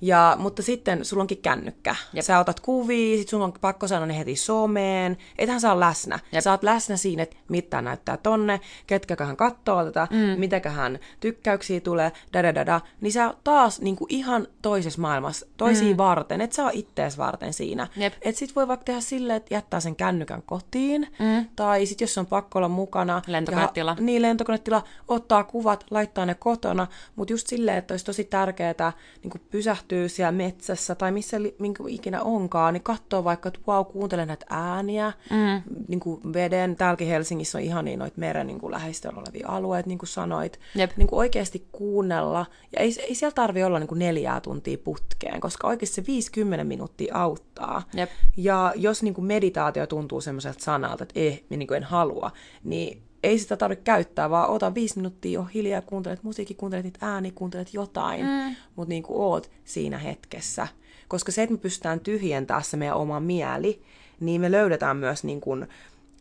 Ja, 0.01 0.35
mutta 0.39 0.61
sitten 0.61 1.05
sulla 1.05 1.21
onkin 1.21 1.37
kännykkä. 1.37 1.95
Jep. 2.13 2.25
Sä 2.25 2.39
otat 2.39 2.59
kuvia, 2.59 3.17
sit 3.17 3.29
sun 3.29 3.41
on 3.41 3.53
pakko 3.61 3.87
sanoa 3.87 4.05
ne 4.05 4.17
heti 4.17 4.35
someen. 4.35 5.17
Ethän 5.37 5.61
sä 5.61 5.71
ole 5.71 5.79
läsnä. 5.79 6.19
Jep. 6.31 6.43
Sä 6.43 6.51
oot 6.51 6.63
läsnä 6.63 6.97
siinä, 6.97 7.23
että 7.23 7.35
mitä 7.49 7.81
näyttää 7.81 8.17
tonne, 8.17 8.59
ketkäköhän 8.87 9.37
katsoo 9.37 9.85
tätä, 9.85 10.07
mm. 10.11 10.39
mitäköhän 10.39 10.99
tykkäyksiä 11.19 11.79
tulee, 11.79 12.11
da 12.33 12.43
da 12.43 12.55
da 12.55 12.65
da. 12.65 12.81
Niin 13.01 13.11
sä 13.11 13.33
taas 13.43 13.81
niin 13.81 13.95
kuin 13.95 14.07
ihan 14.09 14.47
toisessa 14.61 15.01
maailmassa, 15.01 15.45
toisia 15.57 15.91
mm. 15.91 15.97
varten, 15.97 16.41
et 16.41 16.53
sä 16.53 16.63
oot 16.63 16.75
ittees 16.75 17.17
varten 17.17 17.53
siinä. 17.53 17.87
Jep. 17.95 18.13
Et 18.21 18.35
sit 18.35 18.55
voi 18.55 18.67
vaikka 18.67 18.83
tehdä 18.83 19.01
silleen, 19.01 19.37
että 19.37 19.53
jättää 19.53 19.79
sen 19.79 19.95
kännykän 19.95 20.41
kotiin, 20.45 21.07
mm. 21.19 21.45
tai 21.55 21.85
sit 21.85 22.01
jos 22.01 22.17
on 22.17 22.25
pakko 22.25 22.59
olla 22.59 22.69
mukana. 22.69 23.21
Lentokonetila. 23.27 23.95
Ja, 23.97 24.03
niin, 24.03 24.21
lentokonetila, 24.21 24.83
ottaa 25.07 25.43
kuvat, 25.43 25.85
laittaa 25.91 26.25
ne 26.25 26.35
kotona, 26.35 26.87
mutta 27.15 27.33
just 27.33 27.47
silleen, 27.47 27.77
että 27.77 27.93
olisi 27.93 28.05
tosi 28.05 28.23
tärkeää 28.23 28.93
niin 29.23 29.41
pysähtyä 29.51 29.84
pysähtyy 29.87 30.09
siellä 30.09 30.31
metsässä 30.31 30.95
tai 30.95 31.11
missä 31.11 31.37
minkä 31.59 31.83
ikinä 31.87 32.21
onkaan, 32.21 32.73
niin 32.73 32.83
katsoo 32.83 33.23
vaikka, 33.23 33.47
että 33.47 33.59
wow, 33.67 33.85
kuuntele 33.85 34.25
näitä 34.25 34.45
ääniä, 34.49 35.13
mm. 35.29 35.61
niin 35.87 35.99
kuin 35.99 36.33
veden. 36.33 36.75
Täälläkin 36.75 37.07
Helsingissä 37.07 37.57
on 37.57 37.63
ihan 37.63 37.85
niin 37.85 37.99
noita 37.99 38.19
meren 38.19 38.47
niin 38.47 38.59
kuin 38.59 38.71
läheistöllä 38.71 39.19
olevia 39.19 39.47
alueita, 39.47 39.87
niin 39.87 39.97
kuin 39.97 40.09
sanoit. 40.09 40.59
Jep. 40.75 40.91
Niin 40.97 41.07
kuin 41.07 41.19
oikeasti 41.19 41.67
kuunnella. 41.71 42.45
Ja 42.71 42.81
ei, 42.81 42.95
ei 42.99 43.15
siellä 43.15 43.33
tarvi 43.35 43.63
olla 43.63 43.79
niin 43.79 43.87
kuin 43.87 43.99
neljää 43.99 44.41
tuntia 44.41 44.77
putkeen, 44.77 45.39
koska 45.39 45.67
oikeasti 45.67 45.95
se 45.95 46.07
50 46.07 46.63
minuuttia 46.63 47.15
auttaa. 47.15 47.83
Jep. 47.93 48.09
Ja 48.37 48.73
jos 48.75 49.03
niin 49.03 49.13
kuin 49.13 49.25
meditaatio 49.25 49.87
tuntuu 49.87 50.21
semmoiselta 50.21 50.63
sanalta, 50.63 51.03
että 51.03 51.19
eh, 51.19 51.43
niin 51.49 51.67
kuin 51.67 51.77
en 51.77 51.83
halua, 51.83 52.31
niin 52.63 53.01
ei 53.25 53.39
sitä 53.39 53.57
tarvitse 53.57 53.83
käyttää, 53.83 54.29
vaan 54.29 54.49
ota 54.49 54.73
viisi 54.73 54.97
minuuttia, 54.97 55.39
on 55.39 55.49
hiljaa, 55.49 55.81
kuuntelet 55.81 56.23
musiikki, 56.23 56.53
kuuntelet 56.53 56.83
niitä 56.83 56.99
ääni, 57.01 57.31
kuuntelet 57.31 57.73
jotain, 57.73 58.25
mm. 58.25 58.55
mutta 58.75 58.89
niin 58.89 59.03
kuin 59.03 59.19
oot 59.19 59.51
siinä 59.63 59.97
hetkessä. 59.97 60.67
Koska 61.07 61.31
se, 61.31 61.43
että 61.43 61.53
me 61.53 61.59
pystytään 61.59 61.99
tyhjentämään 61.99 62.63
se 62.63 62.77
meidän 62.77 62.97
oma 62.97 63.19
mieli, 63.19 63.81
niin 64.19 64.41
me 64.41 64.51
löydetään 64.51 64.97
myös 64.97 65.23
niin 65.23 65.41
kuin 65.41 65.67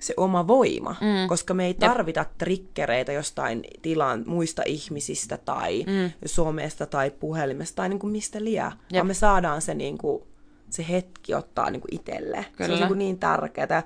se 0.01 0.14
oma 0.17 0.47
voima, 0.47 0.90
mm. 1.01 1.29
koska 1.29 1.55
me 1.55 1.67
ei 1.67 1.75
tarvita 1.75 2.21
Jep. 2.21 2.38
trikkereitä 2.38 3.12
jostain 3.12 3.64
tilan 3.83 4.25
muista 4.27 4.62
ihmisistä 4.67 5.37
tai 5.37 5.85
mm. 5.87 6.11
somesta 6.27 6.87
tai 6.87 7.11
puhelimesta 7.11 7.77
tai 7.77 7.88
niin 7.88 7.99
kuin 7.99 8.12
mistä 8.12 8.45
liian, 8.45 8.73
vaan 8.93 9.07
me 9.07 9.14
saadaan 9.14 9.62
se, 9.62 9.75
niin 9.75 9.99
kuin, 9.99 10.23
se 10.71 10.87
hetki 10.88 11.35
ottaa 11.35 11.71
niin 11.71 11.81
kuin 11.81 11.95
itselle. 11.95 12.47
Kyllä. 12.57 12.67
Se 12.67 12.73
on 12.73 12.79
niin, 12.79 12.88
kuin 12.88 12.99
niin 12.99 13.19
tärkeää 13.19 13.83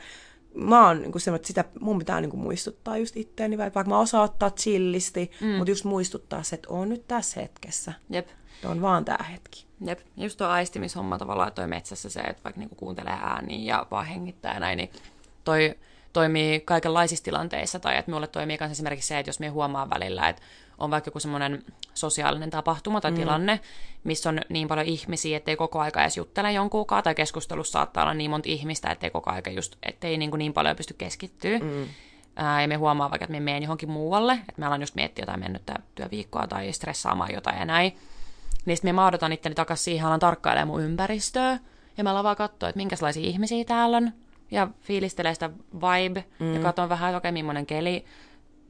mä 0.55 0.87
oon 0.87 1.03
niin 1.03 1.21
semmoinen, 1.21 1.41
että 1.41 1.47
sitä 1.47 1.65
mun 1.81 1.99
pitää 1.99 2.21
niin 2.21 2.31
kuin 2.31 2.41
muistuttaa 2.41 2.97
just 2.97 3.17
itteeni, 3.17 3.59
vaikka 3.59 3.85
mä 3.85 3.99
osaan 3.99 4.25
ottaa 4.25 4.51
chillisti, 4.51 5.31
mm. 5.41 5.49
mutta 5.49 5.71
just 5.71 5.85
muistuttaa 5.85 6.43
se, 6.43 6.55
että 6.57 6.69
on 6.71 6.89
nyt 6.89 7.09
tässä 7.09 7.41
hetkessä. 7.41 7.93
Jep. 8.11 8.29
On 8.65 8.83
vaan 8.83 9.05
tämä 9.05 9.25
hetki. 9.25 9.67
Jep. 9.87 9.99
Just 10.17 10.39
tuo 10.39 10.47
aistimishomma 10.47 11.19
tavallaan, 11.19 11.53
toi 11.53 11.67
metsässä 11.67 12.11
se, 12.11 12.21
että 12.21 12.45
vaikka 12.45 12.59
niinku 12.59 12.75
kuuntelee 12.75 13.19
ääniä 13.23 13.75
ja 13.75 13.87
vaan 13.91 14.07
hengittää 14.07 14.55
ja 14.55 14.61
näin, 14.61 14.77
niin 14.77 14.91
toi 15.45 15.75
toimii 16.13 16.61
kaikenlaisissa 16.61 17.25
tilanteissa. 17.25 17.79
Tai 17.79 17.97
että 17.97 18.11
minulle 18.11 18.27
toimii 18.27 18.57
myös 18.61 18.73
esimerkiksi 18.73 19.09
se, 19.09 19.19
että 19.19 19.29
jos 19.29 19.41
me 19.41 19.49
huomaa 19.49 19.91
välillä, 19.91 20.29
että 20.29 20.43
on 20.79 20.91
vaikka 20.91 21.09
joku 21.09 21.21
semmoinen 21.21 21.65
sosiaalinen 21.95 22.51
tapahtuma 22.51 23.01
tai 23.01 23.11
mm. 23.11 23.17
tilanne, 23.17 23.61
missä 24.05 24.29
on 24.29 24.41
niin 24.49 24.69
paljon 24.69 24.87
ihmisiä, 24.87 25.37
ettei 25.37 25.57
koko 25.57 25.81
aika 25.81 26.03
edes 26.03 26.17
juttele 26.17 26.53
jonkunkaan, 26.53 27.03
tai 27.03 27.15
keskustelussa 27.15 27.73
saattaa 27.73 28.05
olla 28.05 28.15
niin 28.15 28.31
monta 28.31 28.49
ihmistä, 28.49 28.91
ettei 28.91 29.11
koko 29.11 29.31
aika 29.31 29.51
just, 29.51 29.77
ettei 29.83 30.19
niin, 30.19 30.31
kuin 30.31 30.39
niin 30.39 30.53
paljon 30.53 30.77
pysty 30.77 30.95
keskittyä. 30.95 31.59
Mm. 31.59 31.87
Ää, 32.37 32.63
ja 32.63 32.69
me 32.69 32.75
huomaa 32.75 33.11
vaikka, 33.11 33.25
että 33.25 33.33
me 33.33 33.41
menen 33.41 33.63
johonkin 33.63 33.91
muualle, 33.91 34.33
että 34.33 34.55
me 34.57 34.67
alan 34.67 34.83
just 34.83 34.95
miettiä 34.95 35.23
jotain 35.23 35.41
mennyttä 35.41 35.75
työviikkoa 35.95 36.47
tai 36.47 36.73
stressaamaan 36.73 37.35
jotain 37.35 37.59
ja 37.59 37.65
näin. 37.65 37.97
Niin 38.65 38.77
sitten 38.77 38.89
me 38.89 38.93
maadotan 38.93 39.33
itteni 39.33 39.55
takaisin 39.55 39.85
siihen, 39.85 40.07
alan 40.07 40.21
tarkkailemaan 40.21 40.69
mun 40.69 40.83
ympäristöä, 40.83 41.59
ja 41.97 42.05
mä 42.05 42.11
alan 42.11 42.25
vaan 42.25 42.37
katsoa, 42.37 42.69
että 42.69 42.77
minkälaisia 42.77 43.27
ihmisiä 43.27 43.65
täällä 43.65 43.97
on, 43.97 44.13
ja 44.51 44.69
fiilistelee 44.81 45.35
sitä 45.35 45.51
vibe, 45.75 46.25
mm. 46.39 46.55
ja 46.55 46.61
katson 46.61 46.89
vähän, 46.89 47.09
että 47.09 47.17
okei, 47.17 47.29
okay, 47.29 47.33
millainen 47.33 47.67
keli 47.67 48.05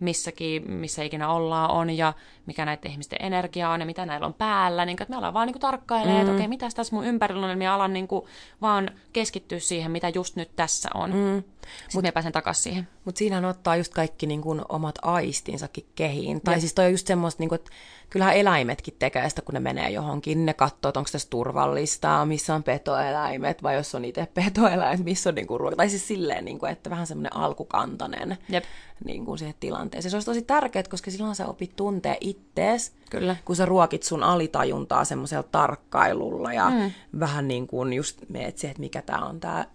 missäkin, 0.01 0.71
missä 0.71 1.03
ikinä 1.03 1.29
ollaan 1.29 1.71
on 1.71 1.91
ja 1.91 2.13
mikä 2.47 2.65
näiden 2.65 2.91
ihmisten 2.91 3.19
energia 3.23 3.71
on 3.71 3.81
ja 3.81 3.87
mitä 3.87 4.07
näillä 4.07 4.27
on 4.27 4.35
päällä. 4.35 4.85
Niin, 4.85 5.03
että 5.03 5.11
me 5.13 5.17
ollaan 5.17 5.35
vaan 5.35 5.47
niin 5.47 5.61
tarkkailemaan, 5.61 6.17
mm. 6.17 6.21
että 6.21 6.35
okei, 6.35 6.49
mitä 6.49 6.69
tässä 6.75 6.97
mun 6.97 7.07
ympärillä 7.07 7.43
on, 7.43 7.49
niin 7.49 7.59
me 7.59 7.69
alan 7.69 7.93
niin 7.93 8.09
kuin, 8.09 8.25
vaan 8.63 8.91
keskittyä 9.13 9.59
siihen, 9.59 9.91
mitä 9.91 10.09
just 10.09 10.37
nyt 10.37 10.51
tässä 10.57 10.89
on. 10.95 11.15
Mm. 11.15 11.43
Sitten 11.77 11.91
Mut, 11.95 12.03
me 12.03 12.13
pääsen 12.13 12.33
takaisin 12.33 12.63
siihen. 12.63 12.89
Mutta 13.05 13.19
siinähän 13.19 13.45
ottaa 13.45 13.77
just 13.77 13.95
kaikki 13.95 14.27
niin 14.27 14.41
kuin, 14.41 14.61
omat 14.69 14.95
aistinsakin 15.03 15.87
kehiin. 15.95 16.41
Tai 16.41 16.55
ja. 16.55 16.61
siis 16.61 16.75
toi 16.75 16.85
on 16.85 16.91
just 16.91 17.07
semmoista, 17.07 17.43
niin 17.43 17.49
kuin, 17.49 17.57
että 17.57 17.71
kyllähän 18.11 18.37
eläimetkin 18.37 18.97
tekee 18.99 19.29
sitä, 19.29 19.43
kun 19.43 19.55
ne 19.55 19.61
menee 19.61 19.91
johonkin. 19.91 20.47
Ne 20.47 20.55
katsoo, 20.55 20.93
onko 20.97 21.09
tässä 21.13 21.31
turvallista, 21.31 22.25
missä 22.25 22.55
on 22.55 22.63
petoeläimet, 22.63 23.63
vai 23.63 23.75
jos 23.75 23.95
on 23.95 24.05
itse 24.05 24.29
petoeläimet, 24.35 25.05
missä 25.05 25.31
on 25.31 25.35
niin 25.35 25.47
kuin, 25.47 25.61
ruoka. 25.61 25.77
Tai 25.77 25.91
siis 25.91 26.09
silleen, 26.09 26.45
niin 26.45 26.59
kuin, 26.59 26.73
että 26.73 26.91
vähän 26.91 27.07
semmoinen 27.07 27.37
alkukantainen 27.37 28.39
Jep. 28.49 28.65
Niin 29.05 29.25
kuin 29.25 29.39
siihen 29.39 29.55
tilanteeseen. 29.61 30.11
Se 30.11 30.17
olisi 30.17 30.27
tosi 30.27 30.43
tärkeää, 30.43 30.83
koska 30.91 31.11
silloin 31.11 31.35
sä 31.35 31.47
opit 31.47 31.77
tuntee 31.77 32.17
ittees, 32.21 32.93
Kyllä. 33.11 33.37
kun 33.45 33.57
sä 33.57 33.67
ruokit 33.67 34.03
sun 34.03 34.23
alitajuntaa 34.23 35.05
semmoisella 35.05 35.43
tarkkailulla 35.43 36.53
ja 36.53 36.71
mm. 36.71 36.91
vähän 37.21 37.49
niin 37.49 37.67
kuin 37.67 37.93
just 37.93 38.19
meet 38.29 38.59
siihen, 38.59 38.71
että 38.71 38.81
mikä 38.81 39.03
tämä 39.03 39.27
on 39.27 39.41
tämä 39.41 39.67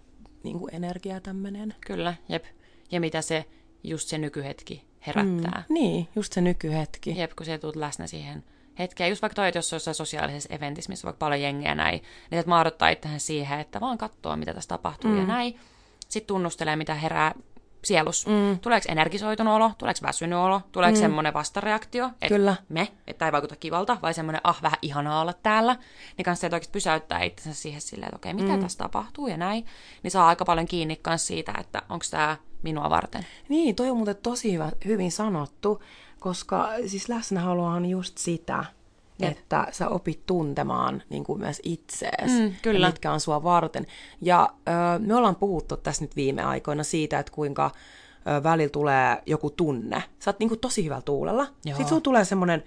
niin 0.44 0.58
kuin 0.58 0.74
energia 0.74 1.20
tämmöinen. 1.20 1.74
Kyllä, 1.86 2.14
jep. 2.28 2.44
Ja 2.90 3.00
mitä 3.00 3.22
se, 3.22 3.44
just 3.84 4.08
se 4.08 4.18
nykyhetki 4.18 4.84
herättää. 5.06 5.64
Mm, 5.68 5.74
niin, 5.74 6.08
just 6.16 6.32
se 6.32 6.40
nykyhetki. 6.40 7.18
Jep, 7.18 7.30
kun 7.36 7.46
sä 7.46 7.58
tulet 7.58 7.76
läsnä 7.76 8.06
siihen 8.06 8.44
hetkeen. 8.78 9.10
Just 9.10 9.22
vaikka 9.22 9.34
toi, 9.34 9.48
että 9.48 9.58
jos 9.58 9.72
on 9.72 9.76
jossain 9.76 9.94
sosiaalisessa 9.94 10.54
eventissä, 10.54 10.92
missä 10.92 11.06
on 11.06 11.08
vaikka 11.08 11.26
paljon 11.26 11.42
jengiä 11.42 11.74
näin, 11.74 12.02
niin 12.30 12.38
että 12.38 12.48
maadottaa 12.48 12.88
itsehän 12.88 13.20
siihen, 13.20 13.60
että 13.60 13.80
vaan 13.80 13.98
katsoo, 13.98 14.36
mitä 14.36 14.54
tässä 14.54 14.68
tapahtuu 14.68 15.10
mm. 15.10 15.18
ja 15.18 15.26
näin. 15.26 15.60
Sitten 16.08 16.26
tunnustelee, 16.26 16.76
mitä 16.76 16.94
herää 16.94 17.34
sielus. 17.84 18.26
Mm. 18.26 18.58
Tuleeko 18.58 18.86
energisoitunut 18.88 19.54
olo, 19.54 19.70
tuleeko 19.78 20.00
väsynyt 20.02 20.38
olo, 20.38 20.60
tuleeko 20.72 20.96
mm. 20.96 21.00
semmoinen 21.00 21.34
vastareaktio, 21.34 22.06
että 22.06 22.28
Kyllä. 22.28 22.56
me, 22.68 22.88
että 23.06 23.26
ei 23.26 23.32
vaikuta 23.32 23.56
kivalta, 23.56 23.96
vai 24.02 24.14
semmoinen, 24.14 24.40
ah, 24.44 24.62
vähän 24.62 24.78
ihanaa 24.82 25.20
olla 25.20 25.32
täällä. 25.32 25.76
Niin 26.16 26.24
kanssa 26.24 26.46
että 26.46 26.56
oikeasti 26.56 26.72
pysäyttää 26.72 27.22
itsensä 27.22 27.62
siihen 27.62 27.80
silleen, 27.80 28.08
että 28.08 28.16
okei, 28.16 28.32
okay, 28.32 28.42
mitä 28.44 28.56
mm. 28.56 28.62
tässä 28.62 28.78
tapahtuu 28.78 29.26
ja 29.26 29.36
näin. 29.36 29.66
Niin 30.02 30.10
saa 30.10 30.28
aika 30.28 30.44
paljon 30.44 30.66
kiinni 30.66 31.00
myös 31.06 31.26
siitä, 31.26 31.54
että 31.60 31.82
onko 31.88 32.04
tämä 32.10 32.36
minua 32.62 32.90
varten. 32.90 33.26
Niin, 33.48 33.74
toi 33.74 33.90
on 33.90 33.96
muuten 33.96 34.16
tosi 34.16 34.52
hyvä, 34.52 34.72
hyvin 34.84 35.12
sanottu, 35.12 35.82
koska 36.20 36.68
siis 36.86 37.08
läsnäolo 37.08 37.64
on 37.64 37.86
just 37.86 38.18
sitä, 38.18 38.64
Jep. 39.18 39.32
että 39.32 39.66
sä 39.70 39.88
opit 39.88 40.26
tuntemaan 40.26 41.02
niin 41.10 41.24
kuin 41.24 41.40
myös 41.40 41.60
itseesi, 41.62 42.42
mm, 42.42 42.54
kyllä. 42.62 42.86
mitkä 42.86 43.12
on 43.12 43.20
sua 43.20 43.42
varten. 43.42 43.86
Ja 44.20 44.48
ö, 44.68 44.98
me 44.98 45.14
ollaan 45.14 45.36
puhuttu 45.36 45.76
tässä 45.76 46.04
nyt 46.04 46.16
viime 46.16 46.42
aikoina 46.42 46.84
siitä, 46.84 47.18
että 47.18 47.32
kuinka 47.32 47.70
ö, 48.38 48.42
välillä 48.42 48.70
tulee 48.70 49.22
joku 49.26 49.50
tunne. 49.50 50.02
Sä 50.18 50.30
oot 50.30 50.38
niin 50.38 50.48
kuin 50.48 50.60
tosi 50.60 50.84
hyvällä 50.84 51.02
tuulella. 51.02 51.42
Joo. 51.42 51.76
Sitten 51.76 51.88
sulla 51.88 52.00
tulee 52.00 52.24
semmoinen 52.24 52.64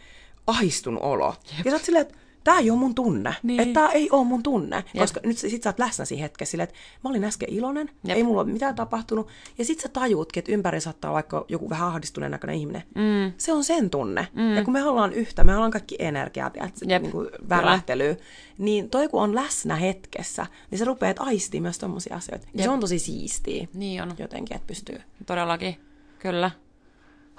ahistunut 0.47 1.03
olo. 1.03 1.35
Jep. 1.57 1.65
Ja 1.65 1.71
sä 1.71 1.75
oot 1.75 1.83
silleen, 1.85 2.05
että 2.05 2.17
tämä 2.47 2.59
ei 2.59 2.69
ole 2.69 2.79
mun 2.79 2.95
tunne. 2.95 3.35
Niin. 3.43 3.59
Että 3.59 3.73
tämä 3.73 3.89
ei 3.89 4.09
ole 4.11 4.25
mun 4.25 4.43
tunne. 4.43 4.75
Jep. 4.75 5.01
Koska 5.03 5.19
nyt 5.23 5.37
sit 5.37 5.63
sä 5.63 5.69
oot 5.69 5.79
läsnä 5.79 6.05
siinä 6.05 6.21
hetkessä 6.21 6.51
silleen, 6.51 6.69
että 6.69 6.79
mä 7.03 7.09
olin 7.09 7.23
äsken 7.23 7.49
iloinen, 7.49 7.89
Jep. 8.03 8.17
ei 8.17 8.23
mulla 8.23 8.41
ole 8.41 8.51
mitään 8.51 8.75
tapahtunut. 8.75 9.27
Ja 9.57 9.65
sit 9.65 9.79
sä 9.79 9.89
tajuutkin, 9.89 10.41
että 10.41 10.51
ympäri 10.51 10.81
saattaa 10.81 11.13
vaikka 11.13 11.45
joku 11.47 11.69
vähän 11.69 11.87
ahdistuneen 11.87 12.31
näköinen 12.31 12.55
ihminen. 12.55 12.83
Mm. 12.95 13.33
Se 13.37 13.53
on 13.53 13.63
sen 13.63 13.89
tunne. 13.89 14.27
Mm. 14.33 14.55
Ja 14.55 14.63
kun 14.63 14.73
me 14.73 14.83
ollaan 14.83 15.13
yhtä, 15.13 15.43
me 15.43 15.55
ollaan 15.55 15.71
kaikki 15.71 15.95
energiaa, 15.99 16.51
niin 16.85 17.11
kuin 17.11 17.29
värähtelyä, 17.49 18.15
niin 18.57 18.89
toi 18.89 19.07
kun 19.07 19.21
on 19.21 19.35
läsnä 19.35 19.75
hetkessä, 19.75 20.45
niin 20.71 20.79
se 20.79 20.85
rupeat 20.85 21.17
aistii 21.19 21.61
myös 21.61 21.79
tommosia 21.79 22.15
asioita. 22.15 22.47
Ja 22.53 22.63
se 22.63 22.69
on 22.69 22.79
tosi 22.79 22.99
siistiä. 22.99 23.67
Niin 23.73 24.03
on. 24.03 24.15
Jotenkin, 24.19 24.55
että 24.55 24.67
pystyy. 24.67 25.01
Todellakin. 25.25 25.77
Kyllä. 26.19 26.51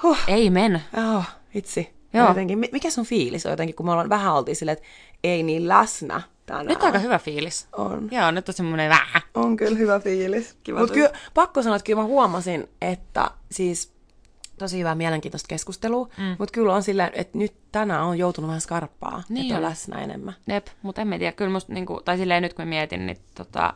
Huh. 0.02 0.18
Ei 0.26 0.50
men. 0.50 0.82
Oh, 0.96 1.24
itse. 1.54 1.97
Joo. 2.12 2.28
Jotenkin, 2.28 2.58
mikä 2.58 2.90
sun 2.90 3.06
fiilis 3.06 3.46
on 3.46 3.50
jotenkin, 3.50 3.76
kun 3.76 3.86
me 3.86 3.92
ollaan 3.92 4.08
vähän 4.08 4.34
oltiin 4.34 4.56
silleen, 4.56 4.78
että 4.78 4.88
ei 5.24 5.42
niin 5.42 5.68
läsnä 5.68 6.20
tänään. 6.46 6.66
Nyt 6.66 6.78
on 6.78 6.86
aika 6.86 6.98
hyvä 6.98 7.18
fiilis. 7.18 7.68
On. 7.72 8.08
Joo, 8.10 8.30
nyt 8.30 8.48
on 8.48 8.54
semmoinen 8.54 8.90
vähän. 8.90 9.22
On 9.34 9.56
kyllä 9.56 9.78
hyvä 9.78 10.00
fiilis. 10.00 10.56
Mutta 10.78 10.94
kyllä, 10.94 11.10
pakko 11.34 11.62
sanoa, 11.62 11.76
että 11.76 11.86
kyllä 11.86 12.02
mä 12.02 12.06
huomasin, 12.06 12.68
että 12.82 13.30
siis 13.50 13.92
tosi 14.58 14.78
hyvää 14.78 14.94
mielenkiintoista 14.94 15.48
keskustelua, 15.48 16.08
mm. 16.18 16.36
mutta 16.38 16.52
kyllä 16.52 16.74
on 16.74 16.82
silleen, 16.82 17.10
että 17.12 17.38
nyt 17.38 17.54
tänään 17.72 18.04
on 18.04 18.18
joutunut 18.18 18.48
vähän 18.48 18.60
skarppaa, 18.60 19.22
niin 19.28 19.46
että 19.46 19.56
on 19.56 19.62
läsnä 19.62 20.00
enemmän. 20.00 20.34
Jep, 20.46 20.66
mutta 20.82 21.02
en 21.02 21.08
tiedä, 21.08 21.32
kyllä 21.32 21.50
musta, 21.50 21.72
niinku, 21.72 22.00
tai 22.04 22.16
silleen 22.16 22.42
nyt 22.42 22.54
kun 22.54 22.68
mietin, 22.68 23.06
niin 23.06 23.18
tota, 23.34 23.74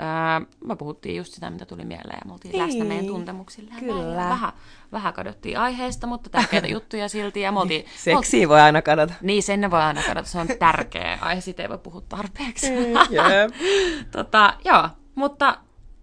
Öö, 0.00 0.46
me 0.64 0.76
puhuttiin 0.76 1.16
just 1.16 1.34
sitä, 1.34 1.50
mitä 1.50 1.66
tuli 1.66 1.84
mieleen, 1.84 2.18
ja 2.20 2.26
me 2.26 2.32
oltiin 2.32 2.52
niin, 2.52 2.66
läsnä 2.66 2.84
meidän 2.84 3.06
tuntemuksilla. 3.06 3.74
Kyllä. 3.78 4.16
Vähän, 4.16 4.52
vähän 4.92 5.12
kadottiin 5.12 5.58
aiheesta, 5.58 6.06
mutta 6.06 6.30
tärkeitä 6.30 6.66
juttuja 6.76 7.08
silti. 7.08 7.40
Ja 7.40 7.52
me 7.52 7.60
oltiin, 7.60 7.84
Seksiä 7.96 8.40
me 8.40 8.48
voi 8.48 8.60
aina 8.60 8.82
kadota. 8.82 9.14
Niin, 9.22 9.42
sen 9.42 9.70
voi 9.70 9.80
aina 9.80 10.02
kadota. 10.02 10.28
Se 10.28 10.38
on 10.38 10.48
tärkeä 10.58 11.18
aihe, 11.20 11.40
siitä 11.40 11.62
ei 11.62 11.68
voi 11.68 11.78
puhua 11.78 12.02
tarpeeksi. 12.08 12.66
yeah. 12.72 13.50
tota, 14.16 14.54
joo, 14.64 14.88
mutta 15.14 15.58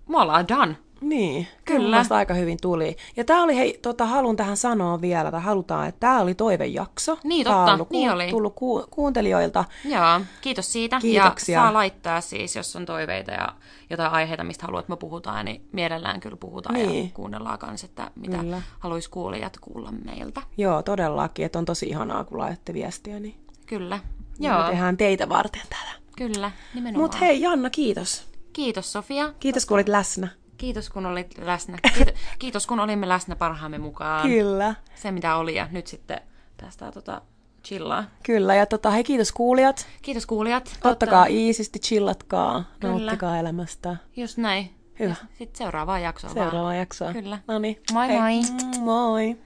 me 0.09 0.17
ollaan 0.17 0.47
done. 0.47 0.77
Niin, 1.01 1.47
Kyllä. 1.65 1.79
kyllä. 2.03 2.17
Aika 2.17 2.33
hyvin 2.33 2.57
tuli. 2.61 2.97
Ja 3.17 3.23
tämä 3.23 3.43
oli, 3.43 3.55
hei, 3.55 3.79
tota, 3.81 4.05
halun 4.05 4.35
tähän 4.35 4.57
sanoa 4.57 5.01
vielä, 5.01 5.31
tai 5.31 5.41
halutaan, 5.41 5.87
että 5.87 5.99
tämä 5.99 6.19
oli 6.21 6.35
toivejakso. 6.35 7.17
Niin, 7.23 7.43
Tää 7.43 7.55
on 7.55 7.59
totta, 7.61 7.73
ollut 7.73 7.89
niin 7.89 8.11
oli. 8.11 8.27
tullut 8.29 8.55
ku, 8.55 8.87
kuuntelijoilta. 8.89 9.65
Joo, 9.85 10.21
kiitos 10.41 10.71
siitä. 10.73 10.99
Kiitoksia. 10.99 11.59
Ja 11.59 11.63
saa 11.63 11.73
laittaa 11.73 12.21
siis, 12.21 12.55
jos 12.55 12.75
on 12.75 12.85
toiveita 12.85 13.31
ja 13.31 13.47
jotain 13.89 14.11
aiheita, 14.11 14.43
mistä 14.43 14.65
haluat, 14.65 14.79
että 14.83 14.91
me 14.93 14.97
puhutaan, 14.97 15.45
niin 15.45 15.67
mielellään 15.71 16.19
kyllä 16.19 16.37
puhutaan 16.37 16.75
Niin. 16.75 17.03
ja 17.03 17.09
kuunnellaan 17.13 17.59
kanssa, 17.59 17.85
että 17.85 18.11
mitä 18.15 18.37
Kyllä. 18.37 18.61
haluaisi 18.79 19.09
kuulijat 19.09 19.57
kuulla 19.61 19.91
meiltä. 20.05 20.41
Joo, 20.57 20.81
todellakin, 20.83 21.45
että 21.45 21.59
on 21.59 21.65
tosi 21.65 21.85
ihanaa, 21.85 22.23
kun 22.23 22.37
laitatte 22.37 22.73
viestiä, 22.73 23.19
niin 23.19 23.35
Kyllä. 23.65 23.99
Joo. 24.39 24.63
me 24.63 24.69
tehdään 24.69 24.97
teitä 24.97 25.29
varten 25.29 25.61
täällä. 25.69 25.91
kyllä, 26.17 26.51
nimenomaan. 26.73 27.01
Mutta 27.03 27.17
hei, 27.17 27.41
Janna, 27.41 27.69
kiitos. 27.69 28.29
Kiitos 28.53 28.91
Sofia. 28.93 29.33
Kiitos, 29.39 29.65
kun 29.65 29.75
olit 29.75 29.89
läsnä. 29.89 30.27
Kiitos 30.59 30.89
kun 30.89 31.05
olit 31.05 31.37
läsnä. 31.37 31.77
Kiitos, 31.93 32.13
kiitos 32.39 32.67
kun 32.67 32.79
olimme 32.79 33.09
läsnä 33.09 33.35
parhaamme 33.35 33.77
mukaan. 33.77 34.29
Kyllä. 34.29 34.75
Se 34.95 35.11
mitä 35.11 35.35
oli 35.35 35.55
ja 35.55 35.67
nyt 35.71 35.87
sitten 35.87 36.21
tästä 36.57 36.91
tota, 36.91 37.21
chillaa. 37.63 38.03
Kyllä, 38.23 38.55
ja 38.55 38.65
tota, 38.65 38.91
hei, 38.91 39.03
kiitos 39.03 39.31
kuulijat. 39.31 39.87
Kiitos 40.01 40.25
kuulijat. 40.25 40.79
Ottakaa 40.83 41.25
iisisti, 41.25 41.79
chillatkaa, 41.79 42.63
Kyllä. 42.79 42.95
nauttikaa 42.95 43.37
elämästä. 43.37 43.97
Just 44.15 44.37
näin. 44.37 44.75
Hyvä. 44.99 45.15
Sitten 45.37 45.57
seuraavaan 45.57 46.01
jaksoon 46.01 46.33
Seuraavaa 46.33 46.75
jaksoa. 46.75 47.13
Kyllä. 47.13 47.39
No 47.47 47.59
niin. 47.59 47.81
Moi 47.93 48.07
moi. 48.07 48.41
Moi. 48.79 49.37